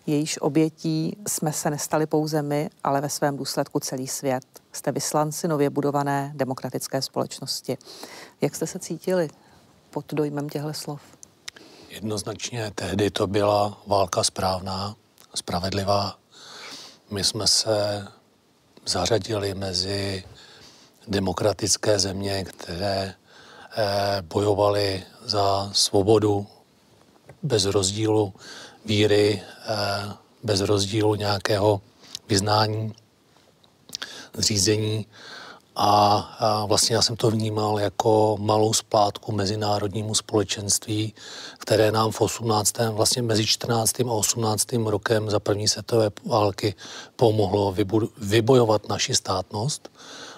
Jejíž 0.07 0.41
obětí 0.41 1.17
jsme 1.27 1.53
se 1.53 1.69
nestali 1.69 2.05
pouze 2.05 2.41
my, 2.41 2.69
ale 2.83 3.01
ve 3.01 3.09
svém 3.09 3.37
důsledku 3.37 3.79
celý 3.79 4.07
svět. 4.07 4.45
Jste 4.71 4.91
vyslanci 4.91 5.47
nově 5.47 5.69
budované 5.69 6.31
demokratické 6.35 7.01
společnosti. 7.01 7.77
Jak 8.41 8.55
jste 8.55 8.67
se 8.67 8.79
cítili 8.79 9.29
pod 9.91 10.13
dojmem 10.13 10.49
těchto 10.49 10.73
slov? 10.73 11.14
Jednoznačně 11.95 12.71
tehdy 12.75 13.11
to 13.11 13.27
byla 13.27 13.81
válka 13.87 14.23
správná, 14.23 14.95
spravedlivá. 15.35 16.17
My 17.11 17.23
jsme 17.23 17.47
se 17.47 18.07
zařadili 18.85 19.53
mezi 19.53 20.23
demokratické 21.07 21.99
země, 21.99 22.43
které 22.43 23.13
eh, 23.77 24.21
bojovaly 24.21 25.03
za 25.25 25.69
svobodu 25.73 26.47
bez 27.43 27.65
rozdílu 27.65 28.33
víry, 28.85 29.43
eh, 29.65 30.13
bez 30.43 30.61
rozdílu 30.61 31.15
nějakého 31.15 31.81
vyznání, 32.29 32.93
zřízení 34.33 35.07
a, 35.75 36.65
vlastně 36.67 36.95
já 36.95 37.01
jsem 37.01 37.15
to 37.15 37.31
vnímal 37.31 37.79
jako 37.79 38.37
malou 38.39 38.73
splátku 38.73 39.31
mezinárodnímu 39.31 40.15
společenství, 40.15 41.13
které 41.57 41.91
nám 41.91 42.11
v 42.11 42.21
18. 42.21 42.75
vlastně 42.91 43.21
mezi 43.21 43.45
14. 43.45 43.99
a 43.99 44.11
18. 44.11 44.73
rokem 44.73 45.29
za 45.29 45.39
první 45.39 45.67
světové 45.67 46.11
války 46.25 46.75
pomohlo 47.15 47.75
vybojovat 48.17 48.89
naši 48.89 49.15
státnost 49.15 49.89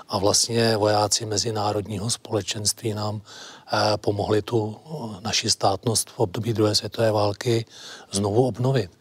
a 0.10 0.18
vlastně 0.18 0.78
vojáci 0.78 1.26
mezinárodního 1.26 2.10
společenství 2.10 2.94
nám 2.94 3.22
eh, 3.22 3.98
pomohli 3.98 4.42
tu 4.42 4.78
naši 5.22 5.50
státnost 5.50 6.10
v 6.10 6.20
období 6.20 6.54
druhé 6.54 6.76
světové 6.76 7.12
války 7.12 7.66
znovu 8.12 8.48
obnovit. 8.48 8.92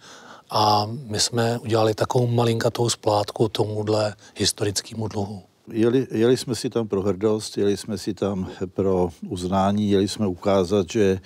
A 0.51 0.87
my 0.87 1.21
jsme 1.21 1.59
udělali 1.59 1.95
takovou 1.95 2.27
malinkatou 2.27 2.89
splátku 2.89 3.49
tomuhle 3.49 4.15
historickému 4.37 5.09
dluhu. 5.09 5.43
Jeli, 5.73 6.07
jeli 6.11 6.37
jsme 6.37 6.55
si 6.55 6.71
tam 6.71 6.89
pro 6.89 7.03
hrdost, 7.03 7.59
jeli 7.59 7.77
jsme 7.77 7.99
si 7.99 8.15
tam 8.15 8.51
pro 8.67 9.09
uznání, 9.29 9.91
jeli 9.91 10.09
jsme 10.09 10.27
ukázat, 10.27 10.91
že 10.91 11.21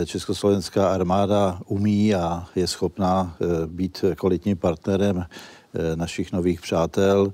eh, 0.00 0.06
československá 0.06 0.88
armáda 0.94 1.60
umí 1.66 2.14
a 2.14 2.46
je 2.54 2.66
schopná 2.66 3.36
eh, 3.40 3.66
být 3.66 4.04
kvalitním 4.14 4.56
partnerem 4.56 5.24
eh, 5.24 5.96
našich 5.96 6.32
nových 6.32 6.60
přátel. 6.60 7.32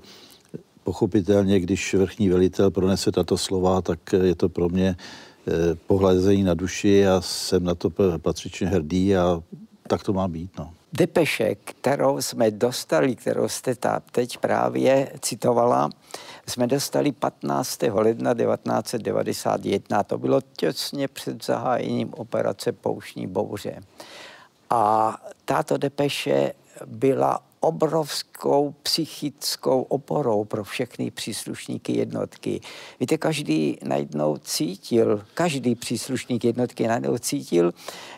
Pochopitelně, 0.83 1.59
když 1.59 1.93
vrchní 1.93 2.29
velitel 2.29 2.71
pronese 2.71 3.11
tato 3.11 3.37
slova, 3.37 3.81
tak 3.81 3.99
je 4.13 4.35
to 4.35 4.49
pro 4.49 4.69
mě 4.69 4.95
pohlazení 5.87 6.43
na 6.43 6.53
duši 6.53 7.07
a 7.07 7.21
jsem 7.21 7.63
na 7.63 7.75
to 7.75 7.89
patřičně 8.17 8.67
hrdý 8.67 9.15
a 9.15 9.43
tak 9.87 10.03
to 10.03 10.13
má 10.13 10.27
být. 10.27 10.51
No. 10.59 10.73
Depeše, 10.93 11.55
kterou 11.55 12.21
jsme 12.21 12.51
dostali, 12.51 13.15
kterou 13.15 13.47
jste 13.47 13.75
ta 13.75 14.01
teď 14.11 14.37
právě 14.37 15.11
citovala, 15.21 15.89
jsme 16.47 16.67
dostali 16.67 17.11
15. 17.11 17.83
ledna 17.83 18.33
1991. 18.33 20.03
To 20.03 20.17
bylo 20.17 20.41
těsně 20.57 21.07
před 21.07 21.45
zahájením 21.45 22.13
operace 22.13 22.71
Poušní 22.71 23.27
bouře. 23.27 23.81
A 24.69 25.17
tato 25.45 25.77
depeše 25.77 26.53
byla 26.85 27.39
obrovskou 27.59 28.75
psychickou 28.83 29.81
oporou 29.81 30.43
pro 30.43 30.63
všechny 30.63 31.11
příslušníky 31.11 31.97
jednotky. 31.97 32.61
Víte, 32.99 33.17
každý 33.17 33.77
najednou 33.83 34.37
cítil, 34.37 35.23
každý 35.33 35.75
příslušník 35.75 36.45
jednotky 36.45 36.87
najednou 36.87 37.17
cítil, 37.17 37.73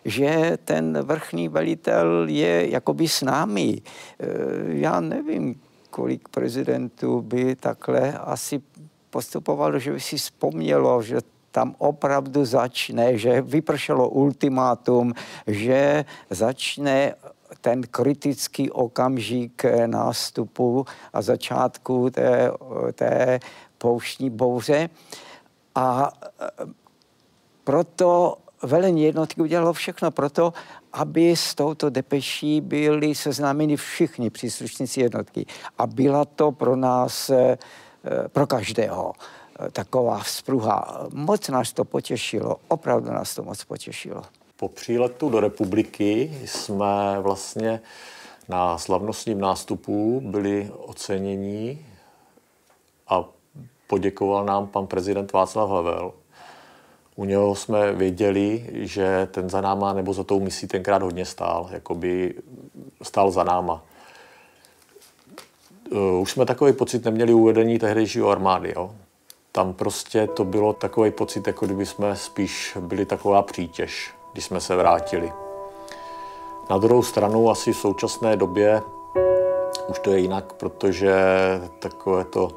že 0.06 0.58
ten 0.66 1.02
vrchní 1.02 1.50
velitel 1.50 2.26
je 2.30 2.70
jakoby 2.70 3.08
s 3.08 3.22
námi. 3.22 3.82
E, 3.82 4.28
já 4.68 5.00
nevím, 5.00 5.62
kolik 5.96 6.30
prezidentů 6.30 7.22
by 7.22 7.56
takhle 7.56 8.14
asi 8.14 8.62
postupovalo, 9.10 9.80
že 9.80 9.92
by 9.92 10.00
si 10.00 10.18
vzpomnělo, 10.18 11.02
že 11.02 11.18
tam 11.52 11.76
opravdu 11.78 12.46
začne, 12.46 13.18
že 13.18 13.42
vypršelo 13.42 14.10
ultimátum, 14.10 15.14
že 15.48 16.06
začne 16.30 17.16
ten 17.62 17.82
kritický 17.88 18.72
okamžik 18.72 19.66
nástupu 19.86 20.86
a 21.14 21.22
začátku 21.22 22.10
té, 22.10 22.52
té 22.94 23.40
pouštní 23.78 24.30
bouře. 24.30 24.90
A 25.76 26.12
e, 26.12 26.66
proto 27.64 28.38
velení 28.64 29.04
jednotky 29.04 29.42
udělalo 29.42 29.74
všechno 29.74 30.12
proto, 30.12 30.54
aby 30.96 31.36
s 31.36 31.56
touto 31.56 31.90
depeší 31.90 32.62
byli 32.62 33.16
seznámeni 33.16 33.76
všichni 33.76 34.30
příslušníci 34.30 35.02
jednotky. 35.02 35.46
A 35.78 35.88
byla 35.88 36.26
to 36.26 36.52
pro 36.52 36.76
nás, 36.76 37.30
e, 37.30 37.58
pro 38.28 38.48
každého, 38.48 39.14
e, 39.68 39.72
taková 39.72 40.20
vzpruha. 40.20 41.08
Moc 41.14 41.50
nás 41.50 41.74
to 41.74 41.86
potěšilo, 41.86 42.56
opravdu 42.68 43.12
nás 43.12 43.36
to 43.36 43.44
moc 43.44 43.64
potěšilo. 43.64 44.22
Po 44.58 44.70
příletu 44.70 45.30
do 45.30 45.40
republiky 45.40 46.40
jsme 46.46 47.18
vlastně 47.20 47.82
na 48.50 48.78
slavnostním 48.78 49.40
nástupu 49.40 50.22
byli 50.26 50.72
oceněni 50.78 51.86
a 53.08 53.24
poděkoval 53.88 54.46
nám 54.46 54.68
pan 54.68 54.88
prezident 54.88 55.34
Václav 55.34 55.70
Havel. 55.70 56.14
U 57.16 57.26
něho 57.26 57.56
jsme 57.56 57.94
věděli, 57.94 58.70
že 58.72 59.28
ten 59.32 59.50
za 59.50 59.62
náma 59.62 59.94
nebo 59.94 60.14
za 60.14 60.24
tou 60.24 60.40
misí 60.40 60.68
tenkrát 60.68 61.02
hodně 61.02 61.26
stál, 61.26 61.68
jakoby 61.72 62.34
stál 63.02 63.32
za 63.32 63.44
náma. 63.44 63.84
Uh, 65.92 66.22
už 66.22 66.32
jsme 66.32 66.46
takový 66.46 66.74
pocit 66.74 67.06
neměli 67.06 67.34
uvedení 67.34 67.80
tehdejšího 67.80 68.30
armády. 68.30 68.74
Jo. 68.76 68.96
Tam 69.52 69.74
prostě 69.74 70.28
to 70.28 70.44
bylo 70.46 70.74
takový 70.74 71.12
pocit, 71.12 71.48
jako 71.48 71.66
kdyby 71.66 71.86
jsme 71.86 72.16
spíš 72.16 72.78
byli 72.82 73.06
taková 73.06 73.42
přítěž 73.42 74.16
když 74.36 74.46
jsme 74.46 74.62
se 74.62 74.76
vrátili. 74.76 75.34
Na 76.70 76.78
druhou 76.78 77.04
stranu 77.04 77.50
asi 77.50 77.74
v 77.74 77.78
současné 77.78 78.38
době 78.38 78.82
už 79.88 80.00
to 80.00 80.12
je 80.12 80.20
jinak, 80.20 80.54
protože 80.54 81.16
takové 81.80 82.26
to 82.26 82.52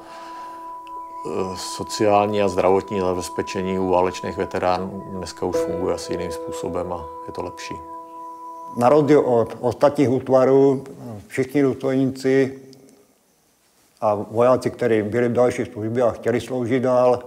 sociální 1.55 2.43
a 2.43 2.49
zdravotní 2.49 3.01
zabezpečení 3.01 3.79
u 3.79 3.91
válečných 3.91 4.37
veteránů 4.37 5.05
dneska 5.11 5.47
už 5.47 5.57
funguje 5.57 5.95
asi 5.95 6.13
jiným 6.13 6.33
způsobem 6.33 6.93
a 6.93 7.05
je 7.27 7.33
to 7.33 7.43
lepší. 7.43 7.75
Na 8.77 8.89
rozdíl 8.89 9.21
od 9.21 9.57
ostatních 9.61 10.11
útvarů, 10.11 10.85
všichni 11.27 11.63
důstojníci 11.63 12.59
a 14.01 14.15
vojáci, 14.15 14.71
kteří 14.71 15.03
byli 15.03 15.29
v 15.29 15.33
další 15.33 15.65
službě 15.65 16.03
a 16.03 16.11
chtěli 16.11 16.41
sloužit 16.41 16.83
dál, 16.83 17.19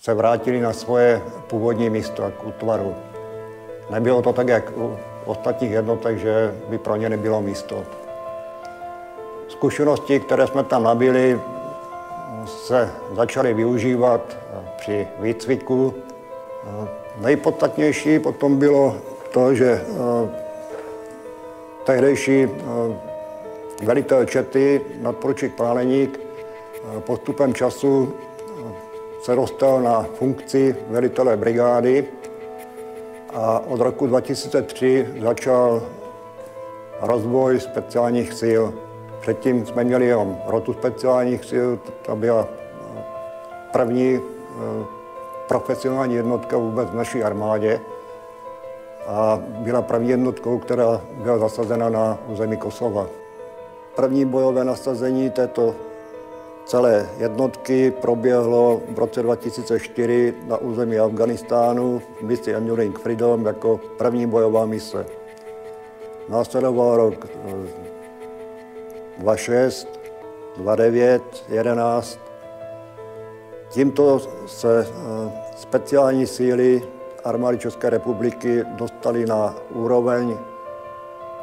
se 0.00 0.14
vrátili 0.14 0.60
na 0.60 0.72
svoje 0.72 1.22
původní 1.46 1.90
místo 1.90 2.32
k 2.40 2.46
útvaru. 2.46 2.94
Nebylo 3.90 4.22
to 4.22 4.32
tak, 4.32 4.48
jak 4.48 4.72
u 4.76 4.96
ostatních 5.24 5.70
jednotek, 5.70 6.18
že 6.18 6.54
by 6.68 6.78
pro 6.78 6.96
ně 6.96 7.08
nebylo 7.08 7.42
místo. 7.42 7.84
Zkušenosti, 9.48 10.20
které 10.20 10.46
jsme 10.46 10.64
tam 10.64 10.82
nabili, 10.82 11.40
se 12.46 12.90
začaly 13.12 13.54
využívat 13.54 14.36
při 14.76 15.06
výcviku. 15.18 15.94
Nejpodstatnější 17.20 18.18
potom 18.18 18.56
bylo 18.56 18.96
to, 19.32 19.54
že 19.54 19.70
eh, 19.70 20.28
tehdejší 21.84 22.44
eh, 22.44 22.48
velitel 23.82 24.24
čety, 24.24 24.80
nadporučík 25.00 25.54
Páleník, 25.54 26.20
eh, 26.20 27.00
postupem 27.00 27.54
času 27.54 28.14
se 29.22 29.34
dostal 29.34 29.82
na 29.82 30.02
funkci 30.02 30.76
velitele 30.88 31.36
brigády 31.36 32.04
a 33.34 33.58
od 33.58 33.80
roku 33.80 34.06
2003 34.06 35.06
začal 35.20 35.82
rozvoj 37.00 37.60
speciálních 37.60 38.32
sil. 38.42 38.85
Předtím 39.26 39.66
jsme 39.66 39.84
měli 39.84 40.06
jenom 40.06 40.38
rotu 40.46 40.72
speciálních 40.72 41.44
sil, 41.50 41.68
to 42.02 42.16
byla 42.16 42.48
první 43.72 44.14
eh, 44.14 44.84
profesionální 45.48 46.14
jednotka 46.14 46.56
vůbec 46.56 46.90
v 46.90 46.94
naší 46.94 47.22
armádě 47.22 47.80
a 49.06 49.40
byla 49.48 49.82
první 49.82 50.10
jednotkou, 50.10 50.58
která 50.58 51.00
byla 51.22 51.38
zasazena 51.38 51.88
na 51.88 52.18
území 52.28 52.56
Kosova. 52.56 53.06
První 53.96 54.24
bojové 54.24 54.64
nasazení 54.64 55.30
této 55.30 55.74
celé 56.64 57.08
jednotky 57.18 57.90
proběhlo 57.90 58.80
v 58.88 58.98
roce 58.98 59.22
2004 59.22 60.34
na 60.46 60.56
území 60.56 60.98
Afganistánu 60.98 62.02
v 62.18 62.22
misi 62.22 62.54
Enduring 62.54 62.98
Freedom 62.98 63.46
jako 63.46 63.80
první 63.98 64.26
bojová 64.26 64.66
mise. 64.66 65.06
Následoval 66.28 66.96
rok 66.96 67.26
2006, 69.18 69.88
2009, 70.56 71.22
2011. 71.22 72.18
Tímto 73.68 74.20
se 74.46 74.86
eh, 74.86 75.30
speciální 75.56 76.26
síly 76.26 76.82
armády 77.24 77.58
České 77.58 77.90
republiky 77.90 78.64
dostaly 78.64 79.26
na 79.26 79.54
úroveň 79.70 80.38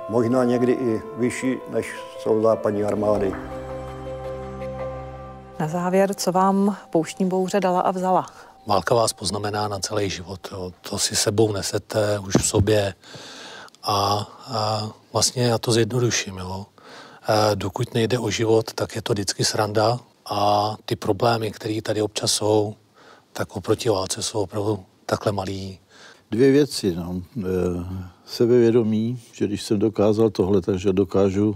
možná 0.10 0.44
někdy 0.44 0.72
i 0.72 1.02
vyšší, 1.18 1.58
než 1.70 1.94
jsou 2.20 2.42
západní 2.42 2.84
armády. 2.84 3.36
Na 5.60 5.68
závěr, 5.68 6.14
co 6.14 6.32
vám 6.32 6.78
pouštní 6.90 7.26
bouře 7.26 7.60
dala 7.60 7.82
a 7.82 7.92
vzala? 7.92 8.26
Válka 8.68 8.96
vás 8.96 9.14
poznamená 9.14 9.68
na 9.68 9.80
celý 9.80 10.10
život. 10.10 10.40
Jo. 10.52 10.72
To 10.90 10.98
si 10.98 11.16
sebou 11.16 11.52
nesete 11.52 12.20
už 12.20 12.36
v 12.36 12.48
sobě. 12.48 12.94
A, 13.84 14.28
a 14.48 14.90
vlastně 15.14 15.44
já 15.44 15.58
to 15.58 15.72
zjednoduším. 15.72 16.38
Jo. 16.38 16.66
A 17.26 17.56
dokud 17.56 17.94
nejde 17.94 18.20
o 18.20 18.30
život, 18.30 18.74
tak 18.74 18.96
je 18.96 19.02
to 19.02 19.14
vždycky 19.14 19.46
sranda 19.46 20.00
a 20.26 20.76
ty 20.86 20.96
problémy, 20.96 21.52
které 21.52 21.82
tady 21.82 22.02
občas 22.02 22.32
jsou, 22.32 22.76
tak 23.34 23.56
oproti 23.56 23.90
válce 23.90 24.24
jsou 24.24 24.40
opravdu 24.40 24.86
takhle 25.06 25.32
malý. 25.32 25.80
Dvě 26.32 26.52
věci. 26.52 26.96
No. 26.96 27.22
E, 27.38 27.42
sebevědomí, 28.26 29.20
že 29.32 29.48
když 29.48 29.64
jsem 29.64 29.80
dokázal 29.80 30.30
tohle, 30.30 30.62
takže 30.62 30.94
dokážu 30.94 31.56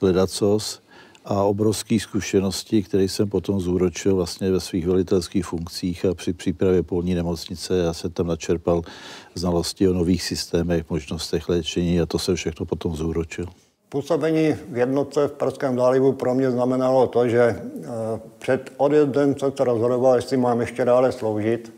hledat 0.00 0.30
cos 0.30 0.80
a 1.24 1.42
obrovské 1.42 2.00
zkušenosti, 2.00 2.82
které 2.82 3.04
jsem 3.04 3.28
potom 3.28 3.60
zúročil 3.60 4.16
vlastně 4.16 4.50
ve 4.50 4.60
svých 4.60 4.86
velitelských 4.86 5.46
funkcích 5.46 6.04
a 6.04 6.14
při 6.14 6.32
přípravě 6.32 6.82
polní 6.82 7.14
nemocnice. 7.14 7.76
Já 7.76 7.92
jsem 7.92 8.10
tam 8.10 8.26
načerpal 8.26 8.82
znalosti 9.34 9.88
o 9.88 9.92
nových 9.92 10.22
systémech, 10.22 10.90
možnostech 10.90 11.48
léčení 11.48 12.00
a 12.00 12.06
to 12.06 12.18
jsem 12.18 12.36
všechno 12.36 12.66
potom 12.66 12.96
zúročil. 12.96 13.46
Působení 13.88 14.52
v 14.52 14.76
jednotce 14.76 15.28
v 15.28 15.32
Perském 15.32 15.76
zálivu 15.76 16.12
pro 16.12 16.34
mě 16.34 16.50
znamenalo 16.50 17.06
to, 17.06 17.28
že 17.28 17.42
eh, 17.42 17.86
před 18.38 18.72
odjezdem 18.76 19.38
jsem 19.38 19.52
se 19.56 19.64
rozhodoval, 19.64 20.16
jestli 20.16 20.36
mám 20.36 20.60
ještě 20.60 20.84
dále 20.84 21.12
sloužit. 21.12 21.72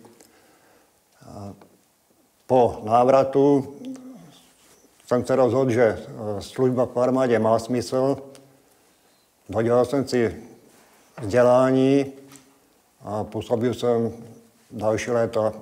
Po 2.46 2.80
návratu 2.84 3.74
jsem 5.06 5.26
se 5.26 5.36
rozhodl, 5.36 5.70
že 5.70 5.82
eh, 5.82 6.42
služba 6.42 6.86
v 6.86 6.96
armádě 6.96 7.38
má 7.38 7.58
smysl. 7.58 8.16
Dodělal 9.48 9.84
jsem 9.84 10.08
si 10.08 10.36
vzdělání 11.20 12.12
a 13.02 13.24
působil 13.24 13.74
jsem 13.74 14.12
další 14.70 15.10
léta, 15.10 15.52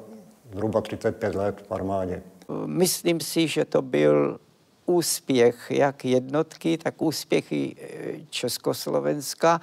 zhruba 0.52 0.80
35 0.80 1.34
let 1.34 1.64
v 1.68 1.72
armádě. 1.72 2.22
Myslím 2.66 3.20
si, 3.20 3.48
že 3.48 3.64
to 3.64 3.82
byl 3.82 4.38
úspěch 4.86 5.70
jak 5.70 6.04
jednotky, 6.04 6.78
tak 6.78 7.02
úspěchy 7.02 7.76
e, 7.78 7.86
Československa 8.30 9.60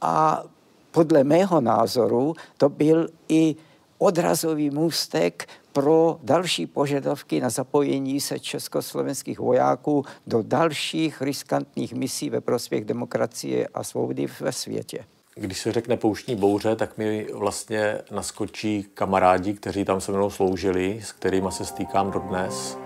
a 0.00 0.44
podle 0.90 1.24
mého 1.24 1.60
názoru 1.60 2.34
to 2.56 2.68
byl 2.68 3.08
i 3.28 3.56
odrazový 3.98 4.70
můstek 4.70 5.48
pro 5.72 6.18
další 6.22 6.66
požadavky 6.66 7.40
na 7.40 7.50
zapojení 7.50 8.20
se 8.20 8.38
československých 8.38 9.38
vojáků 9.38 10.04
do 10.26 10.42
dalších 10.42 11.22
riskantních 11.22 11.94
misí 11.94 12.30
ve 12.30 12.40
prospěch 12.40 12.84
demokracie 12.84 13.68
a 13.74 13.84
svobody 13.84 14.26
ve 14.40 14.52
světě. 14.52 15.04
Když 15.34 15.60
se 15.60 15.72
řekne 15.72 15.96
pouštní 15.96 16.36
bouře, 16.36 16.76
tak 16.76 16.98
mi 16.98 17.26
vlastně 17.34 17.98
naskočí 18.10 18.86
kamarádi, 18.94 19.54
kteří 19.54 19.84
tam 19.84 20.00
se 20.00 20.12
mnou 20.12 20.30
sloužili, 20.30 21.00
s 21.04 21.12
kterými 21.12 21.52
se 21.52 21.64
stýkám 21.64 22.10
dodnes. 22.10 22.76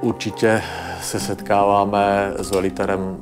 Určitě 0.00 0.62
se 1.02 1.20
setkáváme 1.20 2.32
s 2.36 2.50
velitelem 2.50 3.16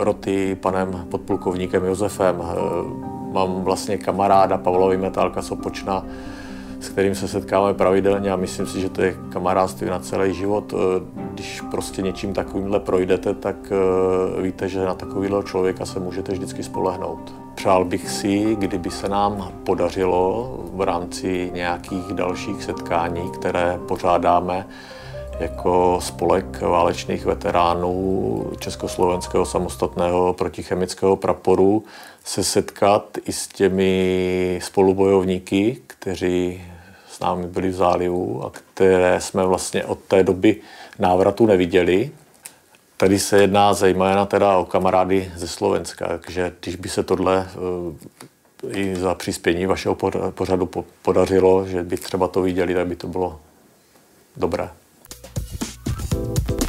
roty, 0.00 0.54
panem 0.60 1.06
podplukovníkem 1.08 1.84
Josefem. 1.84 2.42
Mám 3.32 3.64
vlastně 3.64 3.98
kamaráda 3.98 4.58
Pavlovi 4.58 4.96
Metálka 4.96 5.42
Sopočna, 5.42 6.04
s 6.80 6.88
kterým 6.88 7.14
se 7.14 7.28
setkáváme 7.28 7.74
pravidelně 7.74 8.32
a 8.32 8.36
myslím 8.36 8.66
si, 8.66 8.80
že 8.80 8.88
to 8.88 9.02
je 9.02 9.16
kamarádství 9.32 9.88
na 9.88 9.98
celý 9.98 10.34
život. 10.34 10.74
Když 11.32 11.60
prostě 11.70 12.02
něčím 12.02 12.32
takovýmhle 12.32 12.80
projdete, 12.80 13.34
tak 13.34 13.56
víte, 14.42 14.68
že 14.68 14.84
na 14.84 14.94
takovýhle 14.94 15.42
člověka 15.42 15.86
se 15.86 16.00
můžete 16.00 16.32
vždycky 16.32 16.62
spolehnout. 16.62 17.34
Přál 17.54 17.84
bych 17.84 18.10
si, 18.10 18.56
kdyby 18.58 18.90
se 18.90 19.08
nám 19.08 19.52
podařilo 19.64 20.54
v 20.74 20.80
rámci 20.80 21.50
nějakých 21.54 22.12
dalších 22.12 22.64
setkání, 22.64 23.30
které 23.30 23.78
pořádáme, 23.88 24.66
jako 25.40 25.98
spolek 26.02 26.60
válečných 26.60 27.24
veteránů 27.24 28.52
Československého 28.58 29.46
samostatného 29.46 30.32
protichemického 30.32 31.16
praporu 31.16 31.84
se 32.24 32.44
setkat 32.44 33.18
i 33.24 33.32
s 33.32 33.48
těmi 33.48 34.60
spolubojovníky, 34.62 35.82
kteří 35.86 36.64
s 37.10 37.20
námi 37.20 37.46
byli 37.46 37.68
v 37.68 37.74
zálivu 37.74 38.44
a 38.44 38.50
které 38.50 39.20
jsme 39.20 39.46
vlastně 39.46 39.84
od 39.84 39.98
té 39.98 40.22
doby 40.22 40.56
návratu 40.98 41.46
neviděli. 41.46 42.10
Tady 42.96 43.18
se 43.18 43.40
jedná 43.40 43.74
zejména 43.74 44.26
teda 44.26 44.58
o 44.58 44.64
kamarády 44.64 45.32
ze 45.36 45.48
Slovenska, 45.48 46.08
takže 46.08 46.52
když 46.60 46.76
by 46.76 46.88
se 46.88 47.02
tohle 47.02 47.48
eh, 47.48 48.78
i 48.78 48.96
za 48.96 49.14
přispění 49.14 49.66
vašeho 49.66 49.96
pořadu 50.30 50.70
podařilo, 51.02 51.66
že 51.66 51.82
by 51.82 51.96
třeba 51.96 52.28
to 52.28 52.42
viděli, 52.42 52.74
tak 52.74 52.86
by 52.86 52.96
to 52.96 53.06
bylo 53.06 53.40
dobré. 54.36 54.70
Thank 56.10 56.50
you 56.50 56.59